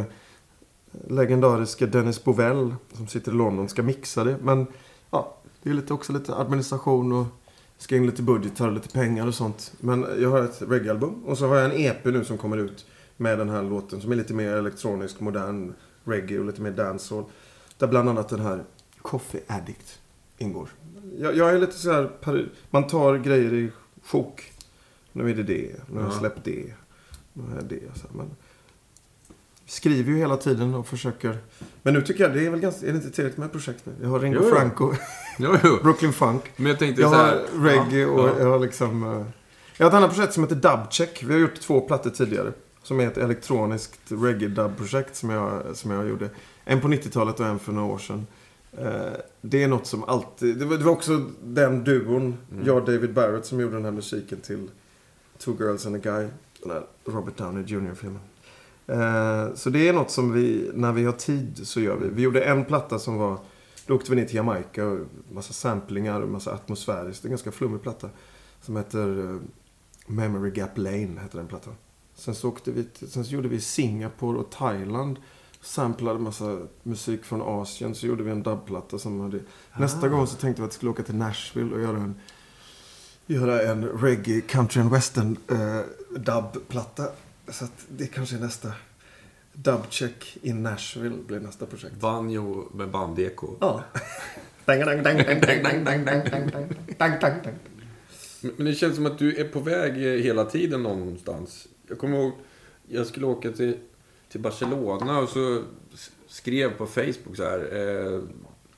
[1.07, 4.37] legendariska Dennis Bovell som sitter i London ska mixa det.
[4.41, 4.67] Men
[5.11, 7.25] ja, det är lite, också lite administration och
[7.77, 9.73] ska in lite budgetar och lite pengar och sånt.
[9.79, 11.23] Men jag har ett reggae-album.
[11.25, 12.85] Och så har jag en EP nu som kommer ut
[13.17, 17.25] med den här låten som är lite mer elektronisk, modern reggae och lite mer dancehall.
[17.77, 18.63] Där bland annat den här
[19.01, 20.00] Coffee Addict
[20.41, 20.69] ingår.
[21.19, 23.71] Jag, jag är lite så här, man tar grejer i
[24.05, 24.51] sjok.
[25.11, 26.19] Nu är det det, nu har jag Ja.
[26.19, 26.73] släppt det,
[27.33, 27.79] nu har jag det.
[27.95, 28.29] Så här, men
[29.65, 31.37] skriver ju hela tiden och försöker.
[31.83, 33.93] Men nu tycker jag det är väl ganska, är det inte tillräckligt med projekt nu?
[34.01, 34.55] Jag har Ringo Jo, jo.
[34.55, 34.93] Franco,
[35.39, 35.77] Jo, jo.
[35.83, 36.43] Brooklyn Funk.
[36.55, 37.41] Men jag tänkte Jag så har här...
[37.59, 38.39] reggae ja, och ja.
[38.39, 39.03] jag har liksom...
[39.03, 39.25] eh,
[39.77, 41.23] Jag har ett annat projekt som heter Dubcheck.
[41.23, 42.53] Vi har gjort två plattor tidigare.
[42.83, 46.29] Som är ett elektroniskt reggae-dub-projekt som jag, som jag gjorde.
[46.65, 48.27] En på 90-talet och en för några år sedan.
[48.77, 50.57] Eh, Det är något som alltid...
[50.57, 52.65] Det var, det var också den duon, Mm.
[52.65, 54.69] jag och David Barrett, som gjorde den här musiken till
[55.37, 56.27] Two Girls and a Guy.
[56.61, 58.21] Den här Robert Downey Jr-filmen.
[58.87, 62.09] Eh, Så det är något som vi, när vi har tid så gör vi.
[62.09, 63.37] Vi gjorde en platta som var,
[63.87, 64.99] då åkte vi ner till Jamaica och
[65.31, 67.21] massa samplingar och massa atmosfäriskt.
[67.23, 68.09] Det är en ganska flummig platta.
[68.61, 69.39] Som heter eh,
[70.07, 71.73] Memory Gap Lane, heter den plattan.
[72.15, 75.17] Sen så, åkte vi till, sen så gjorde vi Singapore och Thailand
[75.61, 77.95] samplade massa musik från Asien.
[77.95, 78.99] Så gjorde vi en dubbplatta.
[78.99, 79.37] som hade...
[79.71, 79.79] Ah.
[79.79, 82.15] Nästa gång så tänkte vi att vi skulle åka till Nashville och göra en...
[83.25, 85.79] Göra en reggae, country and western eh,
[86.19, 87.07] dubplatta.
[87.47, 88.71] Så att det kanske är nästa...
[89.53, 91.95] Dubcheck in Nashville blir nästa projekt.
[91.95, 93.55] Banjo med bandeko.
[93.59, 93.83] Ja.
[98.41, 99.93] Men det känns som att du är på väg
[100.23, 101.67] hela tiden någonstans.
[101.87, 102.31] Jag kommer ihåg,
[102.87, 103.77] jag skulle åka till
[104.31, 105.63] till Barcelona och så
[106.27, 107.59] skrev på Facebook så här.
[108.13, 108.21] Eh,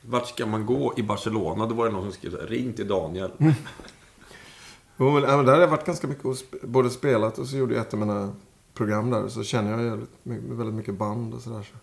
[0.02, 1.66] vart ska man gå i Barcelona?
[1.66, 3.32] Då var det någon som skrev så här, ring till Daniel.
[4.98, 7.48] Jo, men, ja, men där har jag varit ganska mycket och sp- både spelat och
[7.48, 8.36] så gjorde jag ett av mina
[8.74, 9.28] program där.
[9.28, 11.64] Så känner jag väldigt mycket band och sådär.
[11.64, 11.78] Så,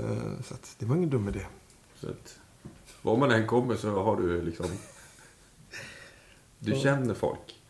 [0.00, 1.46] Eh, så att det var ingen dum idé.
[2.00, 2.38] Så att,
[3.02, 4.66] var man än kommer så har du liksom...
[6.58, 7.60] Du känner folk.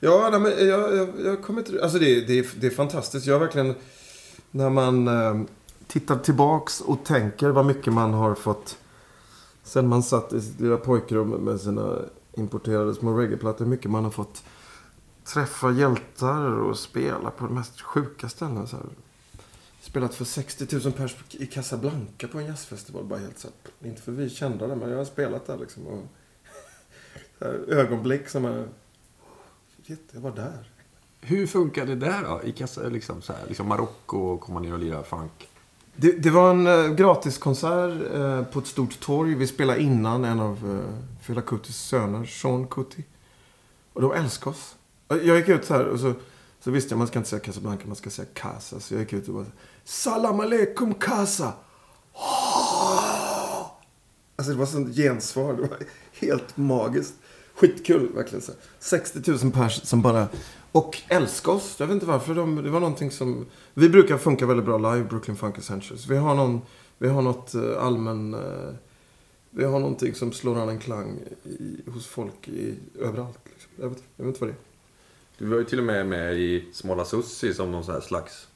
[0.00, 1.82] Ja, nej, men jag, jag, jag kommer inte...
[1.82, 3.26] Alltså det, det, är, det är fantastiskt.
[3.26, 3.74] Jag har verkligen...
[4.56, 5.42] När man eh,
[5.86, 8.78] tittar tillbaks och tänker vad mycket man har fått...
[9.62, 11.98] Sen man satt i sitt lilla pojkrum med sina
[12.32, 13.64] importerade små reggaeplattor.
[13.64, 14.44] Hur mycket man har fått
[15.24, 18.66] träffa hjältar och spela på de mest sjuka ställen.
[18.66, 18.86] Så här.
[19.80, 23.04] spelat för 60 000 pers i Casablanca på en jazzfestival.
[23.04, 25.86] Bara helt så här, inte för vi kända det, men jag har spelat där liksom.
[25.86, 26.04] Och,
[27.38, 28.68] så här, ögonblick som är...
[29.86, 30.73] Shit, jag var där.
[31.26, 32.40] Hur funkar det där då?
[32.44, 35.48] I kassa, liksom, så här, liksom Marocko komma ner och lira funk?
[35.96, 39.34] Det, det var en eh, gratiskonsert eh, på ett stort torg.
[39.34, 43.04] Vi spelade innan en av eh, Fela Kutis söner, Sean Kuti.
[43.92, 44.76] Och de älskade oss.
[45.08, 46.12] Jag gick ut så här och så,
[46.60, 48.80] så visste jag man ska inte säga Casablanca, man ska säga Casa.
[48.80, 49.46] Så jag gick ut och bara
[49.84, 51.52] Salam aleikum Casa!
[54.36, 55.52] Alltså det var sånt gensvar.
[55.52, 55.78] Det var
[56.12, 57.14] helt magiskt.
[57.54, 58.42] Skitkul verkligen.
[58.42, 58.52] Så.
[58.52, 58.60] här.
[58.78, 60.28] 60 000 pers som bara...
[60.74, 61.76] Och älskade oss.
[61.78, 62.34] Jag vet inte varför.
[62.34, 63.46] De, det var någonting som...
[63.74, 66.06] Vi brukar funka väldigt bra live, Brooklyn Funk Essentials.
[66.06, 66.60] Vi har, någon,
[66.98, 68.34] vi har något eh, allmän...
[68.34, 68.74] eh,
[69.50, 73.38] Vi har någonting som slår an en klang i, hos folk i, överallt.
[73.44, 73.70] Liksom.
[73.76, 74.58] Jag, vet, jag vet inte vad det är.
[75.38, 78.48] Du var ju till och med med i Smala Sussi som någon sån här slags...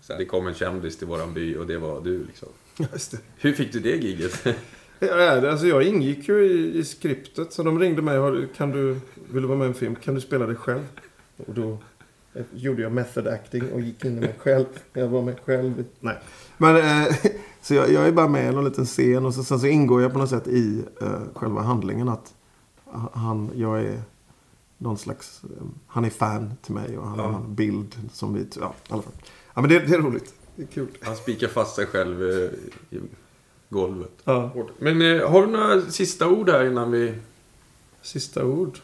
[0.00, 2.48] Så här, det kom en kändis till våran by och det var du liksom.
[2.92, 3.18] Just det.
[3.36, 4.46] Hur fick du det giget?
[5.02, 7.52] Ja, alltså jag ingick ju i, i skriptet.
[7.52, 8.18] Så de ringde mig.
[8.18, 8.86] "Har du- Kan du,
[9.30, 9.94] vill du vara med i en film?
[9.96, 10.82] Kan du spela dig själv?
[11.46, 11.78] Och då
[12.54, 14.64] gjorde jag method acting och gick in i mig själv.
[14.92, 15.84] Jag var mig själv.
[16.00, 16.18] Nej.
[16.58, 17.16] Men, eh,
[17.62, 19.26] så jag, jag är bara med i någon liten scen.
[19.26, 22.08] Och så, sen så ingår jag på något sätt i eh, själva handlingen.
[22.08, 22.34] Att
[23.12, 24.02] han, jag är
[24.78, 25.40] någon slags...
[25.44, 27.36] Eh, han är fan till mig och han har Ja.
[27.36, 28.46] en bild som vi...
[28.60, 29.12] Ja, i alla fall.
[29.54, 30.34] Ja, men det, det är roligt.
[30.56, 30.88] Det är kul.
[31.02, 32.50] Han spikar fast sig själv eh,
[32.90, 33.00] i
[33.68, 34.12] golvet.
[34.24, 34.52] Ja.
[34.78, 37.14] Men eh, har du några sista ord här innan vi...
[38.02, 38.78] Sista ord.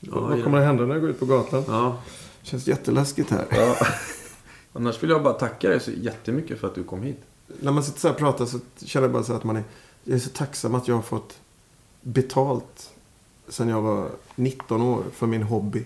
[0.00, 1.64] Ja, Vad kommer att hända när jag går ut på gatan?
[1.66, 1.98] Ja.
[2.42, 3.46] Känns jätteläskigt här.
[3.50, 3.76] ja.
[4.72, 7.20] Annars vill jag bara tacka dig så jättemycket för att du kom hit.
[7.60, 9.62] När man sitter så här och pratar så känner jag bara så att man är...
[10.04, 11.38] Jag är så tacksam att jag har fått
[12.02, 12.90] betalt
[13.48, 15.84] sen jag var 19 år för min hobby.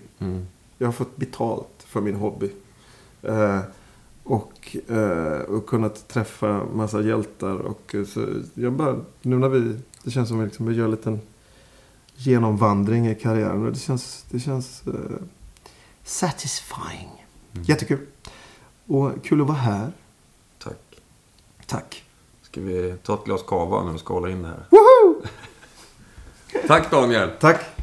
[0.77, 2.51] Jag har fått betalt för min hobby.
[3.21, 3.59] Eh,
[4.23, 7.55] och, eh, och kunnat träffa massa hjältar.
[7.59, 10.85] Och så jag bara, nu när vi, det känns som att vi, liksom, vi gör
[10.85, 11.19] en liten
[12.15, 13.73] genomvandring i karriären.
[13.73, 14.93] Det känns, det känns eh,
[16.03, 17.25] satisfying.
[17.51, 17.99] Jättekul.
[18.87, 19.91] Och kul att vara här.
[20.63, 21.01] Tack.
[21.65, 22.03] Tack.
[22.41, 24.65] Ska vi ta ett glas kava nu och skala in det här?
[24.69, 25.21] Woho!
[26.67, 27.29] Tack Daniel!
[27.39, 27.74] Tack.